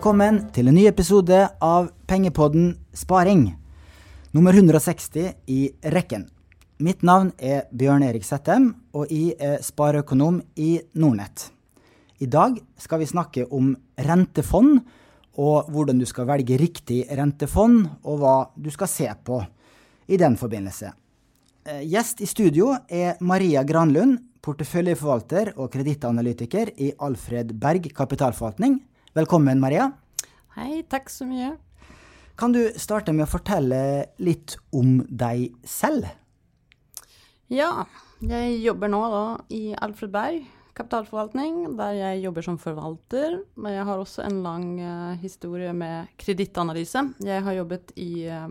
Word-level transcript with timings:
Velkommen 0.00 0.46
til 0.56 0.64
en 0.64 0.72
ny 0.72 0.86
episode 0.88 1.36
av 1.60 1.90
Pengepodden 2.08 2.70
Sparing. 2.96 3.42
Nummer 4.32 4.56
160 4.56 5.26
i 5.52 5.58
rekken. 5.92 6.22
Mitt 6.80 7.04
navn 7.04 7.34
er 7.36 7.66
Bjørn 7.68 8.06
Erik 8.06 8.24
Settem, 8.24 8.70
og 8.96 9.12
jeg 9.12 9.34
er 9.36 9.60
spareøkonom 9.60 10.38
i 10.56 10.70
Nordnett. 10.96 11.50
I 12.16 12.30
dag 12.32 12.56
skal 12.80 13.02
vi 13.02 13.10
snakke 13.12 13.44
om 13.52 13.74
rentefond, 14.00 14.80
og 15.36 15.68
hvordan 15.68 16.00
du 16.00 16.08
skal 16.08 16.30
velge 16.32 16.56
riktig 16.64 17.02
rentefond, 17.12 17.90
og 18.00 18.24
hva 18.24 18.34
du 18.56 18.72
skal 18.72 18.88
se 18.88 19.12
på 19.20 19.44
i 20.08 20.16
den 20.16 20.40
forbindelse. 20.40 20.94
Eh, 21.68 21.84
gjest 21.92 22.24
i 22.24 22.32
studio 22.32 22.72
er 22.88 23.20
Maria 23.20 23.68
Granlund, 23.68 24.16
porteføljeforvalter 24.40 25.58
og 25.58 25.68
kredittanalytiker 25.76 26.72
i 26.80 26.94
Alfred 27.04 27.52
Berg 27.60 27.92
kapitalforvaltning. 27.92 28.80
Velkommen, 29.10 29.58
Maria. 29.58 29.88
Hei, 30.54 30.84
takk 30.86 31.08
så 31.10 31.24
mye. 31.26 31.56
Kan 32.38 32.52
du 32.54 32.60
starte 32.78 33.10
med 33.10 33.24
å 33.24 33.32
fortelle 33.32 33.80
litt 34.22 34.54
om 34.70 35.00
deg 35.10 35.48
selv? 35.66 36.06
Ja, 37.50 37.88
jeg 38.22 38.60
jobber 38.62 38.92
nå 38.92 39.00
da 39.10 39.24
i 39.50 39.72
Alfred 39.74 40.14
Berg 40.14 40.46
kapitalforvaltning, 40.78 41.74
der 41.74 41.96
jeg 41.98 42.22
jobber 42.22 42.46
som 42.46 42.60
forvalter. 42.62 43.40
Men 43.58 43.74
jeg 43.80 43.88
har 43.90 43.98
også 43.98 44.22
en 44.28 44.38
lang 44.46 44.68
uh, 44.78 45.18
historie 45.18 45.74
med 45.74 46.14
kredittanalyse. 46.20 47.02
Jeg 47.26 47.42
har 47.48 47.58
jobbet 47.58 47.94
i 47.98 48.12
uh, 48.30 48.48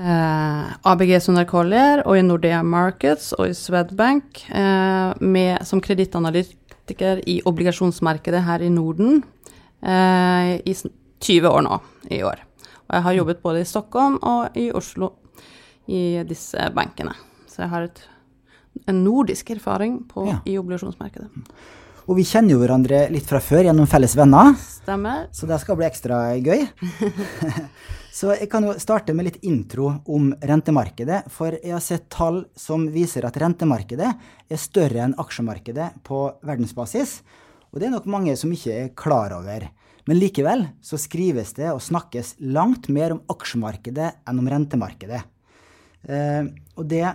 Uh, 0.00 0.70
ABG 0.86 1.18
Sundar 1.20 1.44
Collier 1.50 2.00
og 2.06 2.14
i 2.16 2.22
Nordea 2.24 2.62
Markets 2.64 3.34
og 3.36 3.50
i 3.50 3.56
Swedbank 3.58 4.38
uh, 4.48 5.12
med, 5.20 5.58
som 5.68 5.82
kredittanalytiker 5.82 6.59
i 7.28 7.40
obligasjonsmarkedet 7.46 8.42
her 8.46 8.62
i 8.62 8.70
Norden 8.72 9.22
eh, 9.82 10.54
i 10.64 10.74
20 11.20 11.48
år 11.48 11.64
nå 11.66 11.80
i 12.10 12.22
år. 12.26 12.44
Og 12.88 12.96
jeg 12.96 13.06
har 13.06 13.18
jobbet 13.18 13.42
både 13.42 13.62
i 13.62 13.68
Stockholm 13.68 14.18
og 14.22 14.56
i 14.58 14.70
Oslo 14.74 15.12
i 15.90 16.22
disse 16.26 16.70
bankene. 16.74 17.14
Så 17.46 17.62
jeg 17.64 17.70
har 17.72 17.86
et, 17.86 18.00
en 18.88 19.04
nordisk 19.04 19.50
erfaring 19.50 20.00
på, 20.10 20.26
ja. 20.26 20.40
i 20.46 20.58
obligasjonsmarkedet. 20.58 21.30
Og 22.10 22.16
vi 22.18 22.24
kjenner 22.26 22.56
jo 22.56 22.58
hverandre 22.58 23.04
litt 23.14 23.28
fra 23.30 23.38
før 23.38 23.68
gjennom 23.68 23.86
felles 23.86 24.16
venner. 24.18 24.56
Stemmer. 24.58 25.28
Så 25.30 25.46
det 25.46 25.60
skal 25.62 25.76
bli 25.78 25.86
ekstra 25.86 26.16
gøy. 26.42 26.64
Så 28.18 28.32
jeg 28.34 28.48
kan 28.50 28.66
jo 28.66 28.72
starte 28.82 29.14
med 29.14 29.28
litt 29.28 29.36
intro 29.46 29.92
om 30.10 30.32
rentemarkedet. 30.34 31.20
For 31.30 31.54
jeg 31.54 31.70
har 31.70 31.84
sett 31.84 32.08
tall 32.10 32.42
som 32.58 32.88
viser 32.90 33.28
at 33.28 33.38
rentemarkedet 33.38 34.10
er 34.10 34.58
større 34.58 35.04
enn 35.04 35.14
aksjemarkedet 35.22 35.86
på 36.02 36.24
verdensbasis. 36.42 37.20
Og 37.70 37.78
det 37.78 37.86
er 37.86 37.94
nok 37.94 38.10
mange 38.10 38.34
som 38.34 38.50
ikke 38.50 38.74
er 38.74 38.92
klar 38.98 39.36
over. 39.38 39.70
Men 40.10 40.18
likevel 40.18 40.66
så 40.82 40.98
skrives 40.98 41.54
det 41.62 41.70
og 41.70 41.78
snakkes 41.86 42.40
langt 42.42 42.90
mer 42.90 43.14
om 43.14 43.22
aksjemarkedet 43.30 44.16
enn 44.26 44.42
om 44.42 44.50
rentemarkedet. 44.50 45.22
Eh, 46.10 46.50
og 46.74 46.90
det 46.90 47.06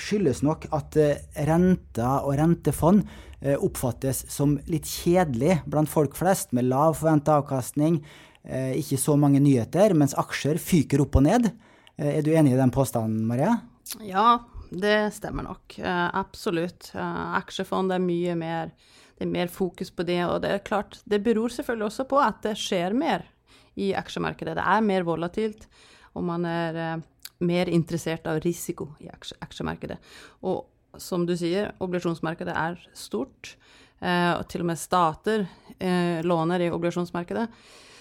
skyldes 0.00 0.44
nok 0.46 0.68
at 0.74 0.96
eh, 1.00 1.24
renter 1.48 2.24
og 2.24 2.36
rentefond 2.40 3.04
eh, 3.40 3.56
oppfattes 3.56 4.24
som 4.32 4.56
litt 4.70 4.88
kjedelig 4.88 5.60
blant 5.66 5.90
folk 5.90 6.16
flest, 6.18 6.54
med 6.56 6.70
lav 6.70 6.96
forventa 7.00 7.40
avkastning, 7.40 8.02
Eh, 8.48 8.78
ikke 8.80 8.96
så 8.96 9.16
mange 9.20 9.40
nyheter, 9.44 9.92
mens 9.98 10.14
aksjer 10.16 10.60
fyker 10.62 11.02
opp 11.04 11.18
og 11.20 11.26
ned. 11.26 11.50
Eh, 11.98 12.18
er 12.18 12.22
du 12.24 12.30
enig 12.32 12.54
i 12.54 12.60
den 12.60 12.72
påstanden, 12.72 13.26
Maria? 13.28 13.58
Ja, 14.04 14.40
det 14.70 15.12
stemmer 15.16 15.44
nok. 15.50 15.78
Eh, 15.78 16.06
absolutt. 16.16 16.92
Aksjefond 16.94 17.92
er 17.92 18.04
mye 18.04 18.36
mer 18.38 18.72
det 19.18 19.26
er 19.26 19.32
mer 19.34 19.48
fokus 19.50 19.90
på 19.90 20.04
det. 20.06 20.20
Og 20.30 20.40
det 20.44 20.50
er 20.54 20.62
klart, 20.62 21.00
det 21.04 21.24
beror 21.24 21.50
selvfølgelig 21.50 21.88
også 21.88 22.04
på 22.06 22.20
at 22.22 22.38
det 22.44 22.54
skjer 22.54 22.94
mer 22.94 23.24
i 23.74 23.90
aksjemarkedet. 23.98 24.54
Det 24.54 24.62
er 24.62 24.84
mer 24.86 25.02
volatilt, 25.02 25.66
og 26.14 26.22
man 26.22 26.46
er 26.46 27.02
mer 27.44 27.68
interessert 27.70 28.26
av 28.26 28.40
risiko 28.42 28.90
i 29.00 29.10
aksjemarkedet. 29.10 29.98
Og 30.42 31.00
som 31.00 31.26
du 31.26 31.36
sier, 31.38 31.72
obligasjonsmarkedet 31.78 32.54
er 32.56 32.80
stort. 32.96 33.56
og 34.00 34.44
til 34.48 34.62
og 34.62 34.66
med 34.70 34.78
stater 34.78 35.46
låner 36.22 36.60
i 36.60 36.70
obligasjonsmarkedet. 36.70 37.48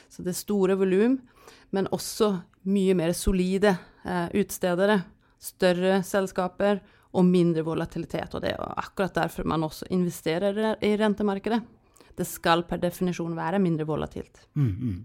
Så 0.09 0.23
det 0.23 0.31
er 0.31 0.39
store 0.39 0.75
volum, 0.77 1.17
men 1.75 1.89
også 1.93 2.31
mye 2.71 2.95
mer 2.97 3.13
solide 3.15 3.75
eh, 4.05 4.27
utstedere. 4.41 5.01
Større 5.37 6.01
selskaper 6.03 6.79
og 7.17 7.25
mindre 7.27 7.63
volatilitet. 7.65 8.33
Og 8.35 8.43
det 8.43 8.55
er 8.55 8.79
akkurat 8.81 9.15
derfor 9.15 9.47
man 9.47 9.65
også 9.67 9.89
investerer 9.93 10.77
i 10.83 10.95
rentemarkedet. 10.97 11.59
Det 12.17 12.25
skal 12.25 12.65
per 12.65 12.81
definisjon 12.81 13.35
være 13.37 13.61
mindre 13.61 13.85
volatilt. 13.85 14.47
Mm, 14.57 14.71
mm. 14.71 14.97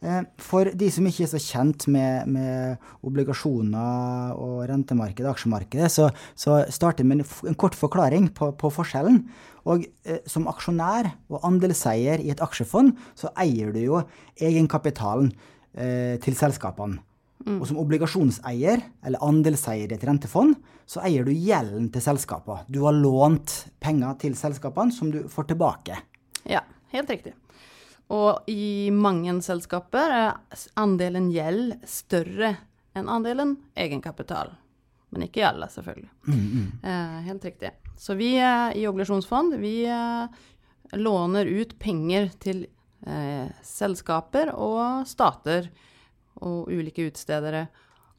Eh, 0.00 0.22
for 0.40 0.70
de 0.80 0.88
som 0.92 1.04
ikke 1.08 1.26
er 1.26 1.30
så 1.34 1.40
kjent 1.42 1.84
med, 1.92 2.30
med 2.32 2.80
obligasjoner 3.04 4.32
og 4.32 4.62
rentemarkedet, 4.70 5.28
aksjemarkedet, 5.28 5.90
så, 5.92 6.08
så 6.32 6.62
starter 6.72 7.04
vi 7.04 7.10
med 7.12 7.26
en 7.50 7.58
kort 7.60 7.76
forklaring 7.76 8.30
på, 8.36 8.52
på 8.56 8.72
forskjellen. 8.72 9.22
Og 9.68 9.84
eh, 10.08 10.22
som 10.30 10.48
aksjonær 10.48 11.12
og 11.28 11.44
andelseier 11.44 12.24
i 12.24 12.32
et 12.32 12.40
aksjefond, 12.44 12.94
så 13.18 13.32
eier 13.40 13.74
du 13.76 13.82
jo 13.82 14.00
egenkapitalen 14.40 15.34
eh, 15.76 16.16
til 16.24 16.38
selskapene. 16.38 17.02
Mm. 17.44 17.56
Og 17.56 17.68
som 17.70 17.78
obligasjonseier, 17.80 18.82
eller 19.04 19.22
andelseier 19.24 19.88
i 19.88 19.96
et 19.96 20.04
rentefond, 20.04 20.58
så 20.88 21.00
eier 21.06 21.24
du 21.24 21.32
gjelden 21.32 21.88
til 21.92 22.04
selskapene. 22.04 22.66
Du 22.68 22.82
har 22.84 22.96
lånt 22.96 23.54
penger 23.80 24.16
til 24.20 24.36
selskapene 24.36 24.92
som 24.92 25.12
du 25.12 25.22
får 25.32 25.52
tilbake. 25.52 25.96
Ja, 26.48 26.64
helt 26.92 27.12
riktig. 27.12 27.32
Og 28.10 28.50
i 28.50 28.90
mange 28.90 29.36
selskaper 29.44 30.14
er 30.14 30.64
andelen 30.80 31.30
gjeld 31.30 31.76
større 31.86 32.56
enn 32.98 33.10
andelen 33.10 33.54
egenkapital. 33.78 34.56
Men 35.10 35.26
ikke 35.26 35.42
i 35.42 35.46
alle, 35.46 35.66
selvfølgelig. 35.70 36.10
Mm, 36.26 36.40
mm. 36.40 36.66
Eh, 36.86 37.20
helt 37.26 37.44
riktig. 37.44 37.70
Så 37.98 38.14
vi 38.18 38.32
eh, 38.38 38.76
i 38.78 38.86
obligasjonsfond 38.90 39.56
vi 39.62 39.74
eh, 39.90 40.42
låner 40.98 41.46
ut 41.46 41.76
penger 41.78 42.30
til 42.42 42.64
eh, 43.06 43.46
selskaper 43.66 44.52
og 44.54 45.06
stater 45.10 45.70
og 46.42 46.70
ulike 46.70 47.06
utstedere. 47.10 47.66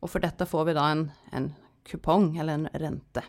Og 0.01 0.11
for 0.11 0.23
dette 0.23 0.47
får 0.47 0.67
vi 0.69 0.75
da 0.77 0.87
en, 0.91 1.05
en 1.35 1.51
kupong, 1.87 2.33
eller 2.39 2.59
en 2.59 2.69
rente. 2.73 3.23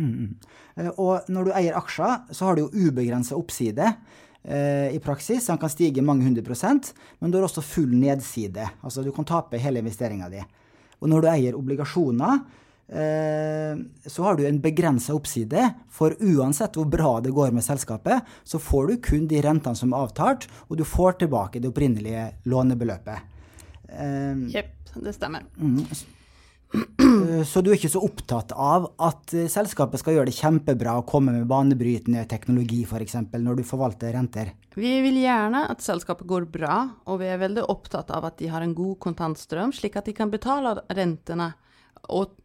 Mm, 0.00 0.10
mm. 0.10 0.34
Eh, 0.76 0.90
og 0.96 1.30
når 1.30 1.48
du 1.48 1.54
eier 1.54 1.78
aksjer, 1.78 2.18
så 2.34 2.48
har 2.48 2.56
du 2.56 2.66
jo 2.66 2.88
ubegrensa 2.88 3.38
oppside 3.38 3.94
i 4.40 4.96
praksis. 5.04 5.46
Den 5.50 5.58
kan 5.60 5.68
stige 5.68 6.02
mange 6.02 6.24
hundre 6.24 6.40
prosent, 6.42 6.94
men 7.20 7.30
du 7.30 7.36
har 7.36 7.44
også 7.44 7.60
full 7.60 7.92
nedside. 7.92 8.64
Altså 8.80 9.04
du 9.04 9.10
kan 9.12 9.26
tape 9.28 9.60
hele 9.60 9.82
investeringa 9.82 10.30
di. 10.32 10.40
Og 11.00 11.08
når 11.08 11.22
du 11.22 11.28
eier 11.32 11.56
obligasjoner, 11.58 12.40
eh, 12.88 13.80
så 14.06 14.24
har 14.26 14.36
du 14.36 14.44
en 14.46 14.60
begrensa 14.60 15.14
oppside. 15.16 15.66
For 15.92 16.16
uansett 16.20 16.76
hvor 16.76 16.88
bra 16.90 17.16
det 17.24 17.34
går 17.36 17.54
med 17.56 17.64
selskapet, 17.64 18.26
så 18.44 18.60
får 18.60 18.88
du 18.88 18.96
kun 19.10 19.26
de 19.30 19.40
rentene 19.44 19.76
som 19.76 19.94
er 19.94 20.06
avtalt, 20.06 20.48
og 20.68 20.80
du 20.80 20.84
får 20.84 21.20
tilbake 21.24 21.60
det 21.60 21.72
opprinnelige 21.72 22.30
lånebeløpet. 22.48 23.36
Jepp, 23.90 24.74
eh, 24.94 25.02
det 25.04 25.16
stemmer. 25.16 25.46
Mm, 25.56 25.84
Eh, 25.84 26.19
så 27.50 27.60
du 27.62 27.70
er 27.72 27.76
ikke 27.76 27.90
så 27.90 28.02
opptatt 28.06 28.52
av 28.54 28.86
at 29.02 29.32
eh, 29.34 29.48
selskapet 29.50 30.02
skal 30.02 30.14
gjøre 30.14 30.30
det 30.30 30.36
kjempebra 30.36 30.96
og 31.00 31.08
komme 31.10 31.34
med 31.34 31.48
banebrytende 31.50 32.22
teknologi 32.30 32.84
f.eks. 32.86 33.16
når 33.34 33.58
du 33.58 33.64
forvalter 33.66 34.14
renter? 34.14 34.52
Vi 34.78 34.92
vil 35.02 35.18
gjerne 35.18 35.64
at 35.72 35.82
selskapet 35.82 36.28
går 36.30 36.46
bra, 36.52 36.84
og 37.10 37.20
vi 37.22 37.30
er 37.30 37.42
veldig 37.42 37.66
opptatt 37.72 38.12
av 38.14 38.28
at 38.28 38.38
de 38.38 38.52
har 38.52 38.62
en 38.62 38.76
god 38.76 39.00
kontantstrøm, 39.02 39.74
slik 39.74 39.98
at 39.98 40.06
de 40.06 40.14
kan 40.14 40.30
betale 40.30 40.76
rentene 40.94 41.50
og 42.14 42.38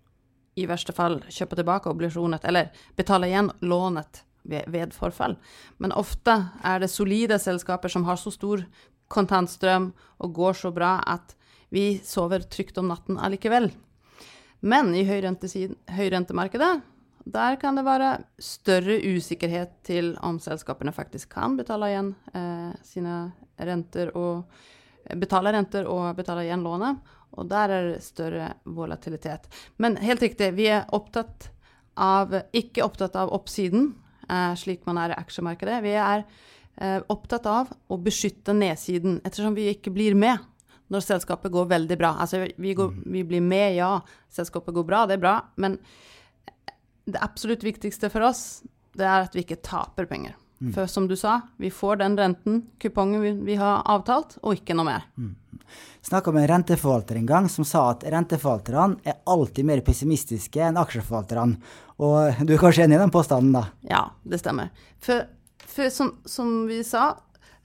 i 0.55 0.65
verste 0.69 0.95
fall 0.95 1.19
kjøpe 1.29 1.59
tilbake 1.59 1.91
obligasjonet, 1.91 2.47
eller 2.47 2.71
betale 2.97 3.29
igjen 3.29 3.51
lånet 3.67 4.23
ved 4.45 4.94
forfall. 4.95 5.35
Men 5.81 5.94
ofte 5.94 6.38
er 6.63 6.81
det 6.81 6.94
solide 6.94 7.38
selskaper 7.41 7.91
som 7.91 8.05
har 8.07 8.17
så 8.21 8.33
stor 8.33 8.63
kontantstrøm 9.11 9.91
og 10.23 10.38
går 10.38 10.57
så 10.57 10.71
bra 10.73 10.97
at 11.05 11.35
vi 11.73 11.97
sover 12.05 12.45
trygt 12.50 12.77
om 12.79 12.88
natten 12.89 13.19
allikevel. 13.19 13.71
Men 14.65 14.91
i 14.97 15.06
høyrentemarkedet 15.06 16.73
der 17.25 17.57
kan 17.57 17.77
det 17.77 17.85
være 17.85 18.12
større 18.41 19.00
usikkerhet 19.01 19.79
til 19.85 20.12
om 20.25 20.38
selskapene 20.41 20.94
faktisk 20.94 21.31
kan 21.33 21.56
betale 21.57 21.89
igjen 21.89 22.12
eh, 22.38 22.71
sine 22.85 23.15
renter 23.57 24.12
og 24.13 24.44
eh, 25.06 25.17
betale 25.17 25.53
renter 25.56 25.89
og 25.89 26.12
betale 26.17 26.45
igjen 26.45 26.65
lånet. 26.65 27.01
Og 27.35 27.50
der 27.50 27.73
er 27.73 27.89
det 27.89 28.03
større 28.06 28.51
volatilitet. 28.63 29.50
Men 29.81 29.97
helt 29.97 30.21
riktig, 30.21 30.51
vi 30.56 30.69
er 30.69 30.85
opptatt 30.94 31.50
av, 31.97 32.33
ikke 32.53 32.85
opptatt 32.85 33.17
av 33.17 33.33
oppsiden, 33.33 33.89
eh, 34.29 34.53
slik 34.62 34.85
man 34.85 35.01
er 35.01 35.15
i 35.15 35.19
aksjemarkedet. 35.19 35.81
Vi 35.81 35.95
er 35.97 36.27
eh, 36.77 37.00
opptatt 37.09 37.50
av 37.50 37.73
å 37.89 37.97
beskytte 38.01 38.53
nedsiden, 38.53 39.17
ettersom 39.25 39.57
vi 39.57 39.71
ikke 39.73 39.94
blir 39.97 40.13
med 40.13 40.45
når 40.93 41.05
selskapet 41.05 41.53
går 41.53 41.69
veldig 41.71 41.97
bra. 41.99 42.15
Altså, 42.21 42.45
vi, 42.57 42.73
går, 42.77 42.91
mm. 42.93 43.03
vi, 43.13 43.23
blir 43.27 43.43
med, 43.43 43.75
ja. 43.79 43.91
Selskapet 44.33 44.75
går 44.75 44.87
bra, 44.87 45.05
det 45.09 45.17
er 45.17 45.23
bra. 45.23 45.35
Men 45.61 45.79
det 47.05 47.21
absolutt 47.21 47.65
viktigste 47.65 48.09
for 48.13 48.25
oss, 48.27 48.63
det 48.97 49.05
er 49.05 49.27
at 49.27 49.35
vi 49.35 49.45
ikke 49.45 49.61
taper 49.65 50.09
penger. 50.09 50.37
For 50.73 50.87
som 50.87 51.07
du 51.07 51.15
sa, 51.19 51.41
vi 51.57 51.69
får 51.71 51.99
den 51.99 52.15
renten, 52.17 52.61
kupongen 52.79 53.21
vi, 53.21 53.31
vi 53.31 53.57
har 53.59 53.83
avtalt, 53.91 54.37
og 54.41 54.55
ikke 54.55 54.75
noe 54.77 54.87
mer. 54.87 55.03
Snakka 56.05 56.31
med 56.31 56.45
en 56.45 56.51
renteforvalter 56.53 57.19
en 57.19 57.27
gang 57.27 57.49
som 57.51 57.67
sa 57.67 57.89
at 57.91 58.05
renteforvalterne 58.13 59.03
er 59.03 59.19
alltid 59.29 59.67
mer 59.67 59.83
pessimistiske 59.85 60.63
enn 60.63 60.79
aksjeforvalterne. 60.79 61.59
Og 62.05 62.45
du 62.47 62.55
er 62.55 62.61
kanskje 62.61 62.85
enig 62.85 62.97
i 62.97 63.03
den 63.03 63.13
påstanden, 63.13 63.53
da? 63.55 63.65
Ja, 63.89 64.01
det 64.23 64.39
stemmer. 64.41 64.71
For, 65.03 65.27
for 65.59 65.91
som, 65.93 66.15
som, 66.29 66.55
vi 66.69 66.81
sa, 66.88 67.11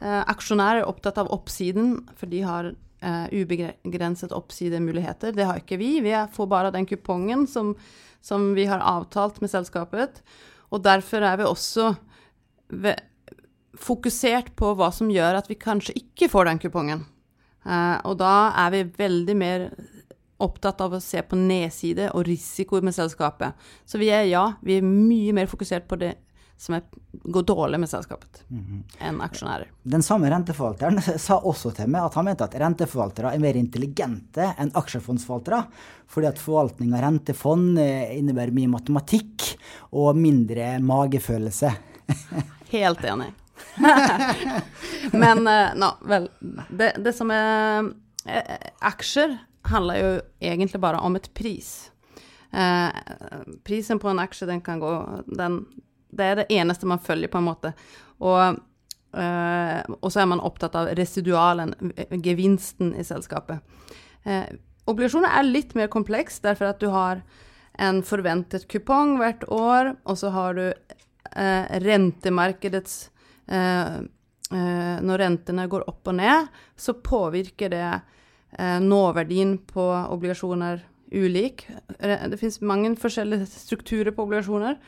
eh, 0.02 0.22
aksjonærer 0.34 0.82
er 0.82 0.90
opptatt 0.90 1.20
av 1.22 1.30
oppsiden, 1.34 1.96
for 2.18 2.30
de 2.30 2.42
har 2.46 2.72
eh, 3.02 3.26
ubegrenset 3.42 4.32
oppsidemuligheter. 4.36 5.34
Det 5.36 5.48
har 5.48 5.60
ikke 5.60 5.80
vi. 5.80 5.98
Vi 6.04 6.14
får 6.32 6.50
bare 6.50 6.72
den 6.74 6.86
kupongen 6.86 7.46
som, 7.50 7.74
som 8.20 8.52
vi 8.54 8.68
har 8.70 8.82
avtalt 8.84 9.40
med 9.40 9.52
selskapet. 9.52 10.22
Og 10.70 10.84
derfor 10.84 11.26
er 11.26 11.40
vi 11.40 11.48
også 11.48 11.94
fokusert 13.80 14.52
på 14.58 14.74
hva 14.78 14.90
som 14.94 15.10
gjør 15.10 15.40
at 15.40 15.48
vi 15.50 15.58
kanskje 15.58 15.96
ikke 15.98 16.30
får 16.30 16.50
den 16.50 16.60
kupongen. 16.62 17.06
Uh, 17.60 17.98
og 18.08 18.16
da 18.22 18.52
er 18.62 18.70
vi 18.72 18.86
veldig 19.02 19.36
mer 19.36 19.66
opptatt 20.40 20.80
av 20.80 20.94
å 20.96 21.02
se 21.04 21.20
på 21.20 21.36
nedside 21.36 22.08
og 22.16 22.24
risiko 22.28 22.80
med 22.84 22.96
selskapet. 22.96 23.56
Så 23.84 24.00
vi 24.00 24.08
er, 24.08 24.24
ja, 24.30 24.46
vi 24.64 24.78
er 24.78 24.86
mye 24.86 25.34
mer 25.36 25.50
fokusert 25.50 25.84
på 25.90 25.98
det 26.00 26.14
som 26.60 26.74
er, 26.76 26.82
går 27.24 27.42
dårlig 27.48 27.80
med 27.80 27.88
selskapet, 27.88 28.42
mm 28.48 28.64
-hmm. 28.64 28.80
enn 29.08 29.20
aksjonærer. 29.20 29.68
Den 29.82 30.02
samme 30.02 30.30
renteforvalteren 30.30 31.00
sa 31.26 31.38
også 31.38 31.70
til 31.70 31.88
meg 31.88 32.04
at 32.04 32.14
han 32.14 32.24
mente 32.24 32.44
at 32.44 32.54
renteforvaltere 32.54 33.32
er 33.34 33.40
mer 33.40 33.56
intelligente 33.56 34.54
enn 34.58 34.72
aksjefondsforvaltere, 34.74 35.62
fordi 36.06 36.26
at 36.26 36.38
forvaltning 36.38 36.92
av 36.94 37.00
rentefond 37.00 37.78
eh, 37.78 38.18
innebærer 38.18 38.52
mye 38.52 38.68
matematikk 38.68 39.56
og 39.92 40.16
mindre 40.16 40.78
magefølelse. 40.80 41.72
Helt 42.76 43.04
enig. 43.04 43.32
Men 45.22 45.46
uh, 45.48 45.72
no, 45.76 45.94
vel, 46.04 46.28
det, 46.68 46.92
det, 46.98 47.12
som 47.16 47.30
er 47.30 47.88
eh, 48.26 48.68
Aksjer 48.80 49.38
handler 49.64 49.96
jo 49.96 50.12
egentlig 50.40 50.80
bare 50.80 51.00
om 51.00 51.16
et 51.16 51.32
pris. 51.34 51.90
Eh, 52.52 52.88
prisen 53.64 53.98
på 53.98 54.08
en 54.08 54.18
aksje, 54.18 54.46
den 54.46 54.60
kan 54.60 54.80
gå 54.80 54.92
den, 55.26 55.64
Det 56.10 56.26
er 56.26 56.40
det 56.40 56.50
eneste 56.52 56.88
man 56.88 57.02
følger, 57.02 57.30
på 57.30 57.40
en 57.40 57.48
måte. 57.48 57.72
Og, 58.20 58.60
eh, 59.16 59.80
og 60.00 60.12
så 60.12 60.22
er 60.22 60.30
man 60.32 60.42
opptatt 60.44 60.76
av 60.78 60.90
residualen, 60.98 61.74
gevinsten 62.22 62.94
i 62.98 63.06
selskapet. 63.06 63.62
Eh, 64.24 64.46
obligasjoner 64.90 65.38
er 65.38 65.48
litt 65.48 65.74
mer 65.78 65.90
kompleks, 65.92 66.40
derfor 66.44 66.72
at 66.72 66.80
du 66.82 66.90
har 66.92 67.22
en 67.80 68.02
forventet 68.04 68.66
kupong 68.68 69.16
hvert 69.20 69.46
år, 69.48 69.94
og 70.04 70.18
så 70.18 70.32
har 70.34 70.58
du 70.58 70.66
eh, 70.68 71.80
rentemarkedets 71.86 73.08
Når 74.50 75.18
rentene 75.18 75.64
går 75.66 75.88
opp 75.90 76.06
og 76.06 76.14
ned, 76.14 76.46
så 76.78 76.92
påvirker 76.94 77.70
det 77.70 78.00
nåverdien 78.82 79.56
på 79.66 79.82
obligasjoner 80.14 80.84
ulik. 81.10 81.66
Det 81.98 82.38
finnes 82.38 82.60
mange 82.62 82.92
forskjellige 83.00 83.48
strukturer 83.50 84.14
på 84.14 84.26
obligasjoner, 84.26 84.78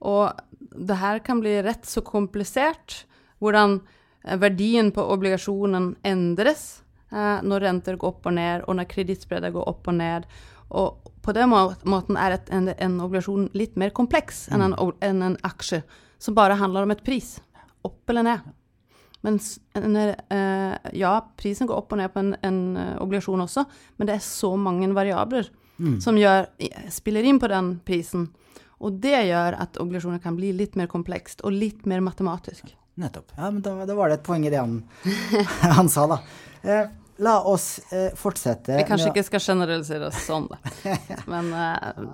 og 0.00 0.40
det 0.70 0.98
her 1.00 1.18
kan 1.24 1.40
bli 1.42 1.58
rett 1.62 1.86
så 1.88 2.02
komplisert. 2.04 3.04
Hvordan 3.40 3.80
verdien 4.40 4.90
på 4.92 5.04
obligasjonen 5.12 5.94
endres 6.06 6.82
når 7.10 7.64
renter 7.64 7.96
går 7.98 8.12
opp 8.12 8.28
og 8.30 8.36
ned, 8.36 8.64
og 8.68 8.76
når 8.78 8.88
kredittspredder 8.92 9.52
går 9.54 9.66
opp 9.68 9.88
og 9.90 9.96
ned. 9.98 10.28
Og 10.70 11.10
på 11.24 11.34
den 11.34 11.50
måten 11.50 12.18
er 12.20 12.38
en, 12.54 12.70
en 12.70 13.00
obligasjon 13.02 13.48
litt 13.58 13.76
mer 13.80 13.90
kompleks 13.96 14.44
enn 14.52 14.62
en, 14.68 14.76
en, 14.78 15.22
en 15.26 15.36
aksje, 15.46 15.82
som 16.22 16.36
bare 16.36 16.58
handler 16.60 16.86
om 16.86 16.94
et 16.94 17.04
pris 17.04 17.38
opp 17.86 18.12
eller 18.12 18.28
ned. 18.28 18.50
Mens 19.26 19.58
uh, 19.76 20.76
ja, 20.96 21.14
prisen 21.36 21.68
går 21.68 21.82
opp 21.82 21.92
og 21.92 22.00
ned 22.00 22.12
på 22.14 22.22
en, 22.22 22.34
en 22.46 22.60
obligasjon 23.02 23.42
også, 23.44 23.66
men 23.98 24.08
det 24.08 24.16
er 24.16 24.24
så 24.24 24.54
mange 24.56 24.88
variabler 24.96 25.50
mm. 25.76 25.98
som 26.00 26.18
gjør, 26.20 26.48
spiller 26.92 27.26
inn 27.28 27.40
på 27.42 27.50
den 27.52 27.74
prisen. 27.84 28.30
Og 28.80 29.00
det 29.02 29.18
gjør 29.28 29.56
at 29.60 29.76
obligasjoner 29.82 30.22
kan 30.24 30.38
bli 30.38 30.52
litt 30.56 30.78
mer 30.80 30.88
komplekst 30.90 31.44
og 31.44 31.52
litt 31.52 31.84
mer 31.90 32.02
matematisk. 32.04 32.72
Nettopp. 33.00 33.32
Ja, 33.36 33.50
men 33.50 33.60
da, 33.64 33.74
da 33.88 33.96
var 33.96 34.10
det 34.10 34.20
et 34.20 34.26
poeng 34.26 34.46
i 34.46 34.52
det 34.52 34.60
han, 34.60 34.80
han 35.78 35.90
sa, 35.92 36.06
da. 36.10 36.20
Eh, 36.62 36.88
la 37.20 37.36
oss 37.48 37.68
eh, 37.92 38.10
fortsette 38.16 38.76
Vi 38.80 38.86
kanskje 38.88 39.12
ikke 39.12 39.26
skal 39.28 39.44
generalisere 39.44 40.10
sånn, 40.16 40.48
da. 40.50 40.60
Men 41.32 41.52
eh, 41.56 42.06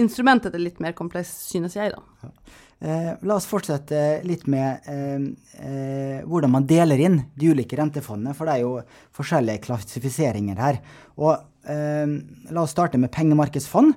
instrumentet 0.00 0.56
er 0.56 0.64
litt 0.64 0.80
mer 0.84 0.96
komplekst, 0.96 1.48
synes 1.52 1.76
jeg, 1.78 1.94
da. 1.94 2.32
Eh, 2.80 3.10
la 3.26 3.34
oss 3.34 3.46
fortsette 3.50 4.20
litt 4.22 4.44
med 4.46 4.86
eh, 4.86 5.22
eh, 5.66 6.18
hvordan 6.22 6.52
man 6.52 6.66
deler 6.68 7.00
inn 7.02 7.16
de 7.34 7.50
ulike 7.50 7.78
rentefondene, 7.78 8.36
for 8.38 8.46
det 8.46 8.54
er 8.54 8.62
jo 8.62 8.76
forskjellige 9.18 9.64
klassifiseringer 9.68 10.64
her. 10.64 10.82
Og 11.20 11.44
La 11.68 12.62
oss 12.62 12.70
starte 12.72 12.96
med 12.96 13.10
pengemarkedsfond. 13.12 13.90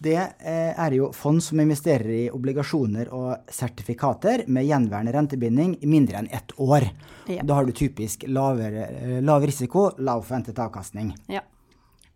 Det 0.00 0.16
eh, 0.16 0.72
er 0.72 0.94
jo 0.96 1.10
fond 1.12 1.42
som 1.44 1.60
investerer 1.60 2.08
i 2.14 2.30
obligasjoner 2.32 3.10
og 3.12 3.50
sertifikater 3.52 4.46
med 4.48 4.64
gjenværende 4.64 5.12
rentebinding 5.12 5.74
i 5.84 5.90
mindre 5.90 6.22
enn 6.22 6.30
ett 6.32 6.54
år. 6.56 6.86
Ja. 7.28 7.44
Da 7.44 7.58
har 7.58 7.68
du 7.68 7.74
typisk 7.76 8.24
lavere, 8.28 8.86
eh, 8.96 9.18
lav 9.20 9.44
risiko, 9.44 9.90
lav 10.00 10.24
forventet 10.24 10.62
avkastning. 10.64 11.12
Ja. 11.28 11.44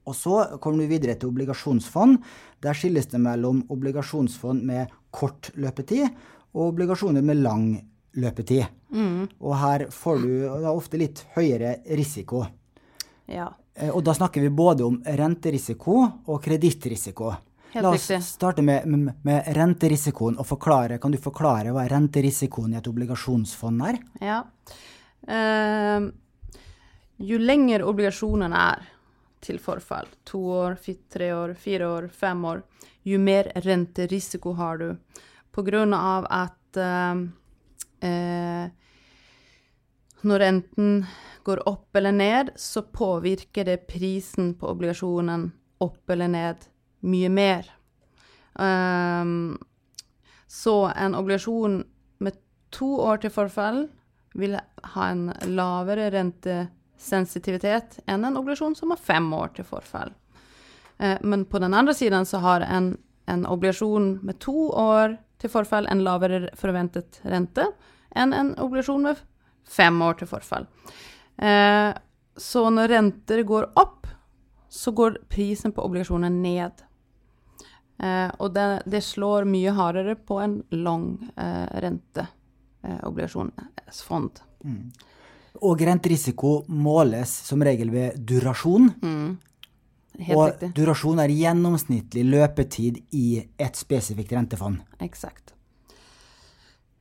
Og 0.08 0.16
så 0.16 0.40
kommer 0.64 0.84
du 0.84 0.94
videre 0.94 1.16
til 1.16 1.28
obligasjonsfond. 1.28 2.24
Der 2.64 2.76
skilles 2.76 3.10
det 3.12 3.20
mellom 3.20 3.62
obligasjonsfond 3.72 4.64
med 4.64 4.92
kort 5.12 5.52
løpetid 5.56 6.08
og 6.54 6.70
obligasjoner 6.70 7.24
med 7.24 7.42
lang 7.44 7.68
løpetid. 8.16 8.64
Mm. 8.96 9.28
Og 9.40 9.56
her 9.60 9.88
får 9.92 10.24
du 10.24 10.32
ofte 10.72 11.00
litt 11.00 11.26
høyere 11.36 11.82
risiko. 12.00 12.46
Ja. 13.28 13.50
Eh, 13.76 13.90
og 13.90 14.06
da 14.08 14.16
snakker 14.16 14.40
vi 14.40 14.48
både 14.48 14.88
om 14.88 15.02
renterisiko 15.04 16.00
og 16.24 16.40
kredittrisiko. 16.44 17.34
La 17.82 17.90
oss 17.90 18.10
starte 18.22 18.62
med, 18.62 18.86
med, 18.86 19.12
med, 19.22 19.48
renterisikoen 19.56 20.36
og 20.38 20.46
forklare. 20.46 20.98
Kan 21.02 21.14
du 21.14 21.18
forklare 21.18 21.72
hva 21.74 21.84
er 21.84 21.94
renterisikoen 21.96 22.74
i 22.74 22.78
et 22.78 22.90
obligasjonsfond 22.90 23.82
er? 23.88 23.98
Ja. 24.22 24.42
Uh, 25.26 26.06
jo 27.24 27.38
lenger 27.40 27.86
obligasjonene 27.88 28.60
er, 28.74 28.84
til 29.44 29.58
forfall. 29.60 30.06
To 30.30 30.40
år, 30.54 30.78
tre 31.12 31.32
år, 31.34 31.54
fire 31.58 31.88
år, 31.96 32.08
fem 32.14 32.44
år. 32.48 32.62
Jo 33.04 33.18
mer 33.20 33.50
renterisiko 33.64 34.54
har 34.60 34.78
du. 34.80 34.86
På 35.52 35.64
grunn 35.66 35.96
av 35.98 36.28
at 36.30 36.78
uh, 36.78 37.24
uh, 38.06 38.66
når 40.24 40.40
renten 40.46 41.02
går 41.44 41.64
opp 41.68 41.98
eller 41.98 42.14
ned, 42.14 42.54
så 42.56 42.86
påvirker 42.86 43.66
det 43.66 43.82
prisen 43.90 44.54
på 44.56 44.70
obligasjonen 44.70 45.50
opp 45.84 46.14
eller 46.14 46.30
ned 46.30 46.70
mye 47.04 47.30
mer. 47.32 47.68
Um, 48.54 49.58
så 50.50 50.76
en 50.96 51.16
obligasjon 51.18 51.80
med 52.22 52.38
to 52.74 52.90
år 53.02 53.22
til 53.22 53.32
forfall 53.34 53.86
vil 54.38 54.56
ha 54.94 55.08
en 55.10 55.28
lavere 55.50 56.10
rentesensitivitet 56.14 58.00
enn 58.06 58.24
en 58.26 58.38
obligasjon 58.38 58.76
som 58.78 58.94
har 58.94 59.02
fem 59.02 59.26
år 59.34 59.54
til 59.58 59.68
forfall. 59.68 60.14
Uh, 61.02 61.18
men 61.22 61.44
på 61.50 61.60
den 61.62 61.74
andre 61.74 61.94
siden 61.94 62.26
så 62.26 62.42
har 62.44 62.66
en, 62.66 62.94
en 63.26 63.46
obligasjon 63.46 64.18
med 64.22 64.40
to 64.42 64.70
år 64.70 65.18
til 65.42 65.52
forfall 65.52 65.86
en 65.90 66.04
lavere 66.06 66.48
forventet 66.56 67.20
rente 67.28 67.66
enn 68.14 68.32
en 68.32 68.54
obligasjon 68.62 69.02
med 69.04 69.20
fem 69.68 70.02
år 70.02 70.20
til 70.20 70.30
forfall. 70.30 70.66
Eh, 71.36 71.90
så 72.36 72.64
når 72.70 72.88
renter 72.88 73.42
går 73.46 73.70
opp, 73.80 74.06
så 74.68 74.90
går 74.90 75.20
prisen 75.30 75.72
på 75.72 75.84
obligasjoner 75.84 76.30
ned. 76.30 76.82
Eh, 78.02 78.30
og 78.38 78.54
det, 78.54 78.82
det, 78.90 79.00
slår 79.06 79.44
mye 79.46 79.70
hardere 79.76 80.14
på 80.16 80.40
en 80.42 80.62
lang 80.74 81.30
renteobligasjonsfond. 81.84 84.40
Mm. 84.64 84.92
Og 85.62 85.82
renterisiko 85.86 86.64
måles 86.68 87.30
som 87.46 87.62
regel 87.62 87.90
ved 87.94 88.12
durasjon. 88.18 88.90
Mm. 89.02 89.38
og 90.30 90.46
riktig. 90.46 90.68
durasjon 90.76 91.18
er 91.18 91.32
gjennomsnittlig 91.34 92.22
løpetid 92.28 93.00
i 93.18 93.42
et 93.58 93.78
spesifikt 93.78 94.32
rentefond. 94.32 94.78
Eksakt. 95.02 95.54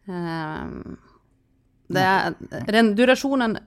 Um, 0.05 0.97
durasjonen 2.97 3.57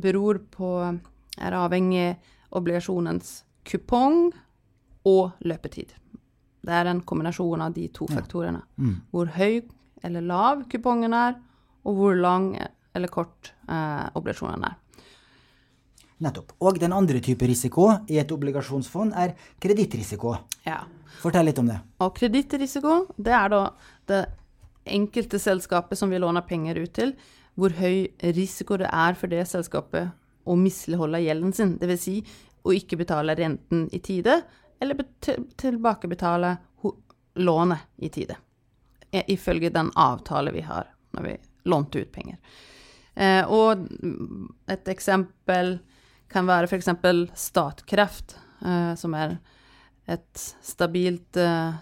beror 0.00 0.40
på 0.50 0.98
Er 1.40 1.54
avhengig 1.56 2.18
obligasjonens 2.52 3.44
kupong 3.64 4.32
og 5.08 5.30
løpetid. 5.40 5.94
Det 6.60 6.74
er 6.76 6.90
en 6.90 7.00
kombinasjon 7.06 7.62
av 7.64 7.72
de 7.76 7.86
to 7.94 8.08
faktorene. 8.10 8.60
Mm. 8.76 8.96
Hvor 9.14 9.32
høy 9.36 9.62
eller 10.04 10.24
lav 10.24 10.66
kupongen 10.72 11.14
er, 11.16 11.38
og 11.84 11.96
hvor 11.96 12.16
lang 12.16 12.52
eller 12.94 13.12
kort 13.12 13.52
eh, 13.68 14.06
obligasjonen 14.18 14.66
er. 14.68 14.76
Nettopp. 16.20 16.52
Og 16.60 16.76
den 16.80 16.92
andre 16.92 17.20
type 17.24 17.46
risiko 17.48 17.86
i 18.12 18.18
et 18.20 18.32
obligasjonsfond 18.34 19.14
er 19.16 19.32
kredittrisiko. 19.62 20.34
Ja. 20.66 20.82
Fortell 21.22 21.48
litt 21.48 21.60
om 21.62 21.70
det. 21.70 21.78
Og 22.04 22.12
kredittrisiko, 22.16 23.06
det 23.16 23.32
er 23.36 23.52
da 23.52 23.62
det 24.10 24.20
enkelte 24.90 25.40
selskapet 25.40 25.96
som 25.98 26.12
vi 26.12 26.20
låner 26.20 26.44
penger 26.44 26.82
ut 26.82 26.92
til, 26.96 27.14
hvor 27.56 27.72
høy 27.76 28.10
risiko 28.36 28.76
det 28.80 28.88
er 28.92 29.16
for 29.16 29.32
det 29.32 29.46
selskapet 29.48 30.12
å 30.44 30.56
misligholde 30.56 31.22
gjelden 31.24 31.56
sin. 31.56 31.74
Dvs. 31.80 32.04
Si, 32.04 32.20
å 32.60 32.74
ikke 32.76 32.98
betale 33.00 33.36
renten 33.38 33.86
i 33.96 34.00
tide, 34.04 34.42
eller 34.80 35.04
tilbakebetale 35.56 36.56
lånet 37.34 37.78
i 37.96 38.08
tide. 38.08 38.36
Ifølge 39.10 39.70
den 39.70 39.90
avtale 39.94 40.52
vi 40.52 40.60
har 40.60 40.94
når 41.10 41.22
vi 41.22 41.36
lånte 41.62 41.98
ut 41.98 42.12
penger. 42.12 42.36
Eh, 43.14 43.50
og 43.50 43.78
et 44.70 44.88
eksempel 44.88 45.78
kan 46.30 46.46
være 46.48 46.64
f.eks. 46.70 46.88
Statkraft, 47.34 48.38
eh, 48.62 48.94
som 48.96 49.14
er 49.18 49.38
et 50.10 50.54
stabilt 50.62 51.36
eh, 51.36 51.72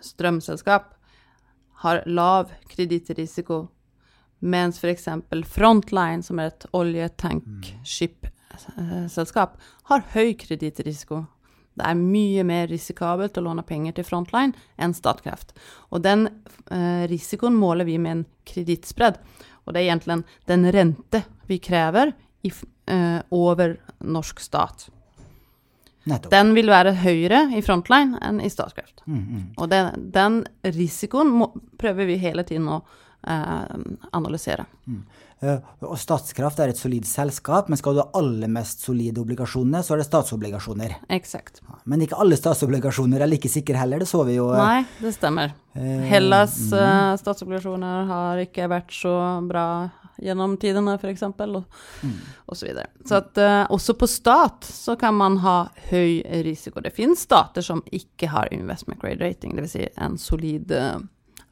strømselskap, 0.00 0.94
har 1.82 2.02
lav 2.06 2.50
kredittrisiko, 2.70 3.68
mens 4.38 4.78
f.eks. 4.78 5.08
Frontline, 5.50 6.22
som 6.22 6.38
er 6.38 6.46
et 6.52 6.66
oljetankskip-selskap, 6.74 9.58
har 9.90 10.00
høy 10.14 10.34
kredittrisiko. 10.38 11.26
Det 11.78 11.86
er 11.86 11.98
mye 11.98 12.44
mer 12.46 12.68
risikabelt 12.70 13.38
å 13.38 13.44
låne 13.46 13.64
penger 13.66 13.98
til 13.98 14.06
Frontline 14.08 14.56
enn 14.76 14.96
Statkraft. 14.96 15.54
Og 15.94 16.02
den 16.04 16.26
eh, 16.28 17.06
risikoen 17.10 17.56
måler 17.58 17.88
vi 17.88 17.98
med 18.02 18.16
en 18.16 18.26
kredittspredd. 18.48 19.20
Og 19.66 19.74
det 19.74 19.82
er 19.82 19.90
egentlig 19.92 20.22
den 20.48 20.68
rente 20.74 21.24
vi 21.48 21.60
krever 21.62 22.14
i, 22.42 22.52
eh, 22.90 23.20
over 23.34 23.76
norsk 24.00 24.40
stat. 24.40 24.88
Nettopp. 26.08 26.30
Den 26.32 26.54
vil 26.56 26.70
være 26.72 26.94
høyere 27.02 27.42
i 27.56 27.60
Frontline 27.64 28.20
enn 28.24 28.40
i 28.40 28.48
Statkraft. 28.52 29.02
Mm, 29.06 29.18
mm. 29.18 29.44
Og 29.58 29.68
den, 29.72 30.08
den 30.14 30.38
risikoen 30.64 31.32
må, 31.40 31.50
prøver 31.80 32.08
vi 32.08 32.16
hele 32.22 32.44
tiden 32.48 32.70
å 32.72 32.80
analysere. 33.22 34.64
Mm. 34.86 35.02
Uh, 35.38 35.60
og 35.86 35.94
Statskraft 36.02 36.58
er 36.58 36.72
et 36.72 36.80
solid 36.80 37.06
selskap, 37.06 37.68
men 37.70 37.78
skal 37.78 37.94
du 37.94 38.00
ha 38.02 38.08
aller 38.18 38.50
mest 38.50 38.82
solide 38.82 39.22
obligasjoner, 39.22 39.84
så 39.86 39.94
er 39.94 40.00
det 40.00 40.08
statsobligasjoner. 40.08 40.96
Exakt. 41.14 41.60
Men 41.86 42.02
ikke 42.02 42.18
alle 42.18 42.38
statsobligasjoner 42.38 43.22
er 43.22 43.30
like 43.30 43.50
sikre 43.52 43.78
heller, 43.78 44.02
det 44.02 44.10
så 44.10 44.24
vi 44.26 44.34
jo. 44.34 44.48
Uh, 44.50 44.58
Nei, 44.58 44.82
det 44.98 45.14
stemmer. 45.14 45.54
Uh, 45.78 46.02
Hellas 46.10 46.56
mm. 46.72 47.20
statsobligasjoner 47.22 48.10
har 48.10 48.42
ikke 48.42 48.66
vært 48.72 48.90
så 48.96 49.14
bra 49.46 49.68
gjennom 50.18 50.56
tidene, 50.58 50.96
f.eks., 50.98 51.22
og, 51.22 51.60
mm. 52.02 52.16
og 52.50 52.58
så 52.58 52.66
videre. 52.66 52.88
Så 53.06 53.20
at 53.20 53.38
også 53.70 53.94
på 53.94 54.08
stat 54.10 54.66
så 54.66 54.96
kan 54.98 55.14
man 55.14 55.38
ha 55.44 55.68
høy 55.92 56.24
risiko. 56.42 56.82
Det 56.82 56.90
finnes 56.96 57.22
stater 57.22 57.62
som 57.62 57.84
ikke 57.94 58.32
har 58.32 58.50
investment 58.50 58.98
grade 58.98 59.22
rating, 59.22 59.54
dvs. 59.54 59.76
Si 59.76 59.86
en 59.94 60.18
solid 60.18 60.74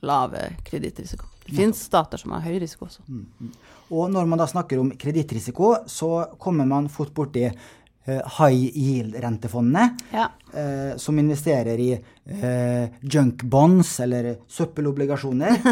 lav 0.01 0.35
kredittrisiko. 0.67 1.27
Det 1.47 1.55
finnes 1.55 1.79
stater 1.79 2.19
som 2.19 2.35
har 2.35 2.43
høy 2.43 2.59
risiko 2.61 2.89
også. 2.89 3.05
Mm, 3.07 3.27
mm. 3.41 3.51
Og 3.95 4.11
når 4.11 4.27
man 4.27 4.41
da 4.41 4.49
snakker 4.51 4.81
om 4.83 4.91
kredittrisiko, 4.99 5.77
så 5.87 6.27
kommer 6.43 6.67
man 6.67 6.89
fort 6.91 7.13
borti 7.15 7.45
uh, 7.47 8.23
high 8.39 8.67
yield-rentefondene, 8.75 9.85
ja. 10.11 10.27
uh, 10.57 10.97
som 10.99 11.19
investerer 11.23 11.79
i 11.83 11.93
uh, 11.95 12.89
junk 13.01 13.47
bonds 13.47 13.95
eller 14.03 14.33
søppelobligasjoner. 14.51 15.63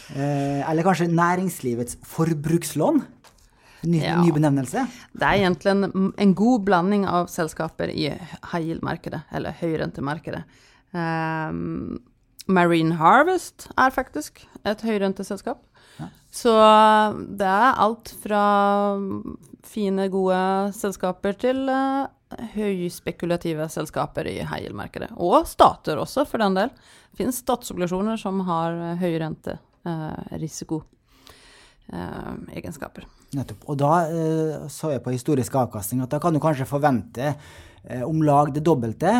eller 0.70 0.86
kanskje 0.86 1.10
næringslivets 1.14 2.00
forbrukslån. 2.10 3.02
Ny, 3.86 4.02
ja. 4.02 4.18
ny, 4.20 4.34
benevnelse? 4.34 4.82
Det 5.16 5.24
er 5.24 5.38
egentlig 5.46 5.70
en, 5.72 6.10
en, 6.10 6.32
god 6.36 6.66
blanding 6.66 7.06
av 7.08 7.30
selskaper 7.32 7.88
i 7.88 8.10
high 8.10 8.66
yield-markedet, 8.66 9.22
eller 9.32 9.56
høyrentemarkedet. 9.62 10.42
Um, 10.90 12.00
Marine 12.50 12.96
Harvest 12.98 13.68
er 13.78 13.92
faktisk 13.94 14.42
et 14.66 14.82
høyrenteselskap. 14.84 15.62
Ja. 15.98 16.08
Så 16.34 16.54
det 17.38 17.46
er 17.46 17.80
alt 17.84 18.12
fra 18.22 18.44
fine, 19.66 20.08
gode 20.10 20.40
selskaper 20.76 21.36
til 21.38 21.64
uh, 21.70 22.08
høyspekulative 22.54 23.68
selskaper 23.70 24.28
i 24.30 24.38
heilmarkedet. 24.46 25.12
Og 25.16 25.46
stater 25.50 26.00
også, 26.02 26.26
for 26.28 26.42
den 26.42 26.58
del. 26.58 26.72
Det 27.10 27.22
finnes 27.22 27.42
statsobligasjoner 27.42 28.20
som 28.20 28.42
har 28.48 28.78
høyrenterisiko. 29.00 30.82
Uh, 30.84 30.96
uh, 31.92 32.34
egenskaper. 32.54 33.06
Nettopp. 33.34 33.66
Og 33.70 33.78
da 33.80 33.92
uh, 34.06 34.70
så 34.70 34.94
jeg 34.94 35.04
på 35.04 35.14
historisk 35.14 35.56
avkastning 35.58 36.04
at 36.04 36.12
da 36.12 36.20
kan 36.22 36.34
du 36.34 36.42
kanskje 36.42 36.68
forvente 36.68 37.32
uh, 37.34 38.02
om 38.06 38.22
lag 38.26 38.54
det 38.54 38.64
dobbelte 38.66 39.14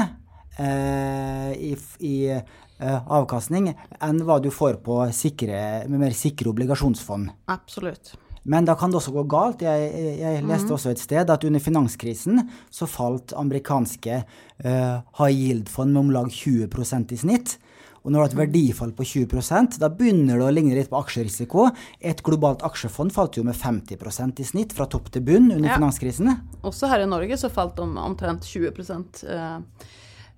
i, 0.61 1.71
i 2.05 2.15
Eh, 2.31 2.43
avkastning 2.81 3.71
enn 4.01 4.25
hva 4.25 4.39
du 4.41 4.49
får 4.55 4.81
på 4.85 5.03
sikre, 5.13 5.85
med 5.89 6.01
mer 6.01 6.17
sikre 6.17 6.53
obligasjonsfond. 6.53 7.31
Absolutt. 7.53 8.15
Men 8.43 8.65
da 8.65 8.75
kan 8.79 8.93
det 8.93 9.01
også 9.01 9.13
gå 9.13 9.25
galt. 9.29 9.65
Jeg, 9.65 9.89
jeg 10.21 10.45
leste 10.49 10.71
mm. 10.71 10.77
også 10.77 10.93
et 10.95 11.03
sted 11.03 11.33
at 11.33 11.45
under 11.45 11.61
finanskrisen 11.61 12.41
så 12.73 12.89
falt 12.89 13.35
amerikanske 13.37 14.23
uh, 14.23 15.03
high 15.21 15.35
yield-fond 15.35 15.93
med 15.93 16.01
om 16.01 16.15
lag 16.15 16.31
20% 16.33 17.13
i 17.13 17.21
snitt. 17.21 17.59
Og 18.01 18.09
når 18.09 18.17
du 18.17 18.23
har 18.23 18.31
et 18.31 18.39
verdifall 18.39 18.93
på 18.97 19.05
20% 19.05 19.77
da 19.83 19.91
begynner 19.93 20.41
det 20.41 20.47
å 20.47 20.53
ligne 20.55 20.77
litt 20.79 20.89
på 20.89 21.01
aksjerisiko. 21.03 21.69
Et 22.01 22.23
globalt 22.25 22.65
aksjefond 22.65 23.13
falt 23.13 23.37
jo 23.37 23.45
med 23.45 23.59
50% 23.61 24.41
i 24.41 24.47
snitt 24.49 24.73
fra 24.77 24.89
topp 24.89 25.11
til 25.13 25.27
bunn 25.27 25.51
under 25.51 25.69
ja. 25.69 25.77
finanskrisen. 25.77 26.33
Også 26.65 26.89
her 26.89 27.05
i 27.05 27.11
Norge 27.11 27.37
så 27.41 27.53
falt 27.53 27.77
de 27.77 27.85
omtrent 27.85 28.49
20 28.49 28.73
uh, 28.73 29.61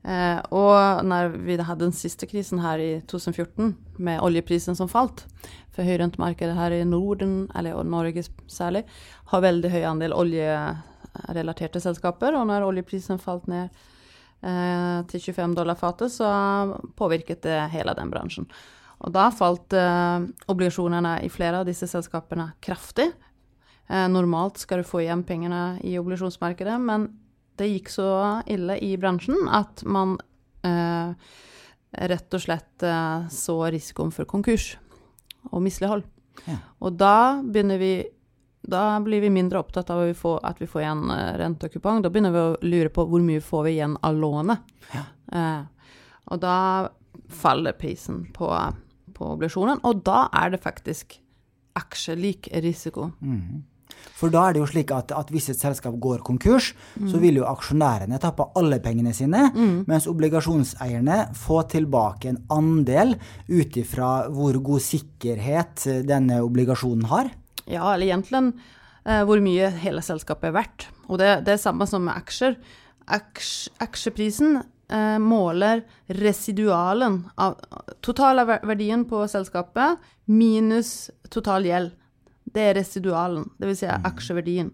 Eh, 0.02 0.38
og 0.50 1.04
når 1.06 1.36
vi 1.46 1.56
hadde 1.62 1.84
den 1.84 1.94
siste 1.94 2.26
krisen 2.26 2.58
her 2.62 2.80
i 2.82 2.90
2014, 3.06 3.74
med 4.02 4.22
oljeprisen 4.24 4.74
som 4.74 4.90
falt 4.90 5.28
For 5.72 5.86
høyrentemarkedet 5.86 6.56
her 6.56 6.74
i 6.74 6.82
Norden, 6.84 7.46
eller 7.56 7.84
Norge 7.86 8.26
særlig, 8.50 8.82
har 9.30 9.40
veldig 9.40 9.70
høy 9.72 9.82
andel 9.88 10.12
oljerelaterte 10.12 11.80
selskaper. 11.80 12.36
Og 12.36 12.44
når 12.50 12.66
oljeprisen 12.66 13.22
falt 13.22 13.46
ned 13.48 13.70
eh, 14.42 15.00
til 15.08 15.32
25 15.32 15.56
dollar 15.56 15.78
fatet, 15.80 16.12
så 16.12 16.28
påvirket 16.98 17.46
det 17.46 17.58
hele 17.72 17.94
den 17.96 18.12
bransjen. 18.12 18.50
Og 19.02 19.14
da 19.14 19.30
falt 19.34 19.72
eh, 19.72 20.28
obligasjonene 20.52 21.22
i 21.24 21.30
flere 21.32 21.62
av 21.62 21.70
disse 21.70 21.88
selskapene 21.90 22.52
kraftig. 22.60 23.08
Eh, 23.88 24.08
normalt 24.12 24.60
skal 24.62 24.82
du 24.82 24.88
få 24.88 25.02
igjen 25.06 25.24
pengene 25.26 25.80
i 25.86 25.96
obligasjonsmarkedet, 25.98 26.78
men 26.84 27.08
det 27.62 27.70
gikk 27.70 27.92
så 27.94 28.08
ille 28.50 28.76
i 28.82 28.94
bransjen 29.00 29.48
at 29.50 29.84
man 29.88 30.16
eh, 30.66 31.14
rett 32.12 32.34
og 32.34 32.42
slett 32.42 32.86
eh, 32.86 33.28
så 33.32 33.58
risikoen 33.72 34.12
for 34.14 34.28
konkurs 34.28 34.74
og 35.50 35.62
mislighold. 35.64 36.04
Ja. 36.46 36.58
Og 36.82 36.98
da 36.98 37.40
begynner 37.44 37.80
vi 37.80 37.94
da 38.62 39.00
blir 39.00 39.20
vi 39.20 39.30
mindre 39.30 39.58
opptatt 39.58 39.90
av 39.90 40.04
at 40.04 40.12
vi 40.12 40.14
får, 40.14 40.36
at 40.46 40.60
vi 40.62 40.68
får 40.70 40.84
igjen 40.84 41.10
uh, 41.10 41.32
rente 41.38 41.66
og 41.66 41.74
kupong. 41.74 42.02
Da 42.02 42.12
begynner 42.14 42.30
vi 42.30 42.42
å 42.42 42.52
lure 42.62 42.92
på 42.94 43.04
hvor 43.10 43.24
mye 43.24 43.42
får 43.42 43.64
vi 43.66 43.72
igjen 43.74 43.96
av 44.06 44.14
lånet. 44.14 44.62
Ja. 44.94 45.02
Eh, 45.34 45.96
og 46.30 46.38
da 46.44 46.58
faller 47.32 47.74
prisen 47.74 48.22
på, 48.34 48.46
på 49.16 49.32
obligasjonen, 49.34 49.82
og 49.82 50.04
da 50.06 50.28
er 50.38 50.54
det 50.54 50.62
faktisk 50.62 51.18
aksjelik 51.78 52.52
risiko. 52.62 53.10
Mm. 53.18 53.64
For 54.16 54.32
da 54.32 54.44
er 54.46 54.54
det 54.54 54.62
jo 54.62 54.68
slik 54.70 54.92
at, 54.94 55.12
at 55.16 55.30
hvis 55.34 55.50
et 55.52 55.60
selskap 55.60 55.96
går 56.02 56.22
konkurs, 56.26 56.72
mm. 56.94 57.08
så 57.10 57.20
vil 57.22 57.40
jo 57.40 57.46
aksjonærene 57.48 58.20
tappe 58.22 58.46
alle 58.58 58.78
pengene 58.82 59.14
sine, 59.16 59.48
mm. 59.54 59.84
mens 59.90 60.08
obligasjonseierne 60.10 61.18
får 61.38 61.64
tilbake 61.76 62.30
en 62.30 62.42
andel 62.54 63.16
ut 63.50 63.78
ifra 63.80 64.12
hvor 64.32 64.58
god 64.62 64.84
sikkerhet 64.84 65.88
denne 66.06 66.42
obligasjonen 66.44 67.08
har. 67.10 67.32
Ja, 67.66 67.92
eller 67.94 68.08
egentlig 68.08 68.44
eh, 69.04 69.22
hvor 69.26 69.42
mye 69.42 69.72
hele 69.82 70.04
selskapet 70.04 70.50
er 70.50 70.58
verdt. 70.60 70.86
Og 71.08 71.18
det, 71.22 71.32
det 71.46 71.56
er 71.56 71.64
samme 71.64 71.88
som 71.90 72.06
med 72.06 72.14
aksjer. 72.14 72.56
Aks, 73.12 73.72
aksjeprisen 73.82 74.60
eh, 74.60 75.18
måler 75.22 75.82
residualen 76.22 77.24
av 77.40 77.58
totalverdien 78.04 79.06
på 79.10 79.24
selskapet 79.30 79.98
minus 80.30 81.10
total 81.32 81.66
gjeld 81.66 81.98
det 82.54 82.66
er 82.68 82.76
residualen, 82.80 83.46
dvs. 83.60 83.82
Si 83.82 83.88
mm. 83.88 84.06
aksjeverdien. 84.08 84.70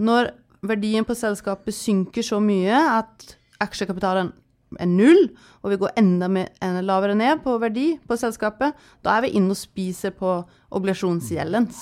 Når 0.00 0.30
verdien 0.66 1.06
på 1.08 1.16
selskapet 1.16 1.74
synker 1.76 2.24
så 2.24 2.40
mye 2.42 2.76
at 2.76 3.34
aksjekapitalen 3.60 4.32
er 4.78 4.86
null, 4.86 5.30
og 5.64 5.72
vi 5.72 5.78
går 5.80 5.96
enda, 5.98 6.28
mer, 6.30 6.50
lavere 6.86 7.16
ned 7.18 7.42
på 7.44 7.56
verdi 7.62 7.92
på 8.06 8.18
selskapet, 8.18 8.76
da 9.02 9.16
er 9.16 9.26
vi 9.26 9.34
inne 9.38 9.56
og 9.56 9.58
spiser 9.58 10.14
på 10.14 10.36
obligasjonsgjeldens 10.76 11.80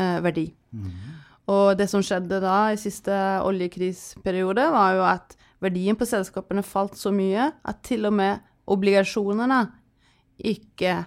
eh, 0.00 0.18
verdi. 0.24 0.46
Mm. 0.72 0.88
Og 1.52 1.76
det 1.80 1.88
som 1.90 2.04
skjedde 2.04 2.40
da 2.44 2.70
i 2.72 2.80
siste 2.80 3.12
oljekrisperiode, 3.44 4.68
var 4.72 4.96
jo 4.96 5.04
at 5.08 5.36
verdien 5.64 5.96
på 5.98 6.08
selskapene 6.08 6.64
falt 6.64 6.96
så 6.98 7.12
mye 7.14 7.50
at 7.52 7.82
til 7.86 8.08
og 8.08 8.16
med 8.16 8.44
obligasjonene 8.68 9.62
ikke 10.48 11.02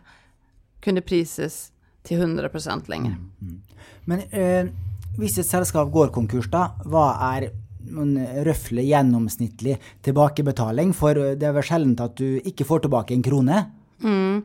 kunne 0.81 1.03
prises 1.05 1.70
til 2.07 2.21
100 2.21 2.49
lenger. 2.89 3.17
Mm, 3.17 3.31
mm. 3.41 3.59
Men 4.05 4.23
eh, 4.31 4.71
hvis 5.19 5.37
et 5.41 5.49
selskap 5.49 5.91
går 5.91 6.13
konkurs, 6.15 6.49
da, 6.51 6.71
hva 6.87 7.11
er 7.35 7.51
en 7.91 8.15
røftlig 8.45 8.87
gjennomsnittlig 8.89 9.77
tilbakebetaling? 10.05 10.93
For 10.95 11.17
det 11.35 11.47
er 11.47 11.55
vel 11.55 11.65
sjelden 11.67 11.97
at 12.01 12.15
du 12.19 12.39
ikke 12.47 12.67
får 12.67 12.85
tilbake 12.85 13.15
en 13.15 13.25
krone? 13.25 13.63
Mm. 14.01 14.43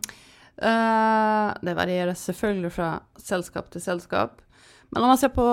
Uh, 0.56 1.52
det 1.60 1.76
varierer 1.76 2.16
selvfølgelig 2.16 2.72
fra 2.72 2.90
selskap 3.20 3.70
til 3.72 3.84
selskap. 3.84 4.40
Men 4.90 5.04
om 5.04 5.12
man 5.12 5.20
ser 5.20 5.34
på 5.34 5.46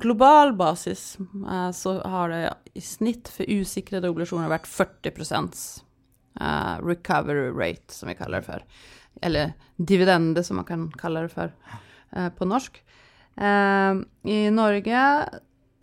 global 0.00 0.54
basis, 0.56 1.14
uh, 1.44 1.70
så 1.76 1.98
har 2.00 2.32
det 2.32 2.42
i 2.74 2.82
snitt 2.82 3.30
for 3.30 3.46
usikrede 3.46 4.10
obligasjoner 4.10 4.50
vært 4.50 4.70
40 4.70 5.12
uh, 6.40 6.80
recovery 6.82 7.52
rate, 7.52 7.92
som 7.94 8.10
vi 8.10 8.16
kaller 8.18 8.40
det 8.40 8.48
for. 8.48 8.66
Eller 9.22 9.52
dividende, 9.76 10.44
som 10.44 10.56
man 10.56 10.68
kan 10.68 10.88
kalle 10.98 11.26
det 11.26 11.32
for 11.34 11.52
eh, 12.12 12.30
på 12.34 12.48
norsk. 12.48 12.80
Eh, 13.36 14.00
I 14.30 14.38
Norge 14.50 15.04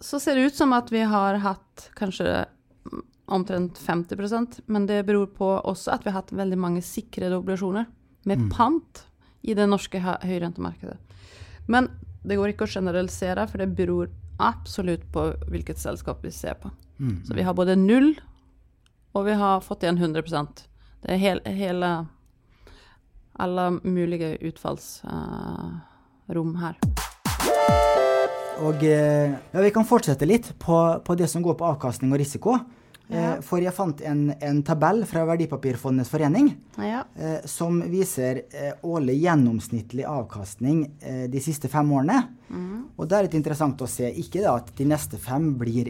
så 0.01 0.19
ser 0.19 0.35
det 0.35 0.51
ut 0.51 0.57
som 0.57 0.73
at 0.73 0.91
vi 0.91 1.03
har 1.05 1.39
hatt 1.43 1.89
kanskje 1.97 2.45
omtrent 3.31 3.77
50% 3.79 4.59
men 4.65 4.85
det 4.89 5.05
beror 5.07 5.29
på 5.31 5.47
også 5.47 5.93
at 5.93 6.03
vi 6.03 6.11
har 6.11 6.19
hatt 6.19 6.33
veldig 6.35 6.57
mange 6.59 6.81
sikrede 6.83 7.37
obligasjoner 7.37 7.85
med 8.27 8.49
pant 8.51 9.05
i 9.41 9.53
det 9.57 9.65
norske 9.69 10.01
høyrentemarkedet. 10.01 10.97
Men 11.71 11.87
det 12.21 12.37
går 12.37 12.51
ikke 12.51 12.67
å 12.67 12.73
generalisere, 12.73 13.47
for 13.49 13.61
det 13.61 13.71
beror 13.77 14.11
absolutt 14.41 15.07
på 15.13 15.23
hvilket 15.49 15.79
selskap 15.81 16.21
vi 16.25 16.33
ser 16.33 16.59
på. 16.61 16.69
Så 17.25 17.33
vi 17.33 17.45
har 17.45 17.55
både 17.57 17.77
null, 17.79 18.13
og 19.17 19.25
vi 19.25 19.33
har 19.33 19.63
fått 19.65 19.83
igjen 19.83 19.97
100% 19.97 20.67
Det 21.01 21.15
er 21.15 21.17
hele, 21.17 21.41
hele 21.49 21.89
Alle 23.41 23.71
mulige 23.81 24.37
utfallsrom 24.51 26.51
her. 26.61 26.77
Og 28.61 28.77
eh, 28.85 29.33
ja, 29.33 29.57
vi 29.63 29.71
kan 29.73 29.87
fortsette 29.89 30.29
litt 30.29 30.51
på, 30.61 30.77
på 31.01 31.15
det 31.17 31.25
som 31.31 31.41
går 31.41 31.55
på 31.57 31.65
avkastning 31.73 32.13
og 32.13 32.21
risiko. 32.21 32.59
Eh, 33.11 33.41
for 33.43 33.59
jeg 33.59 33.73
fant 33.75 34.01
en, 34.07 34.21
en 34.39 34.59
tabell 34.63 35.01
fra 35.09 35.25
Verdipapirfondenes 35.27 36.07
forening 36.07 36.45
Ja. 36.79 37.01
eh, 37.19 37.41
som 37.49 37.81
viser 37.91 38.43
eh, 38.55 38.71
årlig 38.87 39.17
gjennomsnittlig 39.25 40.05
avkastning 40.07 40.85
de 41.31 41.41
siste 41.43 41.67
fem 41.67 41.91
årene. 41.91 42.21
Og 42.97 43.07
det 43.09 43.17
er 43.17 43.25
litt 43.27 43.35
interessant 43.39 43.81
å 43.83 43.87
se, 43.87 44.07
ikke 44.21 44.41
da 44.43 44.53
at 44.59 44.71
de 44.77 44.85
neste 44.87 45.17
fem 45.19 45.49
blir 45.59 45.87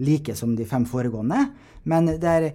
like 0.00 0.34
som 0.36 0.54
de 0.56 0.64
fem 0.68 0.84
foregående, 0.88 1.42
men 1.84 2.06
det 2.20 2.30
er 2.30 2.46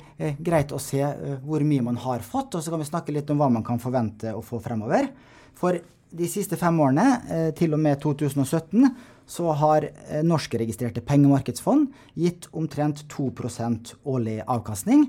greit 0.41 0.73
å 0.73 0.79
se 0.81 1.01
hvor 1.45 1.61
mye 1.65 1.85
man 1.85 1.97
har 2.01 2.25
fått, 2.25 2.55
og 2.57 2.63
så 2.65 2.73
kan 2.73 2.81
vi 2.81 2.89
snakke 2.89 3.13
litt 3.15 3.29
om 3.33 3.41
hva 3.41 3.51
man 3.53 3.65
kan 3.65 3.81
forvente 3.81 4.33
å 4.33 4.41
få 4.45 4.59
fremover. 4.63 5.09
For 5.57 5.77
de 6.15 6.27
siste 6.31 6.57
fem 6.57 6.77
årene, 6.79 7.53
til 7.57 7.73
og 7.77 7.81
med 7.85 8.01
2017, 8.01 8.89
så 9.25 9.51
har 9.57 9.87
eh, 9.89 10.23
norskregistrerte 10.25 11.03
pengemarkedsfond 11.05 11.89
gitt 12.13 12.47
omtrent 12.53 13.05
2% 13.11 13.95
årlig 14.03 14.39
avkastning. 14.45 15.07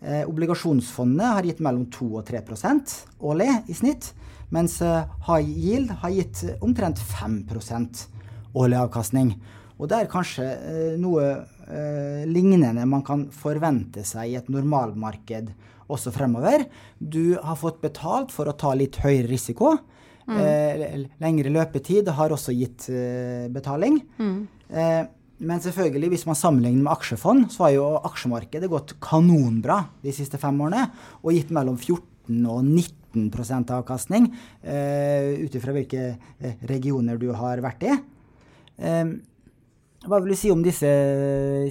Eh, 0.00 0.22
obligasjonsfondet 0.28 1.34
har 1.38 1.48
gitt 1.48 1.62
mellom 1.64 1.88
2 1.90 2.10
og 2.20 2.26
3% 2.28 2.94
årlig 3.18 3.50
i 3.66 3.74
snitt, 3.74 4.12
mens 4.54 4.78
eh, 4.82 5.04
high 5.26 5.48
yield 5.48 5.94
har 6.04 6.14
gitt 6.14 6.44
omtrent 6.62 7.02
5% 7.02 8.04
årlig 8.58 8.78
avkastning. 8.78 9.34
Og 9.78 9.90
det 9.90 9.98
er 9.98 10.10
kanskje 10.10 10.46
eh, 10.46 10.94
noe 10.98 11.24
eh, 11.34 12.22
lignende 12.26 12.86
man 12.88 13.04
kan 13.06 13.26
forvente 13.34 14.04
seg 14.06 14.32
i 14.32 14.38
et 14.38 14.50
normalmarked 14.50 15.52
også 15.88 16.12
fremover. 16.12 16.66
Du 16.98 17.38
har 17.38 17.58
fått 17.58 17.80
betalt 17.82 18.34
for 18.34 18.50
å 18.50 18.56
ta 18.58 18.74
litt 18.76 19.00
høyere 19.02 19.30
risiko. 19.30 19.76
Eh, 20.28 21.06
lengre 21.22 21.52
løpetid 21.54 22.10
har 22.12 22.34
også 22.34 22.52
gitt 22.52 22.88
eh, 22.92 23.46
betaling. 23.52 24.00
Eh, 24.68 25.04
men 25.38 25.62
selvfølgelig, 25.62 26.10
hvis 26.14 26.26
man 26.26 26.38
sammenligner 26.38 26.82
med 26.82 26.92
aksjefond, 26.92 27.46
så 27.54 27.68
har 27.68 27.74
jo 27.76 27.86
aksjemarkedet 28.08 28.70
gått 28.70 28.96
kanonbra 29.02 29.84
de 30.02 30.14
siste 30.14 30.40
fem 30.40 30.58
årene 30.64 30.88
og 31.22 31.30
gitt 31.36 31.52
mellom 31.54 31.78
14 31.78 32.42
og 32.50 32.64
19 32.66 33.70
avkastning, 33.78 34.28
eh, 34.62 35.38
ut 35.44 35.54
ifra 35.54 35.72
hvilke 35.72 36.02
eh, 36.18 36.58
regioner 36.68 37.18
du 37.18 37.30
har 37.32 37.62
vært 37.64 37.86
i. 37.86 37.94
Eh, 38.78 39.14
hva 40.08 40.20
vil 40.22 40.34
du 40.34 40.38
si 40.38 40.50
om 40.50 40.62
disse 40.62 40.88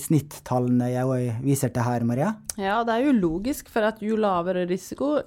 snittallene 0.03 0.89
jeg 0.91 1.37
viser 1.43 1.71
til 1.71 1.83
her, 1.83 2.03
Maria? 2.03 2.33
Ja, 2.59 2.81
det 2.83 2.95
er 2.95 3.07
jo 3.07 3.19
logisk, 3.19 3.69
for 3.71 3.87
at 3.87 4.01
jo 4.03 4.17
lavere 4.19 4.65
risiko, 4.67 5.17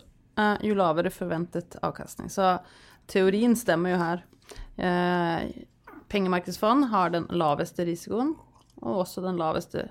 jo 0.64 0.77
lavere 0.77 1.12
forventet 1.12 1.77
avkastning. 1.85 2.29
Så 2.33 2.59
teorien 3.11 3.57
stemmer 3.59 3.94
jo 3.94 4.01
her. 4.01 4.23
Eh, 4.81 5.51
pengemarkedsfond 6.11 6.88
har 6.90 7.12
den 7.14 7.29
laveste 7.31 7.85
risikoen, 7.87 8.35
og 8.81 9.03
også 9.05 9.23
den 9.25 9.38
laveste 9.40 9.88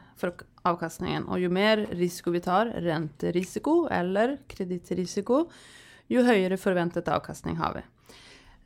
avkastningen. 0.67 1.27
Og 1.29 1.43
jo 1.43 1.51
mer 1.53 1.85
risiko 1.99 2.33
vi 2.33 2.41
tar, 2.43 2.73
renterisiko 2.83 3.83
eller 3.93 4.39
kredittrisiko, 4.51 5.43
jo 6.09 6.23
høyere 6.25 6.57
forventet 6.57 7.11
avkastning 7.11 7.59
har 7.59 7.77
vi. 7.77 7.83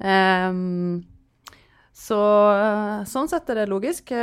Ehm, 0.08 1.04
så 1.94 2.20
eh, 2.54 3.02
sånn 3.10 3.30
sett 3.30 3.50
er 3.52 3.62
det 3.62 3.72
logisk. 3.72 4.14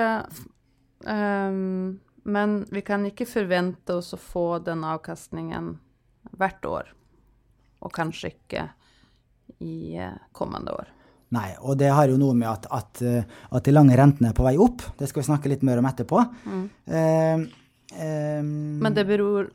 ehm, 1.06 1.98
men 2.22 2.64
vi 2.70 2.82
kan 2.84 3.06
ikke 3.06 3.28
forvente 3.28 4.00
oss 4.00 4.12
å 4.14 4.20
få 4.20 4.60
den 4.64 4.84
avkastningen 4.84 5.72
hvert 6.36 6.66
år. 6.68 6.90
Og 7.80 7.92
kanskje 7.96 8.34
ikke 8.34 8.66
i 9.58 9.96
eh, 9.98 10.16
kommende 10.32 10.72
år. 10.72 10.88
Nei, 11.30 11.52
og 11.62 11.78
det 11.78 11.92
har 11.94 12.10
jo 12.10 12.18
noe 12.18 12.34
med 12.34 12.48
at, 12.50 12.66
at, 12.74 13.02
eh, 13.06 13.22
at 13.54 13.66
de 13.66 13.74
lange 13.74 13.94
rentene 13.98 14.32
er 14.32 14.36
på 14.36 14.46
vei 14.46 14.56
opp. 14.58 14.82
Det 14.98 15.06
skal 15.10 15.22
vi 15.22 15.28
snakke 15.28 15.52
litt 15.52 15.62
mer 15.66 15.78
om 15.78 15.86
etterpå. 15.86 16.22
Eh, 16.90 17.42
um, 18.40 18.52
Men 18.82 18.94
det 18.96 19.04
beror 19.06 19.50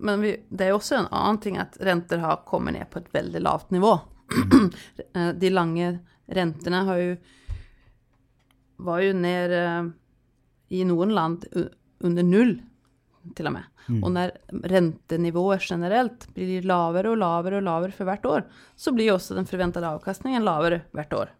Men 0.00 0.22
vi, 0.24 0.32
det 0.48 0.66
er 0.66 0.74
også 0.74 0.96
en 0.96 1.10
annen 1.12 1.38
ting 1.44 1.58
at 1.60 1.76
renter 1.84 2.22
har 2.22 2.40
kommet 2.48 2.74
ned 2.74 2.88
på 2.90 3.02
et 3.02 3.10
veldig 3.12 3.42
lavt 3.44 3.70
nivå. 3.70 3.92
Mm. 4.32 4.70
De 5.42 5.50
lange 5.52 5.90
rentene 6.30 6.82
har 6.86 7.02
jo 7.02 7.14
var 8.80 9.02
jo 9.04 9.12
ned 9.12 9.52
eh, 9.52 9.90
i 10.72 10.84
noen 10.88 11.12
land 11.12 11.44
under 12.00 12.24
null, 12.24 12.54
til 13.36 13.46
og 13.50 13.52
med. 13.52 13.64
Og 14.04 14.10
når 14.14 14.30
rentenivået 14.70 15.60
generelt 15.68 16.26
blir 16.34 16.62
lavere 16.66 17.10
og 17.12 17.18
lavere 17.20 17.58
og 17.60 17.66
lavere 17.66 17.92
for 17.96 18.08
hvert 18.08 18.24
år, 18.26 18.44
så 18.76 18.92
blir 18.96 19.12
også 19.14 19.34
den 19.36 19.46
forventede 19.50 19.88
avkastningen 19.90 20.44
lavere 20.46 20.82
hvert 20.96 21.12
år. 21.12 21.32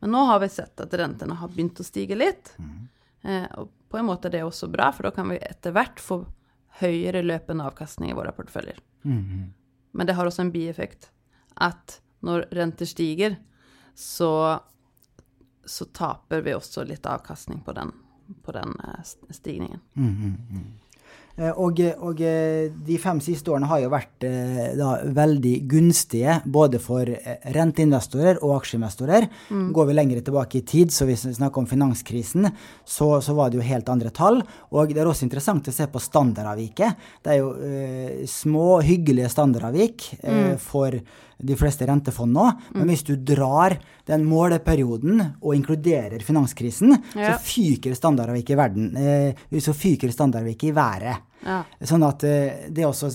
Men 0.00 0.10
nå 0.14 0.24
har 0.28 0.40
vi 0.40 0.48
sett 0.52 0.80
at 0.80 0.94
rentene 1.00 1.34
har 1.40 1.48
begynt 1.48 1.80
å 1.80 1.84
stige 1.86 2.16
litt. 2.16 2.54
Eh, 3.24 3.46
og 3.58 3.70
på 3.88 3.98
en 4.00 4.06
måte 4.08 4.28
er 4.28 4.36
det 4.38 4.44
også 4.44 4.68
bra, 4.72 4.90
for 4.92 5.02
da 5.06 5.10
kan 5.16 5.28
vi 5.30 5.38
etter 5.40 5.72
hvert 5.72 6.00
få 6.02 6.22
høyere 6.80 7.22
løpende 7.24 7.64
avkastning 7.64 8.10
i 8.10 8.16
våre 8.16 8.32
porteføljer. 8.36 8.78
Men 9.92 10.06
det 10.08 10.14
har 10.18 10.26
også 10.26 10.42
en 10.42 10.52
bieffekt 10.52 11.10
at 11.56 12.00
når 12.24 12.48
renter 12.56 12.86
stiger, 12.88 13.36
så, 13.94 14.58
så 15.64 15.84
taper 15.94 16.40
vi 16.42 16.54
også 16.56 16.84
litt 16.88 17.06
avkastning 17.06 17.60
på 17.64 17.72
den, 17.76 17.92
på 18.42 18.52
den 18.56 18.72
eh, 18.84 19.00
st- 19.04 19.32
stigningen. 19.36 19.80
Eh, 19.96 20.83
Og, 21.34 21.80
og 21.98 22.20
eh, 22.22 22.68
de 22.86 22.96
fem 23.02 23.18
siste 23.22 23.50
årene 23.50 23.66
har 23.66 23.80
jo 23.82 23.90
vært 23.90 24.26
eh, 24.28 24.68
da, 24.78 24.92
veldig 25.16 25.54
gunstige 25.66 26.36
både 26.46 26.78
for 26.82 27.10
eh, 27.10 27.48
renteinvestorer 27.56 28.38
og 28.38 28.54
aksjeinvestorer. 28.60 29.26
Går 29.74 29.88
vi 29.88 29.96
lenger 29.98 30.22
tilbake 30.22 30.60
i 30.60 30.64
tid, 30.68 30.94
så 30.94 31.08
hvis 31.08 31.26
vi 31.26 31.34
snakker 31.34 31.64
om 31.64 31.66
finanskrisen, 31.66 32.46
så, 32.86 33.08
så 33.18 33.34
var 33.34 33.50
det 33.50 33.58
jo 33.58 33.66
helt 33.66 33.90
andre 33.90 34.14
tall. 34.14 34.44
Og 34.78 34.94
det 34.94 35.02
er 35.02 35.10
også 35.10 35.26
interessant 35.26 35.66
å 35.66 35.74
se 35.74 35.88
på 35.90 36.02
standardavviket. 36.06 37.04
Det 37.26 37.34
er 37.34 37.42
jo 37.42 37.50
eh, 37.66 38.24
små, 38.30 38.78
hyggelige 38.86 39.32
standardavvik 39.34 40.12
eh, 40.22 40.54
for 40.62 41.00
de 41.42 41.56
fleste 41.56 41.86
rentefond 41.86 42.32
nå. 42.32 42.44
Men 42.74 42.88
hvis 42.88 43.02
du 43.06 43.14
drar 43.16 43.76
den 44.06 44.24
måleperioden 44.28 45.20
og 45.40 45.54
inkluderer 45.56 46.20
finanskrisen, 46.22 46.96
Ja. 47.14 47.34
så 47.36 47.42
fyker 47.42 47.94
standardavviket 47.94 48.50
i 48.50 48.56
verden. 48.60 48.96
Eh, 48.96 49.58
så 49.60 49.72
fyker 49.74 50.10
standardavviket 50.12 50.70
i 50.70 50.74
været. 50.76 51.16
Ja. 51.44 51.62
Sånn 51.82 52.06
at 52.06 52.24
eh, 52.24 52.68
det 52.70 52.84
også 52.86 53.10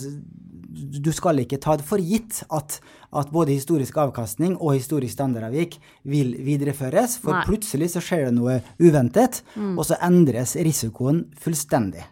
Du 0.72 1.12
skal 1.12 1.40
ikke 1.42 1.58
ta 1.60 1.76
det 1.76 1.84
for 1.84 1.98
gitt 1.98 2.44
at, 2.54 2.80
at 3.12 3.32
både 3.34 3.52
historisk 3.52 3.98
avkastning 3.98 4.54
og 4.62 4.76
historisk 4.78 5.14
standardavvik 5.18 5.80
vil 6.06 6.36
videreføres, 6.46 7.18
for 7.18 7.34
Nei. 7.34 7.42
plutselig 7.44 7.90
så 7.96 8.00
skjer 8.00 8.26
det 8.30 8.36
noe 8.38 8.60
uventet, 8.80 9.42
og 9.58 9.82
så 9.84 9.98
endres 10.06 10.54
risikoen 10.56 11.26
fullstendig. 11.42 12.06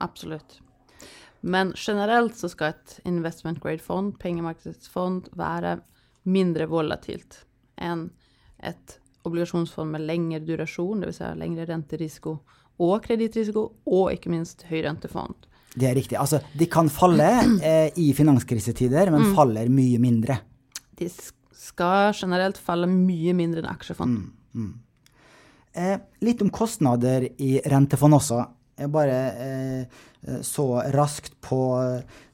Absolutt. 0.00 0.60
Men 1.44 1.74
generelt 1.76 2.36
så 2.38 2.48
skal 2.48 2.72
et 2.72 2.98
investment 3.04 3.60
grade 3.60 3.82
fond, 3.84 4.14
pengemarkedsfond, 4.20 5.28
være 5.36 5.78
mindre 6.24 6.64
volatilt 6.70 7.42
enn 7.76 8.06
et 8.64 8.94
obligasjonsfond 9.28 9.92
med 9.92 10.06
lengre 10.08 10.40
durasjon, 10.44 11.02
dvs. 11.04 11.18
Si 11.18 11.32
lengre 11.36 11.66
renterisiko 11.68 12.38
og 12.80 12.94
kredittrisiko, 13.04 13.66
og 13.86 14.08
ikke 14.14 14.32
minst 14.32 14.64
høyrentefond. 14.70 15.46
Det 15.74 15.88
er 15.90 15.96
riktig. 15.98 16.16
Altså, 16.20 16.40
de 16.56 16.68
kan 16.70 16.88
falle 16.92 17.28
eh, 17.68 17.92
i 18.00 18.08
finanskrisetider, 18.16 19.12
men 19.12 19.34
faller 19.36 19.68
mye 19.72 20.00
mindre. 20.02 20.38
De 20.96 21.10
skal 21.10 22.14
generelt 22.16 22.58
falle 22.60 22.88
mye 22.90 23.36
mindre 23.36 23.62
enn 23.62 23.70
aksjefond. 23.70 24.18
Eh, 25.74 25.96
litt 26.24 26.42
om 26.44 26.52
kostnader 26.54 27.26
i 27.42 27.56
rentefond 27.68 28.16
også. 28.16 28.44
Jeg 28.78 28.90
bare 28.92 29.18
eh, 29.44 30.02
så 30.42 30.66
raskt 30.94 31.36
på 31.44 31.60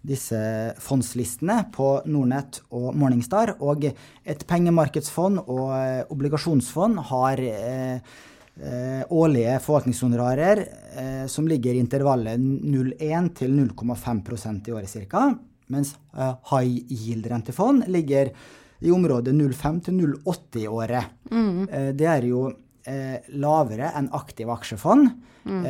disse 0.06 0.40
fondslistene 0.80 1.64
på 1.74 1.90
Nordnett 2.08 2.62
og 2.72 2.94
Morningstar, 2.96 3.56
og 3.60 3.84
et 3.90 4.44
pengemarkedsfond 4.48 5.42
og 5.44 5.66
eh, 5.76 6.02
obligasjonsfond 6.12 7.02
har 7.10 7.42
eh, 7.44 8.14
eh, 8.56 9.02
årlige 9.10 9.58
forvaltningshonorarer 9.64 10.64
eh, 10.64 11.26
som 11.28 11.48
ligger 11.50 11.76
i 11.76 11.82
intervallet 11.84 12.40
0,1 12.40 13.30
til 13.42 13.54
0,5% 13.58 14.70
i 14.70 14.76
året 14.76 14.96
ca., 15.10 15.28
mens 15.70 15.94
eh, 16.16 16.34
high 16.50 16.80
yield-rentefond 16.88 17.86
ligger 17.92 18.32
i 18.80 18.90
området 18.90 19.34
0,5 19.36 19.80
til 19.86 20.00
0,80 20.00 20.64
i 20.64 20.66
året. 20.68 21.14
Mm. 21.30 21.68
Eh, 21.68 21.90
det 21.96 22.08
er 22.08 22.26
jo 22.30 22.48
eh, 22.88 23.18
lavere 23.40 23.92
enn 23.96 24.10
aktive 24.16 24.54
aksjefond. 24.56 25.12
Mm. 25.40 25.64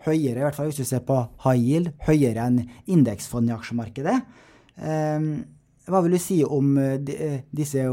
høyere, 0.00 0.38
i 0.38 0.42
hvert 0.46 0.56
fall 0.56 0.70
hvis 0.70 0.78
du 0.80 0.86
ser 0.88 1.02
på 1.04 1.14
high 1.44 1.60
yield, 1.60 1.90
høyere 2.06 2.46
enn 2.48 2.62
indeksfond 2.88 3.50
i 3.50 3.52
aksjemarkedet. 3.52 4.14
hva 4.80 6.00
vil 6.00 6.14
du 6.16 6.18
si 6.18 6.38
om 6.42 6.70
disse 7.52 7.84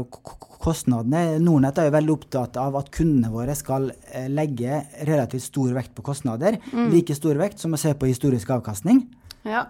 kostnadene? 0.64 1.36
Nordnett 1.44 1.78
er 1.78 1.90
jo 1.90 1.94
veldig 1.98 2.14
opptatt 2.14 2.56
av 2.56 2.78
at 2.80 2.88
kundene 2.96 3.28
våre 3.28 3.54
skal 3.54 3.90
legge 4.32 4.80
relativt 5.04 5.44
stor 5.50 5.76
vekt 5.76 5.92
på 5.94 6.06
kostnader. 6.08 6.56
Mm. 6.72 6.88
Like 6.96 7.14
stor 7.14 7.36
vekt 7.44 7.60
som 7.60 7.76
å 7.76 7.82
se 7.84 7.92
på 7.92 8.08
historisk 8.08 8.56
avkastning. 8.56 9.04
Ja, 9.44 9.66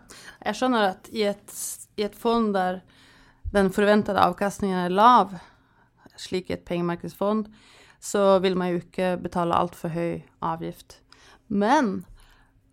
jeg 0.46 0.60
skjønner 0.60 0.92
at 0.92 1.10
i 1.10 1.26
et, 1.28 1.58
i 1.98 2.06
et 2.06 2.16
fond 2.16 2.54
der 2.54 2.84
den 3.52 3.70
forventede 3.72 4.20
avkastningen 4.20 4.78
er 4.86 4.92
lav, 4.92 5.32
slik 6.20 6.50
et 6.52 6.66
pengemarkedsfond, 6.68 7.46
så 8.00 8.38
vil 8.42 8.56
man 8.58 8.72
jo 8.72 8.82
ikke 8.82 9.16
betale 9.22 9.56
altfor 9.58 9.92
høy 9.92 10.22
avgift. 10.44 11.00
Men 11.48 12.04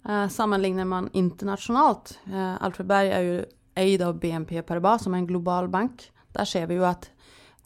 eh, 0.08 0.28
sammenligner 0.30 0.88
man 0.90 1.10
internasjonalt 1.14 2.18
eh, 2.30 2.56
Alfred 2.62 2.90
Berg 2.90 3.14
er 3.14 3.26
jo 3.26 3.38
eid 3.76 4.04
av 4.06 4.20
BNP 4.22 4.62
Paribas, 4.68 5.04
som 5.04 5.16
er 5.16 5.24
en 5.24 5.30
global 5.30 5.68
bank. 5.72 6.10
Der 6.36 6.48
ser 6.48 6.68
vi 6.70 6.80
jo 6.80 6.86
at, 6.88 7.10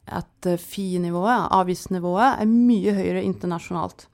at 0.07 0.49
eh, 0.49 0.61
FI-nivået, 0.61 1.49
avgiftsnivået, 1.51 2.39
er 2.39 2.53
mye 2.53 2.95
høyere 2.97 3.25
internasjonalt. 3.25 4.07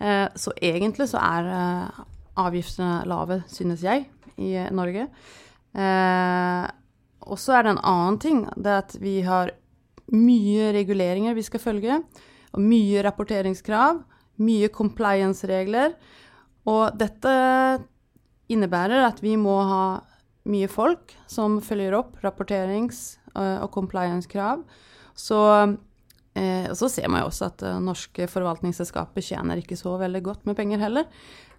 Eh, 0.00 0.26
så 0.34 0.52
egentlig 0.62 1.10
så 1.10 1.20
er 1.20 1.48
eh, 1.52 2.02
avgiftene 2.40 3.02
lave, 3.08 3.42
synes 3.52 3.84
jeg, 3.84 4.06
i 4.40 4.54
eh, 4.56 4.72
Norge. 4.72 5.08
og 7.20 7.38
så 7.38 7.52
er 7.54 7.62
det 7.62 7.70
en 7.70 7.84
annen 7.84 8.18
ting. 8.18 8.38
Det 8.56 8.66
er 8.66 8.78
at 8.80 8.96
vi 8.98 9.20
har 9.22 9.52
mye 10.10 10.72
reguleringer 10.74 11.34
vi 11.34 11.44
skal 11.46 11.60
følge. 11.60 12.00
Og 12.54 12.62
mye 12.64 13.02
rapporteringskrav, 13.06 14.02
mye 14.40 14.70
compliance-regler. 14.74 15.94
Og 16.70 16.98
dette 16.98 17.34
innebærer 18.50 19.06
at 19.06 19.20
vi 19.22 19.36
må 19.40 19.56
ha 19.68 19.84
mye 20.50 20.68
folk 20.70 21.14
som 21.30 21.60
følger 21.62 21.94
opp 21.98 22.18
rapporterings- 22.24 23.18
og 23.36 23.70
compliance-krav. 23.70 24.64
Så, 25.14 25.38
eh, 26.34 26.72
så, 26.74 26.88
ser 26.88 27.08
man 27.08 27.22
jo 27.22 27.28
også 27.28 27.46
at 27.46 27.62
uh, 27.62 27.78
norske 27.78 28.26
forvaltningsselskaper 28.26 29.22
tjener 29.22 29.60
ikke 29.60 29.78
så 29.78 29.96
veldig 30.00 30.22
godt 30.26 30.48
med 30.48 30.56
penger 30.58 30.82
heller. 30.82 31.06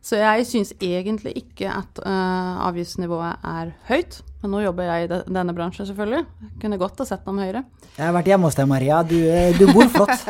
Så 0.01 0.17
jeg 0.17 0.45
syns 0.49 0.71
egentlig 0.81 1.35
ikke 1.43 1.69
at 1.69 2.01
uh, 2.01 2.61
avgiftsnivået 2.65 3.43
er 3.45 3.73
høyt. 3.85 4.21
Men 4.41 4.55
nå 4.55 4.63
jobber 4.63 4.87
jeg 4.87 5.05
i 5.05 5.09
denne 5.11 5.53
bransjen, 5.53 5.85
selvfølgelig. 5.85 6.23
Jeg 6.41 6.61
kunne 6.63 6.79
godt 6.81 7.03
ha 7.03 7.05
sett 7.05 7.27
dem 7.27 7.37
høyere. 7.37 7.61
Jeg 7.93 8.07
har 8.07 8.15
vært 8.15 8.31
hjemme 8.31 8.49
hos 8.49 8.57
deg, 8.57 8.69
Maria. 8.71 9.03
Du, 9.05 9.19
eh, 9.29 9.53
du 9.53 9.67
bor 9.69 9.85
flott. 9.93 10.25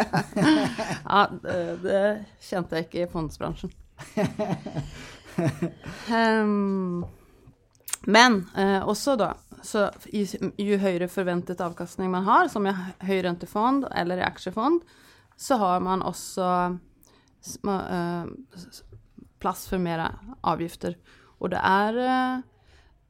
ja, 1.13 1.21
det, 1.31 1.62
det, 1.86 2.01
kjente 2.43 2.75
jeg 2.75 2.89
ikke 2.89 3.05
i 3.05 3.07
fondsbransjen. 3.13 3.71
um, 6.12 7.05
men 8.12 8.38
uh, 8.57 8.81
også 8.91 9.15
da, 9.21 9.31
så 9.63 9.88
jo 10.12 10.81
høyere 10.81 11.07
forventet 11.12 11.63
avkastning 11.63 12.12
man 12.12 12.27
har, 12.27 12.51
som 12.51 12.67
i 12.67 12.75
høyrentefond 13.07 13.88
eller 13.95 14.19
i 14.19 14.27
aksjefond, 14.27 14.84
så 15.39 15.55
har 15.62 15.79
man 15.88 16.03
også 16.03 16.51
uh, 17.63 18.25
plass 19.41 19.65
for 19.69 19.82
mer 19.82 20.06
avgifter. 20.47 20.95
Og 21.41 21.51
det 21.54 21.62
er 21.65 21.97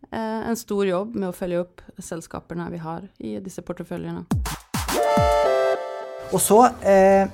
Eh, 0.09 0.49
en 0.49 0.57
stor 0.59 0.83
jobb 0.87 1.13
med 1.15 1.29
å 1.29 1.35
følge 1.35 1.61
opp 1.61 1.81
selskapene 2.01 2.65
vi 2.73 2.81
har 2.81 3.05
i 3.23 3.37
disse 3.43 3.61
porteføljene. 3.63 4.25
Og 6.31 6.41
så 6.41 6.57
eh, 6.83 7.29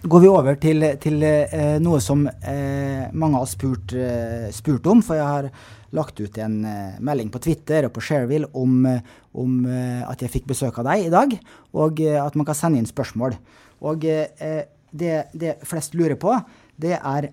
går 0.00 0.22
vi 0.22 0.30
over 0.30 0.56
til, 0.60 0.86
til 1.02 1.18
eh, 1.26 1.76
noe 1.82 2.00
som 2.04 2.24
eh, 2.28 3.10
mange 3.12 3.36
har 3.36 3.50
spurt, 3.50 3.92
eh, 3.96 4.48
spurt, 4.54 4.88
om. 4.88 5.02
For 5.04 5.18
jeg 5.18 5.28
har 5.28 5.50
lagt 5.92 6.22
ut 6.22 6.40
en 6.40 6.56
eh, 6.68 7.02
melding 7.04 7.28
på 7.32 7.42
Twitter 7.44 7.88
og 7.88 7.92
på 7.98 8.04
Shareville 8.06 8.48
om, 8.56 8.86
om 9.36 9.60
at 9.68 10.24
jeg 10.24 10.32
fikk 10.32 10.48
besøk 10.54 10.80
av 10.80 10.88
deg 10.88 11.08
i 11.08 11.12
dag, 11.12 11.36
og 11.76 12.00
at 12.00 12.36
man 12.38 12.48
kan 12.48 12.56
sende 12.56 12.80
inn 12.80 12.88
spørsmål. 12.88 13.36
Og 13.84 14.04
det, 14.04 15.12
det, 15.36 15.54
flest 15.68 15.96
lurer 15.98 16.16
på, 16.20 16.36
det 16.80 16.96
er 16.96 17.32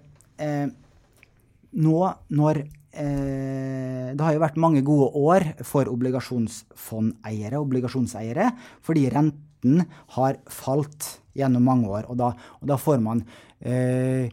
nå 1.77 1.99
når 2.35 2.61
eh, 2.63 4.09
det 4.15 4.25
har 4.25 4.35
jo 4.35 4.43
vært 4.43 4.59
mange 4.61 4.83
gode 4.85 5.11
år 5.19 5.47
for 5.67 5.89
obligasjonsfondeiere, 5.91 7.61
obligasjonseiere, 7.61 8.51
fordi 8.85 9.07
renten 9.13 9.85
har 10.15 10.39
falt 10.49 11.19
gjennom 11.37 11.65
mange 11.67 11.89
år. 11.91 12.09
Og 12.09 12.19
da, 12.19 12.33
og 12.59 12.71
da 12.71 12.79
får 12.79 13.01
man 13.03 13.23
eh, 13.59 14.31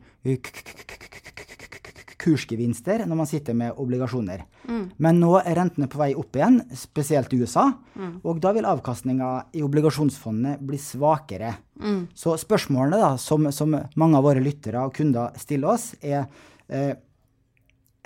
kursgevinster 2.26 3.04
når 3.06 3.20
man 3.20 3.28
sitter 3.30 3.56
med 3.56 3.78
obligasjoner. 3.78 4.44
Mm. 4.66 4.84
Men 5.02 5.20
nå 5.22 5.32
er 5.40 5.58
rentene 5.58 5.88
på 5.90 6.00
vei 6.00 6.10
opp 6.18 6.36
igjen, 6.38 6.58
spesielt 6.76 7.32
i 7.34 7.40
USA. 7.42 7.68
Mm. 7.94 8.18
Og 8.26 8.40
da 8.42 8.52
vil 8.56 8.68
avkastninga 8.68 9.30
i 9.56 9.64
obligasjonsfondene 9.66 10.56
bli 10.66 10.80
svakere. 10.82 11.54
Mm. 11.82 12.06
Så 12.16 12.36
spørsmålene 12.40 13.00
da, 13.02 13.12
som, 13.20 13.50
som, 13.54 13.76
mange 14.00 14.18
av 14.18 14.26
våre 14.26 14.42
lyttere 14.42 14.82
og 14.86 14.94
kunder 14.96 15.36
stiller 15.40 15.76
oss, 15.76 15.92
er 16.02 16.24
eh, 16.68 16.94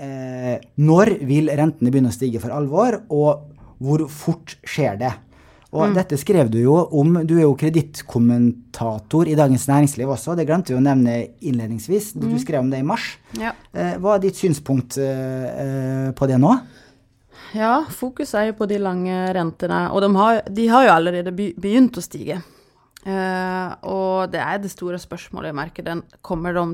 eh, 0.00 0.56
når 0.80 1.14
vil 1.28 1.50
rentene 1.52 1.92
begynne 1.92 2.12
å 2.12 2.16
stige 2.16 2.42
for 2.42 2.54
alvor, 2.56 3.02
og 3.12 3.50
hvor 3.80 4.06
fort 4.12 4.56
skjer 4.66 4.98
det? 5.00 5.12
Og 5.70 5.86
mm. 5.86 5.94
dette 5.94 6.18
skrev 6.18 6.48
du 6.50 6.58
jo 6.58 6.74
om. 6.98 7.20
Du 7.22 7.36
er 7.36 7.44
jo 7.44 7.54
kredittkommentator 7.58 9.28
i 9.30 9.36
Dagens 9.38 9.68
Næringsliv 9.70 10.10
også. 10.10 10.34
Det 10.34 10.46
glemte 10.48 10.74
vi 10.74 10.80
å 10.80 10.82
nevne 10.82 11.16
innledningsvis. 11.46 12.10
Du 12.18 12.26
mm. 12.26 12.38
skrev 12.42 12.64
om 12.64 12.72
det 12.72 12.80
i 12.82 12.86
mars. 12.86 13.12
Ja. 13.38 13.54
Eh, 13.70 13.94
hva 14.02 14.16
er 14.16 14.24
ditt 14.24 14.40
synspunkt 14.40 14.98
eh, 14.98 15.46
eh, 15.46 16.08
på 16.18 16.26
det 16.26 16.40
nå? 16.42 16.56
Ja, 17.54 17.84
fokus 17.90 18.34
er 18.38 18.50
jo 18.50 18.58
på 18.58 18.66
de 18.70 18.80
lange 18.82 19.14
rentene. 19.34 19.84
Og 19.94 20.02
de 20.02 20.10
har, 20.18 20.42
de 20.50 20.66
har 20.70 20.88
jo 20.88 20.96
allerede 20.96 21.34
begynt 21.34 21.98
å 21.98 22.04
stige. 22.04 22.40
Eh, 23.06 23.70
og 23.88 24.34
det 24.34 24.42
er 24.42 24.58
det 24.60 24.72
store 24.74 24.98
spørsmålet 25.00 25.54
i 25.54 25.58
markedet. 25.62 25.96
Kommer 26.26 26.56
de 26.56 26.66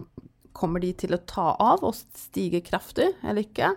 Kommer 0.57 0.83
de 0.83 0.93
til 0.97 1.15
å 1.17 1.23
ta 1.29 1.53
av 1.61 1.85
og 1.85 1.97
stige 1.97 2.63
kraftig 2.65 3.11
eller 3.23 3.45
ikke? 3.45 3.75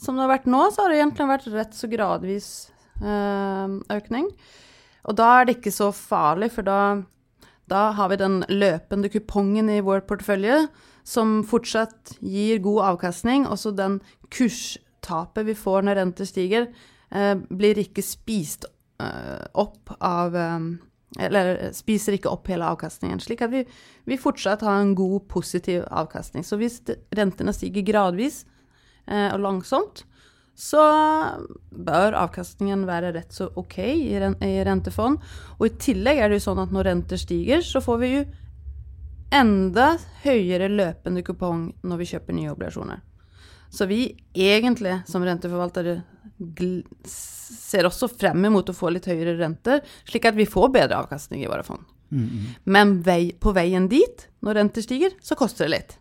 Som 0.00 0.16
det 0.16 0.24
har 0.24 0.32
vært 0.32 0.48
nå, 0.50 0.62
så 0.72 0.84
har 0.84 0.92
det 0.92 1.00
egentlig 1.00 1.30
vært 1.30 1.50
rett 1.52 1.76
så 1.76 1.88
gradvis 1.90 2.48
øh, 3.02 3.76
økning. 3.94 4.30
Og 5.04 5.18
da 5.20 5.28
er 5.36 5.46
det 5.46 5.58
ikke 5.58 5.74
så 5.74 5.90
farlig, 5.94 6.50
for 6.54 6.66
da, 6.66 6.78
da 7.70 7.90
har 7.98 8.10
vi 8.10 8.20
den 8.20 8.40
løpende 8.50 9.10
kupongen 9.12 9.68
i 9.70 9.82
vår 9.84 10.02
portefølje 10.08 10.64
som 11.04 11.42
fortsatt 11.46 12.16
gir 12.24 12.62
god 12.64 12.94
avkastning. 12.94 13.44
Også 13.46 13.74
den 13.76 14.00
kurstapet 14.32 15.46
vi 15.50 15.56
får 15.58 15.84
når 15.84 16.00
renter 16.00 16.28
stiger, 16.28 16.70
øh, 17.12 17.36
blir 17.52 17.84
ikke 17.84 18.04
spist 18.04 18.66
øh, 19.04 19.44
opp 19.52 19.94
av 20.00 20.40
eller 21.20 21.70
spiser 21.76 22.16
ikke 22.16 22.32
opp 22.32 22.48
hele 22.50 22.66
avkastningen. 22.72 23.20
Slik 23.22 23.44
at 23.44 23.52
vi, 23.52 23.62
vi 24.08 24.18
fortsatt 24.20 24.64
har 24.66 24.80
en 24.80 24.94
god, 24.98 25.28
positiv 25.30 25.84
avkastning. 25.90 26.44
Så 26.46 26.58
hvis 26.60 26.80
rentene 27.14 27.54
stiger 27.54 27.86
gradvis 27.86 28.42
eh, 29.06 29.30
og 29.30 29.40
langsomt, 29.44 30.04
så 30.54 30.82
bør 31.70 32.14
avkastningen 32.14 32.84
være 32.86 33.12
rett 33.16 33.34
så 33.34 33.48
ok 33.58 33.78
i, 33.82 34.14
rentefond. 34.66 35.18
Og 35.58 35.66
i 35.66 35.74
tillegg 35.82 36.20
er 36.22 36.30
det 36.30 36.38
jo 36.38 36.46
sånn 36.48 36.62
at 36.62 36.74
når 36.74 36.90
renter 36.90 37.20
stiger, 37.20 37.64
så 37.66 37.82
får 37.82 38.00
vi 38.02 38.10
jo 38.12 38.24
enda 39.34 39.96
høyere 40.22 40.70
løpende 40.70 41.24
kupong 41.26 41.66
når 41.82 42.02
vi 42.02 42.10
kjøper 42.12 42.38
nye 42.38 42.52
obligasjoner. 42.52 43.02
Så 43.74 43.88
vi 43.90 44.14
egentlig 44.38 45.00
som 45.10 45.24
renteforvaltere 45.26 46.04
ser 47.08 47.88
også 47.88 48.08
frem 48.12 48.46
mot 48.52 48.68
å 48.68 48.76
få 48.76 48.92
litt 48.94 49.08
høyere 49.10 49.36
renter, 49.38 49.82
slik 50.08 50.28
at 50.30 50.38
vi 50.38 50.46
får 50.48 50.72
bedre 50.74 51.02
avkastning 51.02 51.44
i 51.44 51.50
våre 51.50 51.62
fond. 51.66 51.84
Mm 52.10 52.28
-hmm. 52.28 52.54
Men 52.64 53.02
vei, 53.02 53.32
på 53.32 53.52
veien 53.52 53.88
dit, 53.88 54.28
når 54.40 54.54
renter 54.54 54.82
stiger, 54.82 55.10
så 55.20 55.34
koster 55.34 55.64
det 55.64 55.70
litt. 55.70 55.98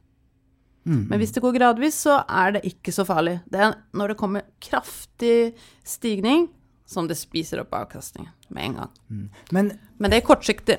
Mm 0.85 0.97
-hmm. 0.97 1.09
Men 1.09 1.19
hvis 1.19 1.31
det 1.31 1.41
går 1.41 1.53
gradvis, 1.53 1.95
så 1.95 2.23
er 2.29 2.51
det 2.51 2.65
ikke 2.65 2.91
så 2.91 3.05
farlig. 3.05 3.39
Det 3.45 3.59
er 3.59 3.73
når 3.93 4.07
det 4.07 4.17
kommer 4.17 4.41
kraftig 4.59 5.55
stigning, 5.83 6.49
som 6.85 7.07
det 7.07 7.15
spiser 7.15 7.59
opp 7.59 7.73
avkastningen 7.73 8.31
med 8.47 8.63
en 8.63 8.73
gang. 8.73 8.89
Mm. 9.09 9.29
Men, 9.51 9.79
Men, 9.97 10.11
det 10.11 10.17
er 10.17 10.27
kortsiktig. 10.27 10.77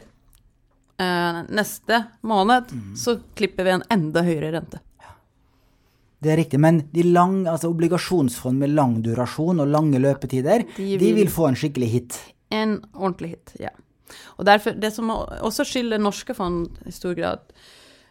Uh, 1.00 1.42
neste 1.48 2.04
måned 2.22 2.64
så 2.96 3.20
klipper 3.34 3.64
vi 3.64 3.70
en 3.70 3.82
enda 3.90 4.22
høyere 4.22 4.52
rente. 4.52 4.78
Det 6.24 6.32
er 6.32 6.38
riktig, 6.40 6.58
men 6.62 6.78
de 6.94 7.02
lang, 7.04 7.42
altså 7.50 7.68
obligasjonsfond 7.68 8.56
med 8.62 8.72
lang 8.72 8.94
durasjon 9.04 9.60
og 9.60 9.68
lange 9.68 10.00
løpetider, 10.00 10.64
De 10.76 10.86
de 10.94 10.98
vil- 10.98 11.18
vil 11.18 11.28
få 11.28 11.48
en 11.50 11.54
skikkelig 11.60 11.88
hit. 11.92 12.20
En 12.50 12.78
ordentlig 12.94 13.34
hit, 13.34 13.52
ja. 13.60 13.68
Og 14.38 14.46
derfor, 14.46 14.72
det 14.78 14.92
som 14.94 15.10
også 15.10 15.64
skiller 15.68 15.98
norske 16.00 16.34
fond 16.36 16.68
i 16.86 16.90
stor 16.94 17.14
grad, 17.18 17.40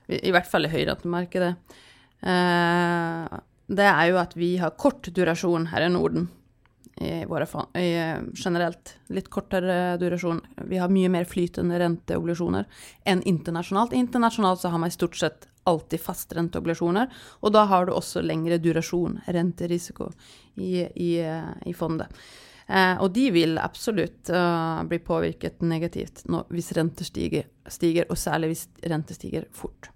i 0.09 0.19
i 0.27 0.31
hvert 0.31 0.45
fall 0.49 0.65
i 0.65 0.69
høyrentemarkedet, 0.69 1.55
eh, 2.23 3.39
det 3.73 3.87
er 3.87 4.05
jo 4.11 4.17
at 4.21 4.33
vi 4.37 4.57
har 4.61 4.71
kort 4.77 5.09
durasjon 5.15 5.67
her 5.71 5.85
i 5.87 5.89
Norden. 5.93 6.27
I 7.03 7.25
våre 7.29 7.45
fond, 7.49 7.67
i, 7.77 7.93
eh, 7.99 8.21
generelt 8.33 8.95
litt 9.13 9.29
kortere 9.29 9.97
durasjon. 9.99 10.41
Vi 10.69 10.79
har 10.81 10.89
mye 10.89 11.09
mer 11.11 11.27
flytende 11.29 11.79
renteobligasjoner 11.81 12.65
enn 13.05 13.23
internasjonalt. 13.27 13.93
Internasjonalt 13.93 14.61
så 14.61 14.71
har 14.71 14.79
man 14.79 14.91
i 14.91 14.95
stort 14.95 15.19
sett 15.19 15.47
alltid 15.69 16.01
fastrenteobligasjoner, 16.03 17.11
og 17.41 17.53
da 17.55 17.65
har 17.65 17.85
du 17.85 17.93
også 17.93 18.23
lengre 18.23 18.57
durasjon, 18.59 19.21
renterisiko, 19.27 20.11
i, 20.55 20.83
i, 20.83 21.11
eh, 21.19 21.53
i 21.65 21.73
fondet. 21.73 22.11
Eh, 22.67 22.95
og 23.03 23.11
de 23.15 23.29
vil 23.35 23.57
absolutt 23.59 24.29
uh, 24.31 24.83
bli 24.87 24.99
påvirket 25.03 25.61
negativt 25.67 26.23
nå, 26.31 26.45
hvis 26.51 26.71
renter 26.77 27.07
stiger, 27.07 27.49
stiger, 27.67 28.07
og 28.09 28.19
særlig 28.19 28.53
hvis 28.53 28.67
renter 28.87 29.19
stiger 29.19 29.49
fort. 29.51 29.91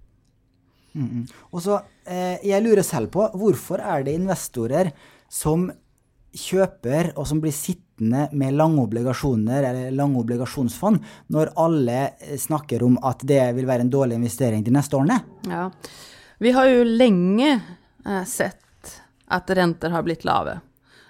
Og 1.51 1.61
så, 1.61 1.81
eh, 2.05 2.37
Jeg 2.43 2.63
lurer 2.63 2.83
selv 2.83 3.11
på 3.11 3.29
hvorfor 3.37 3.79
er 3.79 4.03
det 4.03 4.15
investorer 4.17 4.91
som 5.29 5.71
kjøper 6.37 7.11
og 7.15 7.25
som 7.29 7.41
blir 7.43 7.55
sittende 7.55 8.27
med 8.37 8.55
lange 8.57 8.83
obligasjoner 8.83 9.65
eller 9.71 9.95
lange 9.95 10.21
obligasjonsfond, 10.21 11.01
når 11.33 11.53
alle 11.59 11.97
eh, 12.21 12.37
snakker 12.39 12.85
om 12.85 12.99
at 13.05 13.25
det 13.27 13.41
vil 13.57 13.67
være 13.69 13.87
en 13.87 13.93
dårlig 13.93 14.19
investering 14.19 14.63
de 14.65 14.75
neste 14.75 14.97
årene? 14.99 15.19
Ja. 15.49 15.67
Vi 16.37 16.53
har 16.53 16.69
jo 16.69 16.85
lenge 16.85 17.51
eh, 17.57 18.23
sett 18.29 18.93
at 19.27 19.49
renter 19.57 19.91
har 19.91 20.05
blitt 20.05 20.25
lave. 20.27 20.59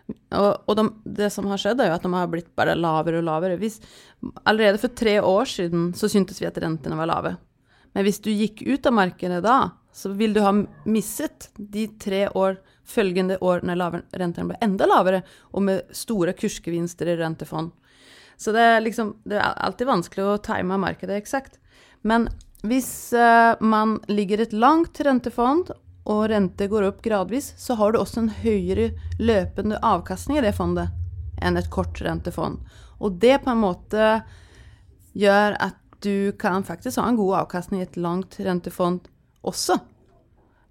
Og, 0.08 0.52
og 0.68 0.78
de, 0.80 0.86
det 1.20 1.30
som 1.34 1.50
har 1.52 1.60
skjedd, 1.62 1.82
er 1.84 1.92
jo 1.92 1.98
at 1.98 2.06
de 2.06 2.14
har 2.14 2.30
blitt 2.32 2.54
bare 2.58 2.78
lavere 2.80 3.20
og 3.20 3.28
lavere. 3.28 3.60
Hvis, 3.60 3.82
allerede 4.48 4.80
for 4.82 4.96
tre 4.96 5.18
år 5.22 5.52
siden 5.52 5.92
så 5.98 6.10
syntes 6.12 6.40
vi 6.42 6.48
at 6.48 6.58
rentene 6.64 6.98
var 7.00 7.12
lave. 7.12 7.36
Men 7.94 8.08
hvis 8.08 8.22
du 8.24 8.32
gikk 8.32 8.64
ut 8.68 8.88
av 8.88 8.96
markedet 8.96 9.42
da, 9.44 9.58
så 9.98 10.12
vil 10.14 10.36
du 10.36 10.44
ha 10.46 10.54
misset 10.88 11.50
de 11.58 11.88
tre 12.00 12.28
år 12.30 12.60
følgende 12.88 13.38
år 13.44 13.64
når 13.68 13.80
lave, 13.82 14.02
rentene 14.16 14.52
ble 14.52 14.60
enda 14.64 14.88
lavere, 14.88 15.22
og 15.54 15.66
med 15.68 15.96
store 15.96 16.34
kursgevinster 16.38 17.12
i 17.12 17.18
rentefond. 17.20 17.74
Så 18.38 18.54
det 18.54 18.62
er 18.62 18.84
liksom 18.86 19.16
Det 19.26 19.40
er 19.40 19.56
alltid 19.66 19.88
vanskelig 19.90 20.26
å 20.26 20.38
time 20.46 20.78
markedet 20.78 21.18
eksakt. 21.18 21.58
Men 22.02 22.30
hvis 22.64 23.14
eh, 23.14 23.56
man 23.60 23.98
ligger 24.08 24.42
et 24.42 24.54
langt 24.54 25.00
rentefond, 25.02 25.72
og 26.08 26.30
rente 26.32 26.70
går 26.72 26.86
opp 26.88 27.02
gradvis, 27.04 27.52
så 27.60 27.76
har 27.76 27.92
du 27.92 28.00
også 28.00 28.22
en 28.22 28.30
høyere 28.42 28.94
løpende 29.20 29.80
avkastning 29.84 30.40
i 30.40 30.46
det 30.46 30.54
fondet 30.56 30.94
enn 31.44 31.60
et 31.60 31.68
kort 31.74 32.00
rentefond. 32.02 32.62
Og 33.04 33.20
det 33.22 33.42
på 33.44 33.52
en 33.52 33.62
måte 33.62 34.06
gjør 35.18 35.58
at 35.60 35.76
du 36.06 36.32
kan 36.40 36.64
faktisk 36.64 37.02
ha 37.02 37.10
en 37.10 37.20
god 37.20 37.42
avkastning 37.44 37.82
i 37.82 37.88
et 37.88 38.00
langt 38.00 38.38
rentefond 38.40 39.10
også. 39.48 39.80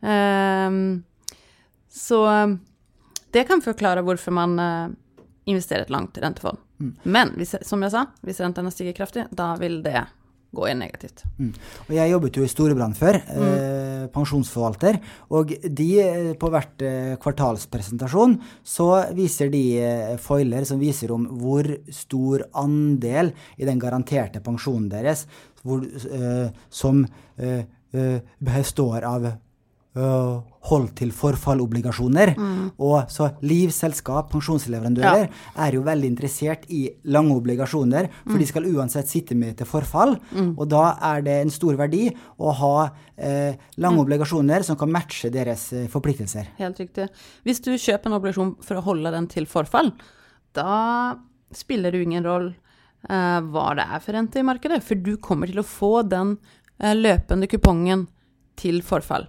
Ehm, 0.07 1.05
så 1.97 2.21
um, 2.45 2.59
det 3.33 3.47
kan 3.49 3.65
forklare 3.65 4.05
hvorfor 4.05 4.35
man 4.37 4.59
eh, 4.61 4.95
investerer 5.51 5.87
et 5.87 5.93
langt 5.93 6.19
rentefond. 6.23 6.61
Men 7.09 7.33
hvis, 7.37 7.55
som 7.65 7.83
jeg 7.85 7.93
sa, 7.95 8.07
hvis 8.25 8.41
rentene 8.45 8.73
stiger 8.73 8.97
kraftig, 8.97 9.27
da 9.33 9.55
vil 9.61 9.81
det 9.85 10.05
gå 10.57 10.67
inn 10.71 10.81
negativt. 10.81 11.25
Mm. 11.37 11.53
Og 11.87 11.93
jeg 11.97 12.13
jobbet 12.13 12.39
jo 12.39 12.45
i 12.47 12.51
Storebrand 12.51 12.97
før, 12.97 13.19
eh, 13.19 14.07
pensjonsforvalter, 14.15 14.99
og 15.37 15.53
de 15.67 15.89
eh, 16.01 16.33
på 16.39 16.51
hvert 16.53 16.85
eh, 16.87 17.15
kvartalspresentasjon 17.21 18.39
så 18.65 18.89
viser 19.17 19.51
de 19.53 19.65
eh, 19.83 20.15
foiler 20.23 20.65
som 20.69 20.81
viser 20.81 21.13
om 21.13 21.27
hvor 21.43 21.69
stor 21.93 22.47
andel 22.57 23.35
i 23.59 23.69
den 23.69 23.83
garanterte 23.83 24.41
pensjonen 24.45 24.89
deres 24.93 25.27
hvor, 25.67 25.83
eh, 25.85 26.47
som 26.71 27.05
består 28.43 29.05
av 29.07 29.27
øh, 29.97 30.57
hold 30.67 30.89
til 30.99 31.13
forfallobligasjoner. 31.15 32.33
Og 32.83 33.11
så 33.13 33.31
livselskap, 33.47 34.31
pensjonsleverandører, 34.33 35.29
er 35.63 35.77
jo 35.77 35.85
veldig 35.87 36.11
interessert 36.11 36.67
i 36.75 36.87
lange 37.13 37.37
obligasjoner, 37.37 38.11
for 38.25 38.43
de 38.43 38.49
skal 38.49 38.69
uansett 38.73 39.11
sitte 39.11 39.37
med 39.39 39.57
til 39.61 39.69
forfall. 39.71 40.17
Og 40.57 40.67
da 40.73 40.85
er 41.13 41.25
det 41.27 41.39
en 41.43 41.55
stor 41.55 41.79
verdi 41.79 42.09
å 42.39 42.55
ha 42.61 42.75
eh, 43.17 43.57
lange 43.83 44.03
obligasjoner 44.03 44.67
som 44.67 44.79
kan 44.81 44.93
matche 44.93 45.31
deres 45.35 45.69
eh, 45.77 45.89
forpliktelser. 45.93 46.53
Helt 46.61 46.83
riktig. 46.83 47.09
Hvis 47.47 47.63
du 47.65 47.73
kjøper 47.75 48.11
en 48.11 48.19
obligasjon 48.19 48.55
for 48.67 48.81
å 48.81 48.87
holde 48.91 49.15
den 49.15 49.31
til 49.33 49.49
forfall, 49.51 49.93
da 50.57 51.17
spiller 51.55 51.95
det 51.95 52.03
ingen 52.03 52.27
rolle 52.27 52.55
eh, 53.09 53.41
hva 53.53 53.71
det 53.79 53.87
er 53.87 54.03
for 54.03 54.19
rente 54.19 54.43
i 54.43 54.47
markedet, 54.47 54.83
for 54.85 54.99
du 54.99 55.15
kommer 55.23 55.51
til 55.51 55.63
å 55.63 55.67
få 55.67 56.01
den 56.09 56.37
løpende 56.77 57.47
kupongen 57.49 58.03
til 58.57 58.83
forfall. 58.85 59.29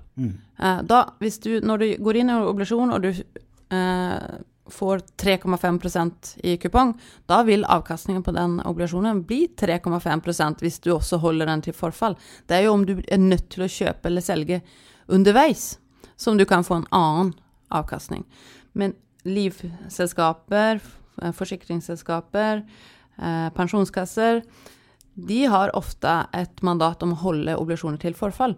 Eh, 0.59 0.83
da, 0.83 1.03
hvis 1.21 1.39
du, 1.43 1.57
når 1.61 1.83
du 1.83 1.87
går 2.03 2.21
inn 2.21 2.31
i 2.31 2.35
en 2.35 2.47
obligasjon 2.49 2.93
og 2.95 3.03
du 3.05 3.11
eh, 3.11 4.37
får 4.71 4.99
3,5% 5.23 6.33
i 6.43 6.57
kupong, 6.57 6.93
da 7.25 7.41
vil 7.47 7.65
avkastningen 7.65 8.23
på 8.23 8.33
den 8.35 8.59
obligasjonen 8.67 9.23
bli 9.27 9.47
3,5% 9.59 10.63
hvis 10.63 10.79
du 10.83 10.91
også 10.95 11.21
holder 11.23 11.49
den 11.51 11.63
til 11.65 11.75
forfall. 11.77 12.17
Det 12.47 12.57
er 12.57 12.67
jo 12.67 12.75
om 12.75 12.85
du 12.87 12.97
er 12.99 13.21
nødt 13.21 13.49
til 13.53 13.65
å 13.65 13.71
kjøpe 13.71 14.11
eller 14.11 14.25
selge 14.25 14.61
underveis, 15.07 15.77
som 16.15 16.37
du 16.37 16.45
kan 16.45 16.65
få 16.67 16.81
en 16.81 16.89
annen 16.95 17.33
avkastning. 17.73 18.25
Men 18.73 18.95
livselskaper, 19.27 20.81
eh, 21.21 21.31
forsikringsselskaper, 21.31 22.63
eh, 23.17 23.49
pensjonskasser, 23.49 24.43
de 25.17 25.45
har 25.45 25.75
ofte 25.75 26.27
et 26.33 26.61
mandat 26.61 27.01
om 27.03 27.13
å 27.13 27.21
holde 27.23 27.57
obligasjoner 27.57 27.99
til 27.99 28.13
forfall. 28.13 28.55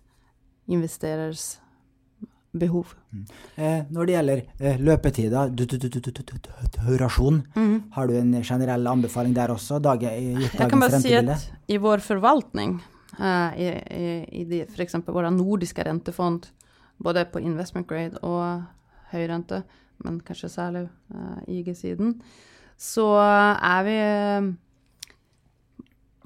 investerers 0.72 1.61
behov. 2.54 2.94
Eh, 3.58 3.84
når 3.90 4.06
det 4.06 4.14
gjelder 4.16 4.42
eh, 4.60 4.78
løpetider, 4.80 5.50
du- 5.56 5.66
du- 5.66 5.78
du- 5.78 5.90
du- 5.90 6.00
du- 6.02 6.12
du- 6.12 6.38
du- 6.44 6.82
durasjon, 6.98 7.44
har 7.92 8.08
du 8.08 8.14
en 8.18 8.34
generell 8.44 8.88
anbefaling 8.88 9.34
der 9.34 9.48
også? 9.54 9.80
Dag, 9.82 10.00
gitt 10.02 10.54
Jeg 10.60 10.70
kan 10.70 10.80
bare 10.80 11.00
si 11.02 11.14
at 11.16 11.52
i 11.68 11.78
vår 11.78 11.98
forvaltning, 12.04 12.82
eh, 13.20 13.54
i, 13.56 13.70
i, 13.96 14.42
i 14.42 14.44
de, 14.46 14.66
eksempel 14.84 15.14
våre 15.14 15.32
nordiske 15.32 15.84
rentefond, 15.86 16.50
både 17.02 17.26
på 17.32 17.40
investment 17.42 17.88
grade 17.88 18.18
og 18.22 18.64
høyrente, 19.12 19.64
men 20.04 20.20
kanskje 20.20 20.50
særlig 20.50 20.90
eh, 21.14 21.44
IG-siden, 21.48 22.22
så 22.78 23.06
er 23.62 23.84
vi 23.84 23.96
eh, 23.96 24.52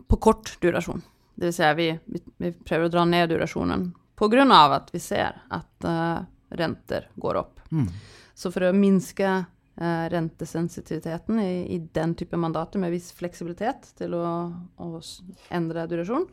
på 0.08 0.18
kort 0.22 0.58
durasjon. 0.62 1.02
Det 1.36 1.50
vil 1.50 1.54
si 1.54 1.70
vi, 1.76 1.88
vi, 2.08 2.20
vi 2.40 2.52
prøver 2.66 2.88
å 2.88 2.92
dra 2.94 3.06
ned 3.06 3.30
durasjonen 3.30 3.90
av 4.52 4.72
at 4.72 4.94
vi 4.94 5.00
ser 5.00 5.42
at 5.50 5.86
uh, 5.88 6.24
renter 6.50 7.10
går 7.16 7.36
opp. 7.36 7.60
Mm. 7.72 7.88
Så 8.36 8.52
for 8.52 8.68
å 8.68 8.76
minske 8.76 9.28
uh, 9.82 10.06
rentesensitiviteten 10.12 11.40
i, 11.40 11.76
i 11.76 11.80
den 11.94 12.16
type 12.16 12.38
mandater 12.38 12.80
med 12.80 12.92
viss 12.92 13.12
fleksibilitet 13.16 13.94
til 13.98 14.16
å, 14.16 14.52
å 14.78 15.02
endre 15.50 15.88
durasjon, 15.88 16.28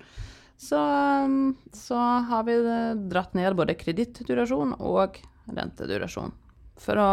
så, 0.63 0.79
um, 1.27 1.57
så 1.75 1.99
har 2.29 2.45
vi 2.47 2.55
eh, 2.55 2.93
dratt 3.11 3.33
ned 3.35 3.57
både 3.59 3.75
kredittdurasjon 3.75 4.77
og 4.79 5.17
rentedurasjon. 5.51 6.31
For 6.79 7.01
å 7.03 7.09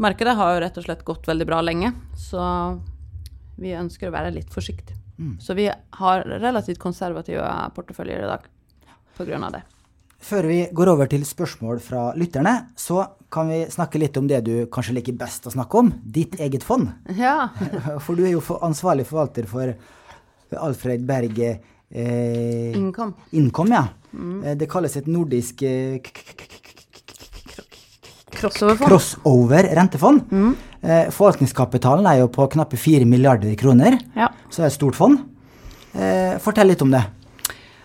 Markedet 0.00 0.32
har 0.38 0.54
jo 0.54 0.60
rett 0.64 0.78
og 0.80 0.86
slett 0.86 1.02
gått 1.04 1.26
veldig 1.28 1.44
bra 1.44 1.58
lenge, 1.60 1.90
så 2.16 2.40
vi 3.60 3.74
ønsker 3.76 4.08
å 4.08 4.14
være 4.14 4.30
litt 4.32 4.48
forsiktige. 4.48 4.96
Så 5.44 5.52
vi 5.54 5.66
har 5.68 6.22
relativt 6.24 6.80
konservative 6.80 7.44
porteføljer 7.76 8.24
i 8.24 8.30
dag 8.30 8.46
av 9.20 9.52
det. 9.52 9.62
Før 10.20 10.46
vi 10.46 10.68
går 10.72 10.88
over 10.92 11.06
til 11.08 11.22
spørsmål 11.24 11.78
fra 11.80 12.12
lytterne, 12.14 12.66
så 12.76 13.06
kan 13.32 13.48
vi 13.48 13.64
snakke 13.72 13.98
litt 13.98 14.16
om 14.20 14.26
det 14.28 14.42
du 14.44 14.66
kanskje 14.66 14.92
liker 14.98 15.12
best 15.16 15.46
å 15.46 15.50
snakke 15.54 15.78
om, 15.78 15.92
ditt 16.04 16.34
eget 16.40 16.62
fond. 16.62 16.88
Ja, 17.16 17.48
For 18.04 18.14
du 18.16 18.24
er 18.26 18.32
jo 18.34 18.42
ansvarlig 18.60 19.06
forvalter 19.08 19.46
for 19.48 19.72
Alfred 20.60 21.04
Berge 21.06 21.60
eh, 21.90 22.72
innkom. 22.76 23.14
Innkom, 23.32 23.68
ja. 23.72 23.86
Mm. 24.12 24.56
Det 24.58 24.68
kalles 24.68 24.96
et 24.96 25.06
nordisk 25.06 25.62
eh, 25.62 26.00
Crossover-fond. 28.30 28.86
crossover 28.88 29.66
rentefond. 29.74 30.20
Eh, 30.82 31.08
Forvaltningskapitalen 31.12 32.06
er 32.06 32.20
jo 32.22 32.28
på 32.32 32.46
knappe 32.52 32.76
4 32.78 33.04
milliarder 33.08 33.54
kroner, 33.58 33.98
Ja. 34.16 34.28
så 34.50 34.62
det 34.62 34.64
er 34.64 34.66
et 34.70 34.78
stort 34.78 34.94
fond. 34.96 35.18
Eh, 35.94 36.38
Fortell 36.38 36.68
litt 36.68 36.82
om 36.82 36.90
det. 36.90 37.02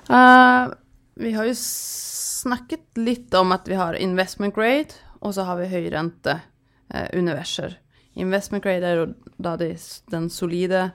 Eh, 0.09 0.67
vi 1.15 1.31
har 1.35 1.47
jo 1.47 1.55
snakket 1.57 2.99
litt 2.99 3.33
om 3.33 3.53
at 3.55 3.67
vi 3.69 3.77
har 3.79 3.97
investment 3.99 4.55
grade, 4.55 4.95
og 5.23 5.35
så 5.35 5.47
har 5.47 5.59
vi 5.61 5.71
høyrenteuniverser. 5.71 7.75
Eh. 7.75 7.81
Investment 8.21 8.63
grade 8.63 8.87
er 8.87 9.01
jo 9.01 9.07
da 9.41 9.55
de, 9.59 9.71
den 10.11 10.29
solide, 10.31 10.89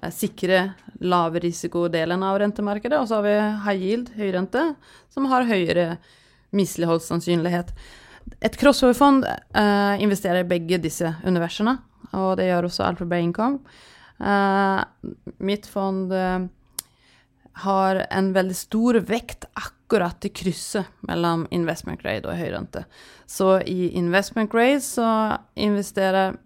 eh, 0.00 0.12
sikre, 0.12 0.62
lave 1.00 1.40
risikodelen 1.44 2.24
av 2.24 2.40
rentemarkedet, 2.42 3.00
og 3.00 3.08
så 3.08 3.20
har 3.20 3.28
vi 3.28 3.36
high 3.66 3.86
yield, 3.90 4.12
høyrente, 4.16 4.64
som 5.12 5.28
har 5.30 5.48
høyere 5.48 5.96
misligholdssannsynlighet. 6.56 7.72
Et 8.42 8.56
crossover-fond 8.58 9.28
eh, 9.28 10.02
investerer 10.02 10.42
i 10.42 10.50
begge 10.50 10.80
disse 10.82 11.12
universene, 11.24 11.78
og 12.16 12.36
det 12.40 12.48
gjør 12.48 12.70
også 12.70 12.88
Alphabet 12.88 13.28
Income. 13.28 13.60
Eh, 14.16 14.80
mitt 15.44 15.68
fond 15.68 16.12
eh, 16.12 16.46
har 17.56 18.02
en 18.10 18.32
veldig 18.36 18.56
stor 18.56 18.98
vekt 19.08 19.46
akkurat 19.56 20.24
i 20.24 20.28
krysset 20.28 20.88
mellom 21.08 21.46
investment 21.50 22.02
grade 22.02 22.28
og 22.28 22.36
høyrente. 22.36 22.84
Så 23.26 23.60
i 23.64 23.94
investment 23.96 24.52
grade 24.52 24.82
så 24.84 25.06
investerer 25.54 26.36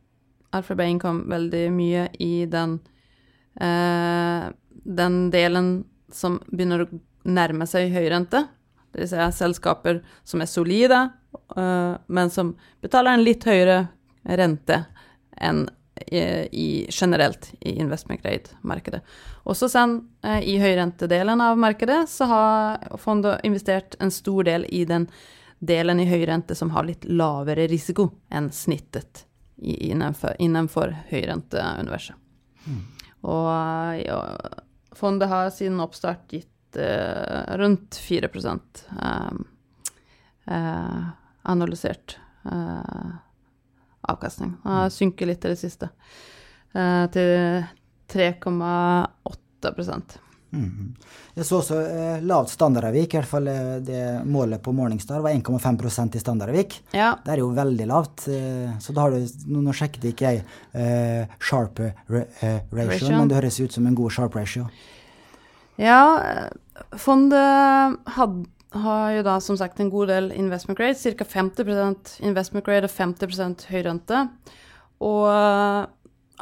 Alfred 0.55 0.83
Income 0.87 1.27
veldig 1.31 1.65
mye 1.75 2.07
i 2.23 2.47
den, 2.51 2.79
eh, 3.61 4.51
den 4.85 5.19
delen 5.31 5.85
som 6.13 6.39
begynner 6.51 6.87
å 6.87 7.01
nærme 7.25 7.67
seg 7.67 7.91
høyrente. 7.95 8.47
Vil 8.95 9.09
si 9.09 9.17
selskaper 9.17 10.03
som 10.25 10.43
er 10.43 10.51
solide, 10.51 11.13
eh, 11.57 11.97
men 12.07 12.31
som 12.31 12.57
betaler 12.83 13.15
en 13.15 13.25
litt 13.25 13.45
høyere 13.45 13.89
rente 14.27 14.87
enn 15.39 15.69
i, 16.07 16.21
i 16.53 16.87
generelt 16.91 17.53
i 17.61 17.77
investment 17.81 18.23
grade-markedet. 18.23 19.01
Også 19.45 19.69
sen 19.71 19.99
eh, 20.25 20.41
i 20.49 20.59
høyrentedelen 20.61 21.41
av 21.45 21.59
markedet 21.61 22.03
så 22.11 22.29
har 22.31 22.99
fondet 23.03 23.45
investert 23.47 23.97
en 24.01 24.13
stor 24.15 24.45
del 24.49 24.67
i 24.69 24.85
den 24.89 25.09
delen 25.61 26.01
i 26.01 26.09
høyrente 26.09 26.57
som 26.57 26.73
har 26.73 26.87
litt 26.89 27.05
lavere 27.05 27.67
risiko 27.69 28.09
enn 28.33 28.49
snittet 28.53 29.27
innenfor, 29.61 30.37
innenfor 30.41 30.95
høyrenteuniverset. 31.11 32.17
Og 33.29 33.49
eh, 33.53 34.07
ja, 34.07 34.21
fondet 34.97 35.29
har 35.29 35.51
siden 35.55 35.81
oppstart 35.85 36.33
gitt 36.33 36.81
eh, 36.81 37.57
rundt 37.61 37.99
4 38.01 38.31
eh, 38.33 39.33
eh, 40.47 41.03
analysert 41.43 42.19
eh, 42.45 43.11
avkastning. 44.13 44.51
Den 44.63 44.73
har 44.73 44.91
synket 44.95 45.27
litt 45.31 45.45
i 45.45 45.49
det 45.55 45.59
siste, 45.61 45.87
eh, 46.75 47.07
til 47.15 47.29
3,8% 48.11 50.19
Mhm. 50.53 50.95
Jeg 51.37 51.45
så 51.47 51.61
også 51.61 51.77
eh, 51.79 52.21
lavt 52.27 52.49
standardavvik, 52.51 53.13
i 53.15 53.19
hvert 53.21 53.29
fall 53.31 53.47
eh, 53.47 53.77
det 53.87 54.01
målet 54.27 54.59
på 54.65 54.73
Morningstar 54.75 55.21
var 55.23 55.31
1,5% 55.31 56.17
i 56.19 56.21
standardavvik. 56.23 56.75
Ja, 56.91 57.13
Det 57.25 57.33
er 57.37 57.41
jo 57.45 57.53
veldig 57.55 57.87
lavt, 57.87 58.27
eh, 58.35 58.73
så 58.83 58.91
da 58.93 59.01
har 59.05 59.11
du 59.15 59.23
Nå, 59.47 59.63
nå 59.63 59.71
sjekket 59.73 60.05
ikke 60.11 60.27
jeg 60.27 60.43
eh, 60.75 61.27
sharp 61.39 61.79
ra 61.79 61.93
eh, 62.43 62.61
ratio, 62.73 63.11
men 63.15 63.29
det 63.31 63.37
høres 63.39 63.61
ut 63.63 63.71
som 63.73 63.87
en 63.87 63.95
god 63.95 64.11
sharp 64.11 64.35
ratio. 64.35 64.67
ja 65.79 66.19
eh, 66.19 66.51
fondet 66.99 67.97
had, 68.17 68.43
har 68.71 69.15
jo 69.17 69.23
da 69.27 69.37
som 69.43 69.57
sagt 69.59 69.81
en 69.81 69.91
god 69.91 70.11
del 70.13 70.31
investment 70.37 70.79
grade, 70.79 70.99
ca. 70.99 71.25
50% 71.27 72.21
investment 72.27 72.67
grade 72.67 72.87
og 72.87 72.95
50 72.95 73.67
høyrente. 73.71 74.21
Og 75.03 75.25
eh, 75.33 75.89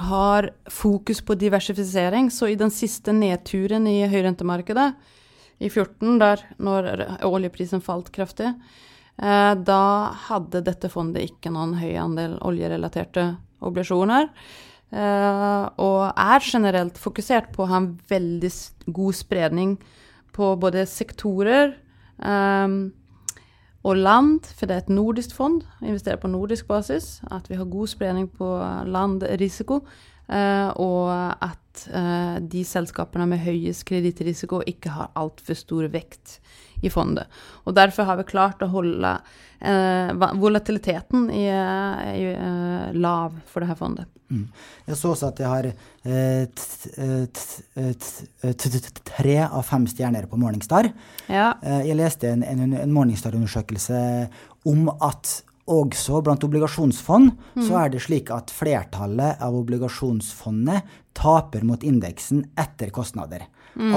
har 0.09 0.51
fokus 0.71 1.23
på 1.25 1.35
diversifisering, 1.39 2.31
så 2.31 2.51
i 2.51 2.59
den 2.59 2.71
siste 2.71 3.15
nedturen 3.17 3.89
i 3.91 4.03
høyrentemarkedet, 4.11 4.93
i 5.59 5.67
14, 5.67 6.21
der 6.21 6.45
når 6.63 6.91
oljeprisen 7.27 7.83
falt 7.83 8.13
kraftig, 8.15 8.53
eh, 9.19 9.55
da 9.57 9.83
hadde 10.29 10.63
dette 10.67 10.91
fondet 10.93 11.33
ikke 11.33 11.51
noen 11.55 11.75
høy 11.81 11.97
andel 11.99 12.39
oljerelaterte 12.47 13.33
obligasjoner. 13.65 14.29
eh, 14.89 15.65
og 15.85 16.13
er 16.17 16.41
generelt 16.41 16.97
fokusert 16.97 17.53
på 17.53 17.65
å 17.65 17.69
ha 17.69 17.77
en 17.83 17.91
veldig 18.09 18.53
god 18.87 19.15
spredning 19.15 19.77
på 20.33 20.55
både 20.57 20.87
sektorer 20.87 21.75
eh, 22.25 22.93
og 23.85 23.97
land, 23.97 24.41
for 24.55 24.67
det 24.67 24.75
er 24.75 24.79
et 24.79 24.89
nordisk 24.89 25.35
fond, 25.35 25.63
investerer 25.83 26.17
på 26.17 26.29
nordisk 26.29 26.69
basis, 26.69 27.23
at 27.31 27.51
vi 27.51 27.55
har 27.55 27.65
god 27.65 27.87
spredning 27.87 28.31
på 28.31 28.49
landrisiko, 28.87 29.77
eh, 29.77 30.18
og 30.29 31.11
at 31.45 31.87
eh, 31.89 32.37
de 32.45 32.65
selskapene 32.69 33.27
med 33.31 33.41
høyest 33.45 33.87
kredittrisiko 33.89 34.63
ikke 34.69 34.93
har 34.93 35.13
altfor 35.19 35.57
stor 35.59 35.89
vekt 35.93 36.39
i 36.85 36.91
fondet. 36.93 37.27
Og 37.67 37.75
derfor 37.75 38.07
har 38.07 38.21
vi 38.21 38.27
klart 38.29 38.61
å 38.63 38.69
holde 38.71 39.15
eh, 39.61 40.13
volatiliteten 40.39 41.27
i, 41.35 41.47
i, 41.49 42.29
eh, 42.31 42.93
lav 42.95 43.35
for 43.51 43.65
det 43.65 43.73
her 43.73 43.79
fondet. 43.81 44.07
Mm. 44.29 44.45
Jeg 44.85 44.97
så 45.01 45.15
også 45.15 45.31
at 45.31 45.39
jeg 45.41 45.49
har 45.49 45.67
eh, 45.71 46.45
eh, 47.01 47.25
eh, 47.81 48.55
tre 49.09 49.37
av 49.47 49.63
fem 49.65 49.87
stjerner 49.89 50.29
på 50.29 50.39
Morningstar. 50.41 50.91
Ja, 51.33 51.55
Eh, 51.63 51.87
Jeg 51.89 51.97
leste 51.97 52.29
en, 52.31 52.45
en, 52.45 52.73
en 52.77 52.93
Morningstar-undersøkelse 52.93 54.29
om 54.69 54.89
at 55.01 55.43
også 55.69 56.23
blant 56.25 56.45
obligasjonsfond 56.47 57.33
så 57.67 57.81
er 57.83 57.93
det 57.93 58.03
slik 58.05 58.33
at 58.35 58.53
flertallet 58.55 59.43
av 59.45 59.57
obligasjonsfondet 59.59 60.97
taper 61.19 61.67
mot 61.67 61.83
indeksen 61.85 62.45
etter 62.59 62.93
kostnader. 62.95 63.47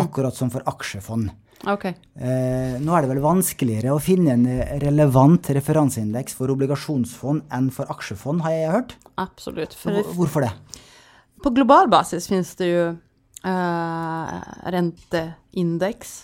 Akkurat 0.02 0.36
som 0.36 0.52
for 0.54 0.66
aksjefond. 0.70 1.32
Okay. 1.70 1.94
Eh, 2.18 2.78
nå 2.82 2.94
er 2.96 3.04
det 3.04 3.12
vel 3.12 3.22
vanskeligere 3.22 3.94
å 3.94 4.02
finne 4.02 4.34
en 4.34 4.48
eh, 4.50 4.78
relevant 4.82 5.46
referanseindeks 5.54 6.34
for 6.38 6.50
obligasjonsfond 6.54 7.46
enn 7.54 7.70
for 7.74 7.90
aksjefond, 7.94 8.42
har 8.46 8.56
jeg 8.56 8.74
hørt. 8.74 8.96
Absolutt. 9.22 9.76
For 9.78 10.02
Hvorfor 10.18 10.48
det? 10.48 10.52
På 11.42 11.54
global 11.54 11.90
basis 11.92 12.28
finnes 12.30 12.54
det 12.58 12.70
jo 12.72 12.84
uh, 13.46 14.34
renteindeks. 14.74 16.16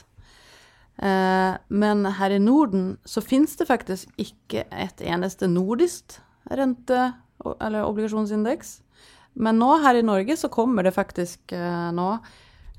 Eh, 0.98 1.54
men 1.70 2.06
her 2.18 2.34
i 2.34 2.42
Norden 2.42 2.96
så 3.06 3.22
finnes 3.22 3.54
det 3.60 3.70
faktisk 3.70 4.10
ikke 4.18 4.66
et 4.74 5.02
eneste 5.06 5.50
nordisk 5.50 6.18
rente- 6.50 7.14
eller 7.62 7.86
obligasjonsindeks. 7.86 8.80
Men 9.38 9.60
nå 9.62 9.76
her 9.84 10.00
i 10.00 10.06
Norge 10.06 10.38
så 10.40 10.50
kommer 10.50 10.84
det 10.84 10.96
faktisk 10.96 11.54
eh, 11.54 11.90
nå 11.94 12.10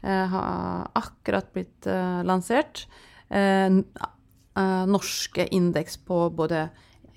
eh, 0.03 0.27
har 0.35 0.91
akkurat 0.99 1.53
blitt 1.55 1.87
lansert. 2.27 2.87
Norske 4.89 5.45
indeks 5.53 5.99
på 6.09 6.17
både 6.33 6.63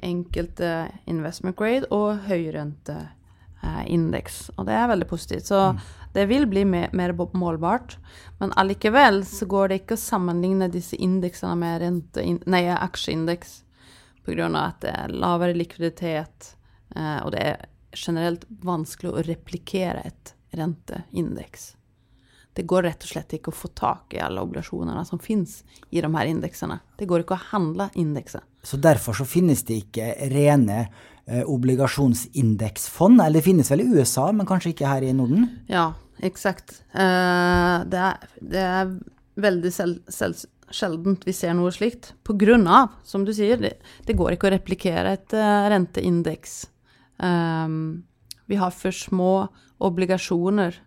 enkelte 0.04 0.92
investment 1.08 1.56
grade 1.56 1.88
og 1.90 2.20
høyrenteindeks. 3.62 4.52
og 4.58 4.66
det 4.66 4.74
er 4.74 4.88
veldig 4.90 5.08
positivt. 5.08 5.46
Så 5.46 5.76
det 6.14 6.28
vil 6.28 6.48
bli 6.48 6.66
mer, 6.66 6.90
mer 6.94 7.14
målbart. 7.14 7.98
Men 8.40 8.54
allikevel 8.58 9.26
så 9.26 9.46
går 9.46 9.68
det 9.70 9.82
ikke 9.82 9.96
å 9.96 10.02
sammenligne 10.02 10.70
disse 10.72 10.96
indeksene 10.96 11.56
med 11.56 11.82
rente, 11.82 12.40
nei, 12.46 12.68
aksjeindeks 12.68 13.64
pga. 14.26 14.50
at 14.68 14.82
det 14.82 14.92
er 14.92 15.14
lavere 15.14 15.54
likviditet, 15.54 16.56
eh, 16.96 17.20
og 17.24 17.32
det 17.32 17.40
er 17.42 17.66
generelt 17.96 18.46
vanskelig 18.64 19.12
å 19.12 19.24
replikere 19.24 20.02
et 20.06 20.36
renteindeks. 20.54 21.76
Det 22.54 22.66
går 22.68 22.84
rett 22.84 23.06
og 23.06 23.14
slett 23.14 23.36
ikke 23.38 23.54
å 23.54 23.56
få 23.56 23.72
tak 23.78 24.16
i 24.16 24.20
alle 24.24 24.44
obligasjonene 24.44 25.04
som 25.08 25.22
finnes 25.24 25.62
i 25.90 26.02
de 26.04 26.10
her 26.12 26.32
indeksene. 26.32 26.82
Det 27.00 27.08
går 27.08 27.24
ikke 27.24 27.38
å 27.38 27.46
handle 27.54 27.88
indekser. 28.00 28.44
Så 28.64 28.78
derfor 28.78 29.16
så 29.18 29.26
finnes 29.26 29.64
det 29.68 29.80
ikke 29.86 30.12
rene 30.34 30.82
eh, 30.84 31.46
obligasjonsindeksfond, 31.48 33.22
eller 33.24 33.40
det 33.40 33.48
finnes 33.48 33.72
vel 33.72 33.86
i 33.86 33.90
USA, 33.96 34.28
men 34.36 34.50
kanskje 34.50 34.76
ikke 34.76 34.92
her 34.92 35.08
i 35.08 35.16
Norden? 35.16 35.48
Ja, 35.72 35.94
eksakt. 36.22 36.82
Eh, 36.92 37.78
det, 37.90 38.12
det 38.54 38.68
er 38.68 38.92
veldig 39.42 39.72
sel, 39.74 39.96
sel, 40.12 40.36
sjeldent 40.74 41.26
vi 41.28 41.36
ser 41.36 41.56
noe 41.58 41.72
slikt. 41.74 42.14
På 42.28 42.36
grunn 42.40 42.68
av, 42.70 42.98
som 43.08 43.26
du 43.28 43.34
sier, 43.36 43.60
det, 43.62 43.78
det 44.08 44.18
går 44.20 44.36
ikke 44.36 44.50
å 44.50 44.56
replikere 44.56 45.16
et 45.18 45.36
uh, 45.38 45.68
renteindeks. 45.72 46.64
Um, 47.22 48.04
vi 48.52 48.60
har 48.60 48.74
for 48.76 48.96
små 48.96 49.34
obligasjoner, 49.82 50.78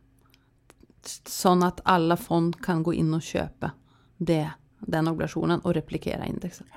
sånn 1.29 1.65
at 1.67 1.83
alle 1.85 2.17
fond 2.21 2.57
kan 2.65 2.83
gå 2.87 2.97
inn 3.01 3.13
og 3.17 3.25
kjøpe 3.25 3.75
det, 4.19 4.47
den 4.81 5.11
obligasjonen 5.11 5.65
og 5.65 5.77
replikere 5.77 6.29
indekset. 6.31 6.69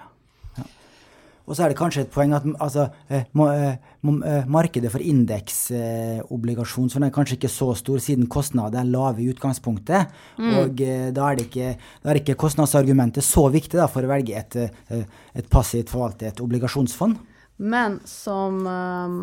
Og 1.48 1.56
så 1.56 1.64
er 1.64 1.72
det 1.72 1.78
kanskje 1.80 2.04
et 2.04 2.12
poeng 2.12 2.34
at 2.36 2.44
altså, 2.60 2.90
eh, 3.08 3.24
eh, 3.24 3.78
eh, 4.04 4.48
markedet 4.52 4.90
for 4.92 5.00
indeksobligasjon 5.00 6.90
sånn 6.92 7.06
er 7.08 7.14
kanskje 7.16 7.38
ikke 7.38 7.52
så 7.52 7.70
stor 7.80 8.04
siden 8.04 8.28
kostnader 8.28 8.82
er 8.82 8.90
lave 8.92 9.24
i 9.24 9.30
utgangspunktet. 9.32 10.12
Og 10.44 10.84
eh, 10.84 11.08
da 11.16 11.30
er, 11.32 11.46
ikke, 11.46 11.72
da 12.04 12.12
er 12.12 12.20
ikke 12.20 12.36
kostnadsargumentet 12.44 13.24
så 13.24 13.46
viktig 13.54 13.80
da, 13.80 13.88
for 13.88 14.04
å 14.04 14.12
velge 14.12 14.36
et, 14.36 14.60
et 14.92 15.48
passivt 15.52 15.94
forvaltet 15.94 16.44
obligasjonsfond. 16.44 17.16
Men 17.58 18.02
som 18.06 18.60
ehm, 18.68 19.22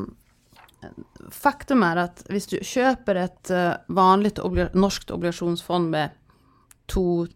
Faktum 1.32 1.82
er 1.86 2.02
at 2.04 2.24
hvis 2.30 2.48
du 2.50 2.58
kjøper 2.58 3.20
et 3.24 3.52
uh, 3.54 3.76
vanlig 3.94 4.34
obli 4.44 4.66
norsk 4.74 5.10
obligasjonsfond 5.14 5.90
med 5.94 6.14
to 6.86 7.26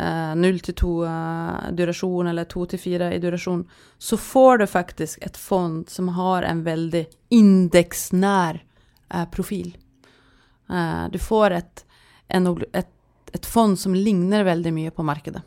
eh, 0.00 0.34
null 0.36 0.60
til 0.64 0.76
to 0.78 0.92
eh, 1.06 1.70
durasjon, 1.76 2.30
eller 2.30 2.48
to 2.50 2.66
til 2.70 2.80
fire 2.80 3.12
i 3.14 3.20
durasjon, 3.22 3.64
så 3.98 4.18
får 4.20 4.58
du 4.58 4.66
faktisk 4.70 5.22
et 5.26 5.36
fond 5.36 5.88
som 5.90 6.12
har 6.16 6.46
en 6.48 6.64
veldig 6.66 7.04
indeksnær 7.34 8.60
eh, 8.60 9.26
profil. 9.32 9.74
Eh, 10.70 11.04
du 11.12 11.18
får 11.18 11.58
et, 11.60 11.84
en, 12.28 12.52
et, 12.72 12.94
et 13.32 13.46
fond 13.46 13.76
som 13.78 13.96
ligner 13.96 14.46
veldig 14.46 14.74
mye 14.74 14.94
på 14.94 15.06
markedet. 15.06 15.42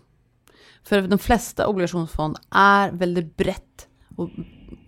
For 0.87 1.03
de 1.03 1.17
fleste 1.19 1.65
obligasjonsfond 1.67 2.37
er 2.55 2.93
veldig 2.95 3.25
bredt 3.35 3.87
og 4.17 4.31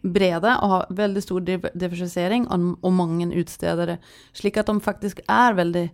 brede 0.04 0.52
og 0.64 0.74
har 0.74 0.92
veldig 0.96 1.24
stor 1.24 1.44
div- 1.46 1.70
diversifisering 1.74 2.48
og, 2.52 2.92
mange 2.94 3.30
utstedere, 3.40 3.98
slik 4.34 4.58
at 4.58 4.70
de 4.72 4.80
faktisk 4.84 5.22
er 5.28 5.58
veldig 5.58 5.86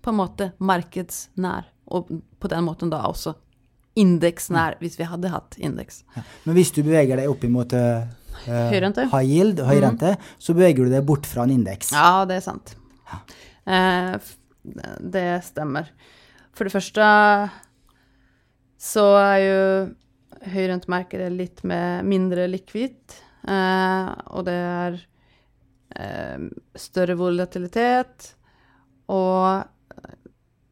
på 0.00 0.12
en 0.12 0.18
måte 0.20 0.50
markedsnær, 0.58 1.68
og 1.92 2.08
på 2.40 2.48
den 2.48 2.64
måten 2.64 2.92
da 2.92 3.02
også 3.08 3.34
indeksnær, 4.00 4.78
hvis 4.80 4.96
vi 5.00 5.08
hadde 5.10 5.32
hatt 5.32 5.58
indeks. 5.58 6.04
Ja. 6.16 6.22
Men 6.46 6.56
hvis 6.56 6.70
du 6.72 6.82
beveger 6.82 7.20
deg 7.20 7.28
opp 7.28 7.42
imot 7.44 7.74
uh, 7.76 8.06
Høyrente. 8.46 9.08
high 9.10 9.26
yield, 9.26 9.60
høyrente, 9.66 10.14
så 10.38 10.54
beveger 10.56 10.86
du 10.86 10.94
deg 10.94 11.04
bort 11.04 11.26
fra 11.28 11.44
en 11.44 11.56
indeks. 11.58 11.90
Ja, 11.92 12.24
det 12.28 12.38
er 12.38 12.44
sant. 12.46 12.76
Ja. 13.10 13.20
Uh, 13.66 14.30
det 15.00 15.26
stemmer. 15.44 15.90
For 16.56 16.68
det 16.68 16.74
første 16.74 17.04
så 18.80 19.04
er 19.20 19.38
jo 19.42 19.60
høyrentemarkedet 20.54 21.28
litt 21.34 21.64
med 21.68 22.06
mindre 22.08 22.46
likvidt, 22.48 23.16
eh, 23.16 23.26
og 23.46 24.44
det 24.46 24.56
er 24.56 24.98
eh, 25.96 26.48
større 26.76 27.16
volatilitet, 27.18 28.34
og 29.10 29.62
eh, 29.96 30.16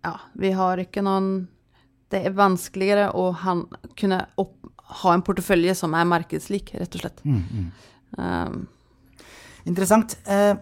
ja, 0.07 0.15
vi 0.39 0.53
har 0.55 0.83
ikke 0.83 1.05
noen 1.05 1.49
Det 2.09 2.23
er 2.25 2.33
vanskeligere 2.33 3.11
å 3.21 3.27
han, 3.37 3.67
kunne 3.99 4.23
opp, 4.41 4.55
ha 5.03 5.13
en 5.13 5.25
portefølje 5.27 5.75
som 5.77 5.93
er 5.93 6.07
markedslik, 6.09 6.73
rett 6.81 6.95
og 6.97 7.03
slett. 7.03 7.19
Um, 8.17 8.63
Interessant. 9.69 10.15
Eh, 10.25 10.55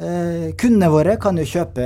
eh, 0.00 0.46
kundene 0.56 0.88
våre 0.88 1.18
kan 1.20 1.36
jo 1.36 1.44
kjøpe 1.44 1.84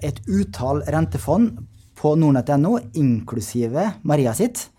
et 0.00 0.22
utall 0.24 0.80
rentefond 0.88 1.58
på 2.00 2.14
nordnett.no, 2.16 2.78
inklusive 2.96 3.90
Maria 4.08 4.32
sitt. 4.32 4.70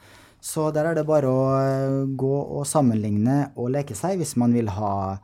Så 0.46 0.68
der 0.76 0.86
er 0.91 0.98
det 1.00 1.06
bare 1.10 1.26
å 1.32 1.46
eh, 1.58 2.02
gå 2.18 2.34
og 2.60 2.68
sammenligne 2.70 3.48
og 3.58 3.72
leke 3.74 3.96
seg 3.98 4.20
hvis 4.22 4.36
man 4.38 4.54
vil 4.54 4.70
ha 4.76 5.18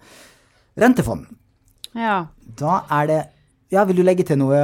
rentefond. 0.81 1.27
ja. 1.93 2.25
Da 2.57 2.81
er 2.89 3.07
det 3.07 3.19
Ja, 3.71 3.85
vil 3.87 3.95
du 4.01 4.03
legge 4.03 4.25
til 4.27 4.35
noe 4.41 4.57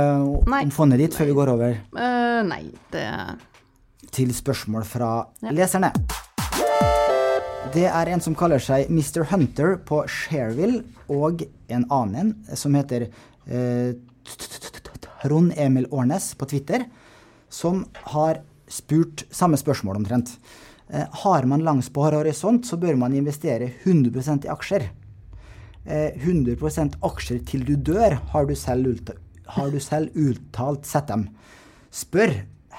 Nei. 0.49 0.63
om 0.65 0.71
fondet 0.75 0.99
ditt 0.99 1.13
før 1.15 1.29
vi 1.29 1.35
går 1.37 1.51
over 1.53 1.77
Uh, 1.95 2.41
nei, 2.43 2.65
det 2.91 3.05
til 4.11 4.33
spørsmål 4.35 4.83
fra 4.83 5.11
Ja. 5.43 5.51
leserne? 5.55 5.91
Det 7.73 7.85
er 7.85 8.09
en 8.11 8.21
som 8.23 8.35
kaller 8.35 8.59
seg 8.63 8.89
Mr. 8.89 9.23
Hunter 9.31 9.77
på 9.77 10.01
Shareville, 10.07 10.83
og 11.11 11.43
en 11.69 11.85
annen 11.91 12.33
en 12.49 12.55
som 12.59 12.73
heter 12.75 13.07
eh, 13.47 13.93
Trond 15.21 15.51
Emil 15.57 15.87
Årnes 15.91 16.33
på 16.39 16.47
Twitter, 16.47 16.85
som 17.49 17.85
har 18.13 18.39
spurt 18.67 19.25
samme 19.33 19.57
spørsmål 19.59 20.01
omtrent. 20.01 20.35
Eh, 20.89 21.05
har 21.23 21.47
man 21.49 21.63
lang 21.63 21.81
sparehorisont, 21.83 22.65
så 22.65 22.77
bør 22.79 22.95
man 22.99 23.15
investere 23.15 23.69
100% 23.83 24.47
i 24.47 24.51
aksjer. 24.51 24.89
Eh, 25.85 26.11
100% 26.23 26.97
aksjer 27.03 27.43
til 27.47 27.65
du 27.67 27.75
dør, 27.75 28.17
har 28.33 28.47
du 28.47 28.55
selv, 28.55 28.93
uttalt, 28.95 29.23
har 29.47 29.71
du 29.71 29.79
selv 29.79 30.15
uttalt 30.15 30.87
sett 30.87 31.07
dem. 31.11 31.29
Spør 31.91 32.33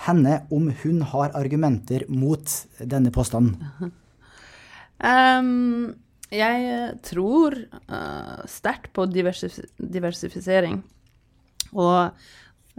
henne 0.07 0.43
om 0.55 0.69
hun 0.83 1.01
har 1.13 1.33
argumenter 1.37 2.05
mot 2.09 2.53
denne 2.79 3.11
påstanden. 3.11 3.57
Um, 4.99 5.95
Jeg 6.29 6.99
tror 7.09 7.55
uh, 7.89 8.45
sterkt 8.45 8.93
på 8.93 9.07
diversif 9.09 9.55
diversifisering. 9.81 10.83
Og 11.73 12.13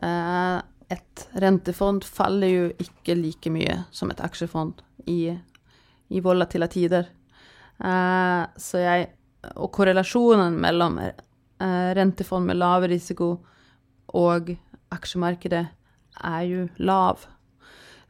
eh, 0.02 0.60
et 0.90 1.28
rentefond 1.38 2.04
faller 2.06 2.50
jo 2.50 2.68
ikke 2.82 3.16
like 3.18 3.52
mye 3.54 3.84
som 3.94 4.10
et 4.12 4.22
aksjefond 4.26 4.82
i, 5.10 5.30
i 6.10 6.22
volatile 6.26 6.68
tider. 6.72 7.10
Uh, 7.80 8.44
så 8.60 8.82
jeg 8.84 9.10
Og 9.56 9.70
korrelasjonen 9.72 10.58
mellom 10.60 10.98
uh, 11.00 11.92
rentefond 11.96 12.46
med 12.46 12.58
lav 12.60 12.84
risiko 12.92 13.38
og 14.12 14.50
aksjemarkedet 14.92 15.62
er 16.28 16.42
jo 16.44 16.66
lav. 16.84 17.24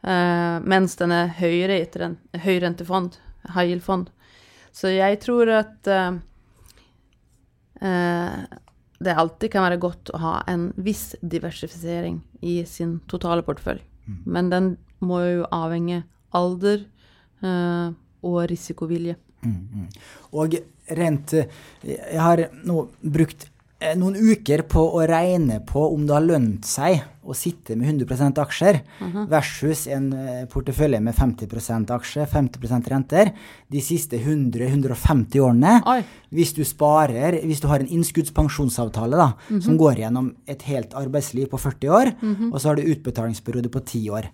Uh, 0.02 0.58
mens 0.64 0.96
den 0.98 1.12
er 1.14 1.36
høyere 1.38 1.78
i 1.78 1.84
et 1.84 1.98
ren 2.02 2.18
høyrentefond, 2.34 3.20
high 3.54 3.70
yield-fond. 3.70 4.10
Så 4.74 4.90
jeg 4.96 5.20
tror 5.22 5.52
at 5.60 5.90
det 9.00 9.16
alltid 9.16 9.52
kan 9.54 9.64
være 9.64 9.80
godt 9.82 10.12
å 10.14 10.20
ha 10.20 10.34
en 10.52 10.70
viss 10.76 11.14
diversifisering 11.22 12.20
i 12.44 12.60
sin 12.68 13.00
totale 13.08 13.46
portefølje. 13.48 13.86
Men 14.26 14.50
den 14.50 14.70
må 15.06 15.22
jo 15.22 15.46
avhenge 15.54 16.02
alder 16.36 16.84
eh, 17.46 17.92
og 18.26 18.40
risikovilje. 18.52 19.16
Og 20.36 20.58
rent 21.00 21.34
eh, 21.38 21.60
Jeg 21.86 22.20
har 22.20 22.42
nå 22.68 22.82
brukt 23.00 23.46
eh, 23.80 23.96
noen 23.96 24.18
uker 24.18 24.66
på 24.68 24.84
å 24.98 25.06
regne 25.08 25.62
på 25.66 25.86
om 25.94 26.04
det 26.08 26.18
har 26.18 26.26
lønt 26.26 26.68
seg 26.68 27.00
å 27.30 27.38
sitte 27.38 27.78
med 27.78 27.92
100% 27.94 28.42
aksjer 28.42 28.82
versus 29.30 29.86
en 29.92 30.10
eh, 30.14 30.44
portefølje 30.52 31.00
med 31.04 31.16
50% 31.18 31.94
aksjer, 31.96 32.30
50% 32.32 32.90
renter 32.94 33.32
de 33.72 33.84
siste 33.84 34.20
100-150 34.20 35.40
årene. 35.46 35.76
Oi. 35.90 36.00
Hvis 36.34 36.54
du 36.58 36.64
sparer, 36.68 37.40
hvis 37.46 37.62
du 37.62 37.68
har 37.72 37.82
en 37.82 37.92
innskuddspensjonsavtale 38.00 39.18
da, 39.18 39.32
som 39.50 39.78
går 39.80 40.04
gjennom 40.04 40.32
et 40.50 40.66
helt 40.70 40.94
arbeidsliv 40.98 41.50
på 41.50 41.58
40 41.62 41.94
år, 42.00 42.12
og 42.52 42.58
så 42.60 42.70
har 42.70 42.78
du 42.78 42.90
utbetalingsperiode 42.92 43.72
på 43.74 43.82
10 43.82 44.12
år. 44.14 44.30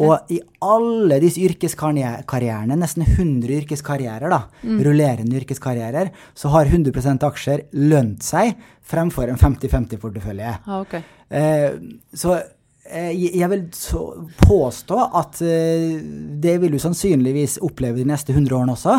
Og 0.00 0.32
i 0.32 0.38
alle 0.64 1.18
disse 1.20 1.42
yrkeskarrierene, 1.44 2.78
nesten 2.80 3.04
100 3.04 3.58
yrkeskarrierer, 3.60 4.32
da, 4.32 4.40
rullerende 4.64 5.36
yrkeskarrierer, 5.42 6.14
så 6.32 6.54
har 6.54 6.72
100% 6.72 7.28
aksjer 7.28 7.66
lønt 7.76 8.24
seg 8.24 8.54
fremfor 8.84 9.30
en 9.32 9.40
50-50-portefølje. 9.40 10.54
Ja, 10.66 10.80
ok. 10.80 10.98
Eh, 11.30 11.76
så 12.12 12.36
eh, 12.36 13.12
jeg 13.14 13.50
vil 13.50 13.66
så 13.76 14.04
påstå 14.44 15.02
at 15.20 15.42
eh, 15.44 15.98
det 16.44 16.56
vil 16.62 16.76
du 16.76 16.80
sannsynligvis 16.82 17.58
oppleve 17.64 18.02
de 18.02 18.08
neste 18.12 18.34
100 18.34 18.56
årene 18.58 18.74
også. 18.76 18.98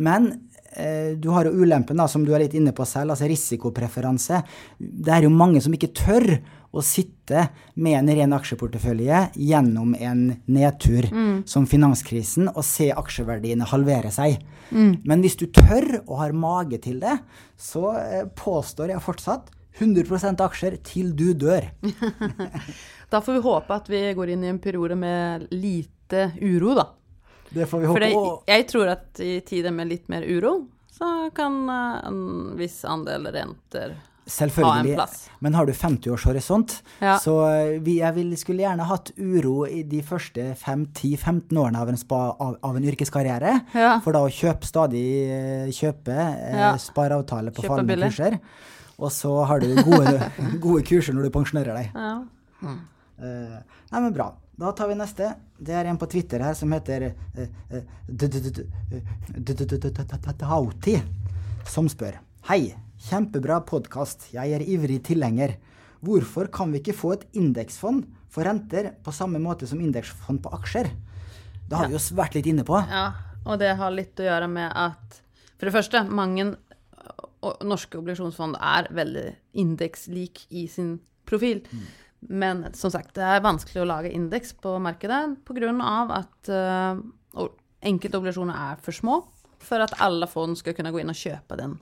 Men 0.00 0.30
eh, 0.72 1.16
du 1.20 1.30
har 1.34 1.48
jo 1.48 1.64
ulempen, 1.64 1.98
da, 2.00 2.08
som 2.08 2.24
du 2.24 2.32
er 2.34 2.46
litt 2.46 2.56
inne 2.58 2.74
på 2.76 2.86
selv, 2.88 3.14
altså 3.14 3.28
risikopreferanse. 3.30 4.42
Det 4.78 5.14
er 5.14 5.26
jo 5.28 5.34
mange 5.34 5.62
som 5.64 5.74
ikke 5.76 5.92
tør 5.96 6.30
å 6.68 6.82
sitte 6.84 7.46
med 7.80 7.96
en 7.96 8.10
ren 8.12 8.34
aksjeportefølje 8.36 9.22
gjennom 9.40 9.94
en 9.96 10.26
nedtur 10.52 11.06
som 11.48 11.64
finanskrisen 11.66 12.50
og 12.50 12.60
se 12.66 12.90
aksjeverdiene 12.92 13.64
halvere 13.70 14.10
seg. 14.12 14.36
Men 15.08 15.24
hvis 15.24 15.38
du 15.40 15.46
tør 15.48 16.02
og 16.02 16.18
har 16.20 16.36
mage 16.36 16.76
til 16.84 17.00
det, 17.00 17.14
så 17.56 17.94
påstår 18.36 18.92
jeg 18.92 19.00
fortsatt 19.00 19.48
100% 19.78 20.40
aksjer 20.44 20.76
til 20.86 21.12
du 21.16 21.32
dør. 21.38 21.68
Da 23.08 23.22
får 23.24 23.38
vi 23.38 23.40
håpe 23.40 23.72
at 23.72 23.86
vi 23.88 24.00
går 24.12 24.34
inn 24.34 24.42
i 24.44 24.50
en 24.52 24.58
periode 24.60 24.92
med 25.00 25.46
lite 25.54 26.26
uro, 26.44 26.74
da. 26.76 26.84
Det 27.48 27.64
får 27.70 27.80
vi 27.80 27.86
håpe. 27.88 28.10
Og 28.18 28.50
jeg 28.50 28.66
tror 28.68 28.90
at 28.92 29.22
i 29.24 29.38
tider 29.48 29.72
med 29.72 29.88
litt 29.88 30.10
mer 30.12 30.26
uro, 30.28 30.58
så 30.92 31.30
kan 31.32 31.62
eh, 31.72 32.02
en 32.10 32.20
viss 32.58 32.82
andel 32.84 33.30
renter 33.32 33.94
selvfølgelig. 34.28 35.06
Men 35.40 35.54
har 35.56 35.64
du 35.64 35.72
50 35.72 36.10
års 36.12 36.24
horisont, 36.28 36.74
Ja. 37.00 37.16
så 37.18 37.38
eh, 37.48 37.78
vi, 37.80 37.98
jeg 38.02 38.14
vil, 38.18 38.34
skulle 38.36 38.66
gjerne 38.66 38.84
hatt 38.90 39.12
uro 39.16 39.62
i 39.64 39.82
de 39.88 40.02
første 40.04 40.50
5-10-15 40.60 41.56
årene 41.62 41.80
av 41.80 41.88
en, 41.88 41.96
spa, 41.96 42.18
av, 42.36 42.58
av 42.60 42.76
en 42.76 42.84
yrkeskarriere. 42.92 43.54
Ja. 43.72 43.94
For 44.04 44.12
da 44.12 44.26
å 44.26 44.28
kjøpe 44.28 44.68
stadig 44.68 45.06
eh, 45.32 45.70
kjøpe 45.72 46.12
Ja. 46.52 46.74
spareavtale 46.76 47.54
på 47.56 47.64
fallende 47.64 47.96
kurser. 48.04 48.36
Og 48.98 49.12
så 49.14 49.30
har 49.46 49.62
du 49.62 49.70
gode, 49.86 50.30
gode 50.64 50.82
kurser 50.86 51.14
når 51.14 51.28
du 51.28 51.34
pensjonerer 51.34 51.76
deg. 51.78 51.92
Ja. 51.94 52.14
Mm. 52.66 52.78
Eh, 53.22 53.58
nei, 53.92 54.00
men 54.00 54.14
bra. 54.14 54.32
Da 54.58 54.72
tar 54.74 54.90
vi 54.90 54.96
neste. 54.98 55.30
Det 55.54 55.74
er 55.78 55.86
en 55.86 56.00
på 56.00 56.08
Twitter 56.10 56.42
her 56.42 56.56
som 56.58 56.72
heter 56.74 57.12
eh, 57.12 57.46
eh, 57.70 57.84
Tauti, 60.42 60.96
som 61.68 61.90
spør. 61.90 62.18
Hei. 62.50 62.62
Kjempebra 62.98 63.60
podkast. 63.62 64.32
Jeg 64.34 64.56
er 64.56 64.64
ivrig 64.66 64.98
tilhenger. 65.06 65.54
Hvorfor 66.02 66.50
kan 66.50 66.72
vi 66.74 66.80
ikke 66.82 66.96
få 66.98 67.12
et 67.14 67.28
indeksfond 67.38 68.08
for 68.34 68.42
renter 68.46 68.90
på 69.06 69.14
samme 69.14 69.38
måte 69.42 69.68
som 69.70 69.78
indeksfond 69.78 70.42
på 70.42 70.50
aksjer? 70.58 70.90
Det 71.70 71.78
har 71.78 71.94
jo 71.94 72.02
vært 72.18 72.34
litt 72.34 72.50
inne 72.50 72.66
på. 72.66 72.74
Ja, 72.90 73.12
og 73.46 73.62
det 73.62 73.70
har 73.78 73.94
litt 73.94 74.18
å 74.18 74.26
gjøre 74.26 74.50
med 74.50 74.74
at 74.74 75.22
for 75.58 75.66
det 75.66 75.74
første, 75.74 76.04
mange 76.06 76.52
norske 77.66 77.98
obligasjonsfond 78.00 78.58
er 78.58 78.90
veldig 78.94 79.26
indekslik 79.60 80.44
i 80.50 80.66
sin 80.70 80.96
profil. 81.28 81.62
Men 82.20 82.64
som 82.74 82.90
sagt, 82.90 83.14
det 83.14 83.22
er 83.22 83.44
vanskelig 83.44 83.84
å 83.84 83.88
lage 83.88 84.12
indeks 84.14 84.56
på 84.58 84.74
markedet 84.82 85.36
pga. 85.46 85.72
at 86.18 86.50
uh, 86.50 87.48
enkelte 87.80 88.18
obligasjoner 88.18 88.54
er 88.72 88.80
for 88.82 88.92
små 88.92 89.20
for 89.58 89.82
at 89.82 89.94
alle 90.02 90.26
fond 90.30 90.58
skal 90.58 90.74
kunne 90.74 90.92
gå 90.94 91.02
inn 91.02 91.10
og 91.10 91.18
kjøpe 91.18 91.58
den 91.58 91.78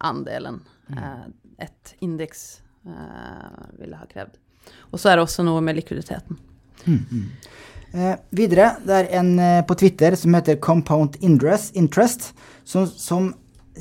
andelen 0.00 0.62
eh, 0.96 1.24
et 1.58 1.94
indeks 2.00 2.60
uh, 2.86 3.68
ville 3.76 3.98
ha 3.98 4.06
krevd. 4.08 4.38
Og 4.92 5.00
så 5.00 5.10
er 5.10 5.18
det 5.18 5.26
også 5.26 5.44
noe 5.44 5.60
med 5.64 5.76
likviditeten. 5.80 6.38
Eh, 7.88 8.16
videre, 8.36 8.74
det 8.84 8.96
er 8.98 9.06
en 9.16 9.30
eh, 9.40 9.62
på 9.64 9.72
Twitter 9.80 10.12
som 10.20 10.34
heter 10.36 10.58
Compound 10.60 11.14
Interest, 11.24 11.72
Interest 11.72 12.34
som, 12.68 12.84
som 12.84 13.30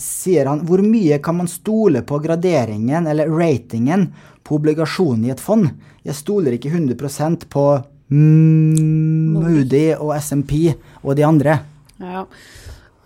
sier 0.02 0.50
han 0.50 0.64
hvor 0.68 0.82
mye 0.86 1.20
kan 1.24 1.40
man 1.40 1.50
stole 1.52 2.04
på 2.06 2.20
graderingen 2.24 3.08
eller 3.10 3.32
ratingen 3.32 4.10
på 4.46 4.58
obligasjonen 4.60 5.26
i 5.28 5.34
et 5.34 5.44
fond? 5.44 5.70
Jeg 6.08 6.18
stoler 6.18 6.56
ikke 6.56 6.72
100% 6.72 7.48
på 7.52 7.66
mm, 8.14 9.34
Moody 9.36 9.90
og 9.98 10.16
SMP 10.22 10.54
og 11.04 11.18
de 11.18 11.26
andre. 11.28 11.60
Ja. 12.00 12.24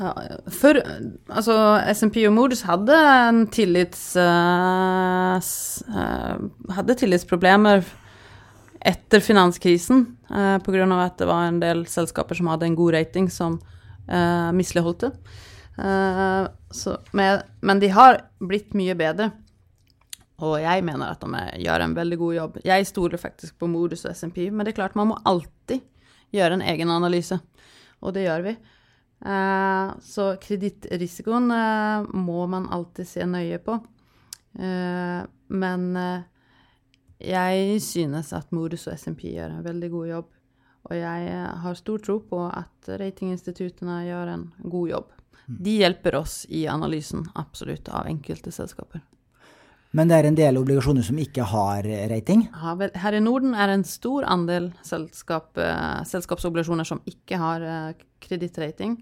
ja. 0.02 0.12
For 0.54 0.78
altså, 0.82 1.58
SMP 1.96 2.22
og 2.28 2.36
Moods 2.38 2.66
hadde 2.68 3.00
en 3.30 3.46
tillits... 3.54 4.12
Uh, 4.20 5.40
eh, 5.40 6.46
hadde 6.78 7.00
tillitsproblemer 7.00 7.86
etter 8.82 9.22
finanskrisen 9.22 10.06
uh, 10.30 10.58
pga. 10.66 10.86
at 11.06 11.20
det 11.22 11.30
var 11.30 11.48
en 11.48 11.62
del 11.62 11.86
selskaper 11.90 12.38
som 12.38 12.50
hadde 12.50 12.70
en 12.70 12.78
god 12.78 12.98
rating, 12.98 13.30
som 13.30 13.60
uh, 14.10 14.52
misligholdt 14.58 15.08
det. 15.08 15.16
Eh, 15.78 16.48
så, 16.72 16.98
men, 17.12 17.42
men 17.62 17.80
de 17.80 17.88
har 17.88 18.20
blitt 18.40 18.76
mye 18.78 18.96
bedre. 18.98 19.32
Og 20.42 20.58
jeg 20.64 20.84
mener 20.86 21.14
at 21.14 21.22
de 21.22 21.62
gjør 21.62 21.86
en 21.86 21.96
veldig 21.96 22.18
god 22.18 22.36
jobb. 22.36 22.60
Jeg 22.66 22.90
stoler 22.90 23.22
faktisk 23.22 23.60
på 23.62 23.70
Modus 23.70 24.06
og 24.08 24.16
SMP, 24.18 24.48
men 24.50 24.66
det 24.66 24.74
er 24.74 24.82
klart 24.82 24.98
man 24.98 25.12
må 25.12 25.20
alltid 25.30 25.84
gjøre 26.34 26.58
en 26.58 26.66
egen 26.74 26.92
analyse. 26.94 27.38
Og 28.02 28.16
det 28.16 28.26
gjør 28.26 28.48
vi. 28.50 28.56
Eh, 29.22 29.94
så 30.02 30.28
kredittrisikoen 30.42 31.54
eh, 31.54 32.10
må 32.18 32.48
man 32.50 32.68
alltid 32.74 33.08
se 33.08 33.30
nøye 33.30 33.62
på. 33.64 33.80
Men 34.52 35.86
jeg 37.24 37.78
synes 37.86 38.34
at 38.36 38.50
Modus 38.52 38.84
og 38.90 38.98
SMP 39.00 39.30
gjør 39.30 39.54
en 39.54 39.64
veldig 39.64 39.90
god 39.94 40.10
jobb. 40.10 40.34
Og 40.90 40.98
jeg 40.98 41.38
har 41.64 41.78
stor 41.80 42.04
tro 42.04 42.18
på 42.28 42.42
at 42.50 42.90
ratinginstituttene 43.00 44.02
gjør 44.10 44.34
en 44.34 44.44
god 44.66 44.92
jobb. 44.92 45.14
De 45.46 45.78
hjelper 45.82 46.16
oss 46.16 46.46
i 46.50 46.68
analysen, 46.68 47.26
absolutt, 47.36 47.90
av 47.90 48.08
enkelte 48.08 48.52
selskaper. 48.52 49.02
Men 49.92 50.08
det 50.08 50.18
er 50.18 50.28
en 50.30 50.38
del 50.38 50.60
obligasjoner 50.60 51.04
som 51.04 51.18
ikke 51.20 51.46
har 51.52 51.88
eh, 51.88 52.06
rating. 52.12 52.46
Her 52.56 53.18
i 53.18 53.24
Norden 53.24 53.56
er 53.56 53.68
det 53.68 53.82
en 53.82 53.88
stor 53.88 54.28
andel 54.30 54.70
selskap, 54.88 55.52
eh, 55.60 56.00
selskapsobligasjoner 56.08 56.88
som 56.88 57.02
ikke 57.10 57.40
har 57.42 57.66
eh, 57.66 58.08
kredittrating. 58.24 59.02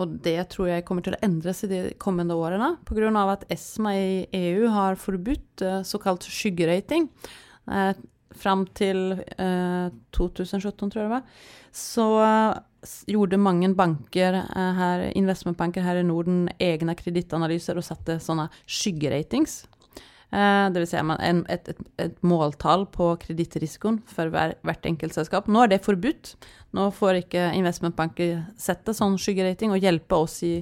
Og 0.00 0.14
det 0.24 0.46
tror 0.48 0.70
jeg 0.70 0.84
kommer 0.88 1.04
til 1.04 1.12
å 1.12 1.18
endres 1.26 1.58
i 1.66 1.68
de 1.68 1.78
kommende 2.00 2.32
årene, 2.40 2.70
pga. 2.88 3.10
at 3.34 3.42
ESMA 3.52 3.90
i 3.92 4.14
EU 4.32 4.70
har 4.72 4.96
forbudt 4.96 5.60
såkalt 5.84 6.24
skyggerating. 6.24 7.10
Fram 8.38 8.66
til 8.76 9.16
eh, 9.36 9.88
2017, 10.16 10.90
tror 10.90 11.00
jeg 11.02 11.08
det 11.08 11.14
var. 11.16 11.42
Så 11.72 12.06
gjorde 13.10 13.38
mange 13.38 13.70
banker 13.78 14.40
eh, 14.42 14.78
her, 14.78 15.04
investmentbanker 15.18 15.84
her 15.84 16.00
i 16.00 16.06
Norden 16.06 16.46
egne 16.60 16.96
kredittanalyser 16.98 17.78
og 17.78 17.86
satte 17.86 18.18
sånne 18.22 18.48
skyggeratings. 18.66 19.62
Eh, 20.32 20.66
det 20.72 20.80
vil 20.80 20.88
si 20.88 20.96
et, 20.96 21.68
et, 21.68 21.84
et 22.00 22.16
måltall 22.24 22.86
på 22.92 23.10
kredittrisikoen 23.22 24.00
for 24.08 24.32
hver, 24.32 24.56
hvert 24.64 24.88
enkelt 24.88 25.14
selskap. 25.16 25.50
Nå 25.50 25.64
er 25.64 25.74
det 25.74 25.84
forbudt. 25.84 26.34
Nå 26.72 26.88
får 26.96 27.20
ikke 27.20 27.50
investmentbanker 27.58 28.40
sette 28.60 28.96
sånn 28.96 29.18
skyggerating 29.20 29.74
og 29.74 29.84
hjelpe 29.84 30.22
oss 30.24 30.40
i 30.48 30.56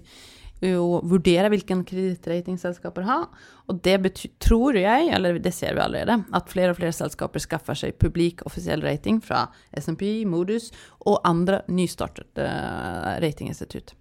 å 0.60 1.00
vurdere 1.08 1.48
hvilken 1.52 1.82
kredittrating 1.88 2.58
selskaper 2.60 3.06
har. 3.08 3.26
Og 3.70 3.80
det 3.84 3.96
betyr, 4.04 4.32
tror 4.42 4.76
jeg, 4.76 5.08
eller 5.16 5.38
det 5.40 5.54
ser 5.56 5.76
vi 5.76 5.84
allerede, 5.84 6.18
at 6.36 6.52
flere 6.52 6.74
og 6.74 6.80
flere 6.80 6.92
selskaper 6.96 7.42
skaffer 7.42 7.78
seg 7.78 7.96
publik 8.02 8.44
offisiell 8.48 8.84
rating 8.84 9.22
fra 9.24 9.46
SMP, 9.72 10.24
Modus 10.28 10.70
og 11.08 11.20
andre 11.28 11.62
nystartede 11.72 12.44
eh, 12.44 13.18
ratinginstitutt. 13.24 13.94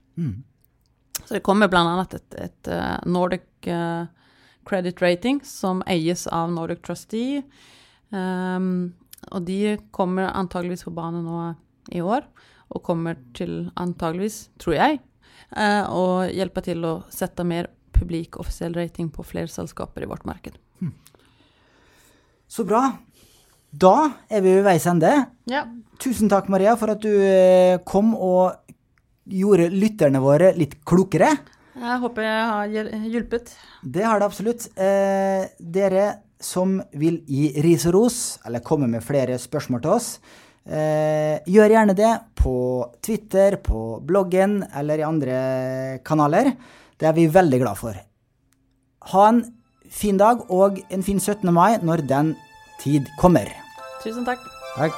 Så 1.26 1.36
det 1.38 1.44
kommer 1.46 1.72
annet 1.96 2.18
et, 2.20 2.40
et 2.50 2.72
eh, 2.72 2.96
Nordic 3.08 3.68
eh, 3.68 4.08
Credit 4.70 5.02
Rating 5.02 5.42
som 5.46 5.84
eies 5.88 6.28
av 6.28 6.52
Nordic 6.54 6.84
Trustee. 6.86 7.44
Um, 8.10 8.94
og 9.32 9.46
de 9.46 9.78
kommer 9.92 10.32
antageligvis 10.32 10.86
på 10.88 10.94
banen 10.96 11.26
nå 11.26 11.54
i 11.94 12.02
år, 12.02 12.26
og 12.70 12.84
kommer 12.86 13.18
til 13.34 13.72
antageligvis, 13.80 14.50
tror 14.62 14.76
jeg, 14.78 15.00
eh, 15.56 15.84
å 15.86 16.26
hjelpe 16.30 16.64
til 16.66 16.86
å 16.86 16.96
sette 17.14 17.46
mer 17.48 17.70
publik 17.96 18.40
offisiell 18.40 18.74
rating 18.78 19.10
på 19.12 19.26
flere 19.28 19.52
selskaper 19.52 20.06
i 20.06 20.10
vårt 20.10 20.26
marked. 20.30 20.58
Så 22.50 22.66
bra. 22.66 22.82
Da 23.70 23.96
er 24.26 24.42
vi 24.42 24.56
ved 24.58 24.66
veis 24.66 24.88
ende. 24.90 25.12
Ja. 25.50 25.68
Tusen 26.02 26.32
takk, 26.32 26.48
Maria, 26.50 26.74
for 26.80 26.96
at 26.96 27.04
du 27.04 27.12
eh, 27.14 27.78
kom 27.86 28.16
og 28.18 28.58
gjorde 29.30 29.68
lytterne 29.70 30.22
våre 30.24 30.56
litt 30.58 30.80
klokere. 30.90 31.30
Jeg 31.80 32.00
håper 32.02 32.26
jeg 32.26 32.48
har 32.50 32.74
hjulpet. 33.14 33.54
Det 33.86 34.08
har 34.08 34.18
det 34.20 34.26
absolutt. 34.32 34.66
Eh, 34.74 35.46
dere 35.62 36.08
som 36.42 36.80
vil 36.98 37.22
gi 37.30 37.52
ris 37.62 37.86
og 37.86 37.94
ros, 38.00 38.20
eller 38.48 38.66
komme 38.66 38.90
med 38.90 39.06
flere 39.06 39.38
spørsmål 39.38 39.84
til 39.86 39.94
oss, 40.00 40.10
eh, 40.70 41.42
gjør 41.50 41.74
gjerne 41.76 41.96
det 41.98 42.12
på 42.40 42.56
Twitter, 43.02 43.58
på 43.64 44.00
bloggen 44.06 44.62
eller 44.78 45.02
i 45.02 45.08
andre 45.08 45.40
kanaler. 46.06 46.54
Det 47.00 47.08
er 47.10 47.16
vi 47.18 47.28
veldig 47.32 47.60
glad 47.64 47.80
for. 47.80 48.00
Ha 49.14 49.28
en 49.30 49.44
fin 49.90 50.18
dag 50.20 50.46
og 50.52 50.80
en 50.90 51.04
fin 51.04 51.20
17. 51.20 51.50
mai 51.54 51.80
når 51.82 52.06
den 52.08 52.36
tid 52.84 53.10
kommer. 53.20 53.50
Tusen 54.04 54.26
takk. 54.28 54.44
Takk. 54.78 54.98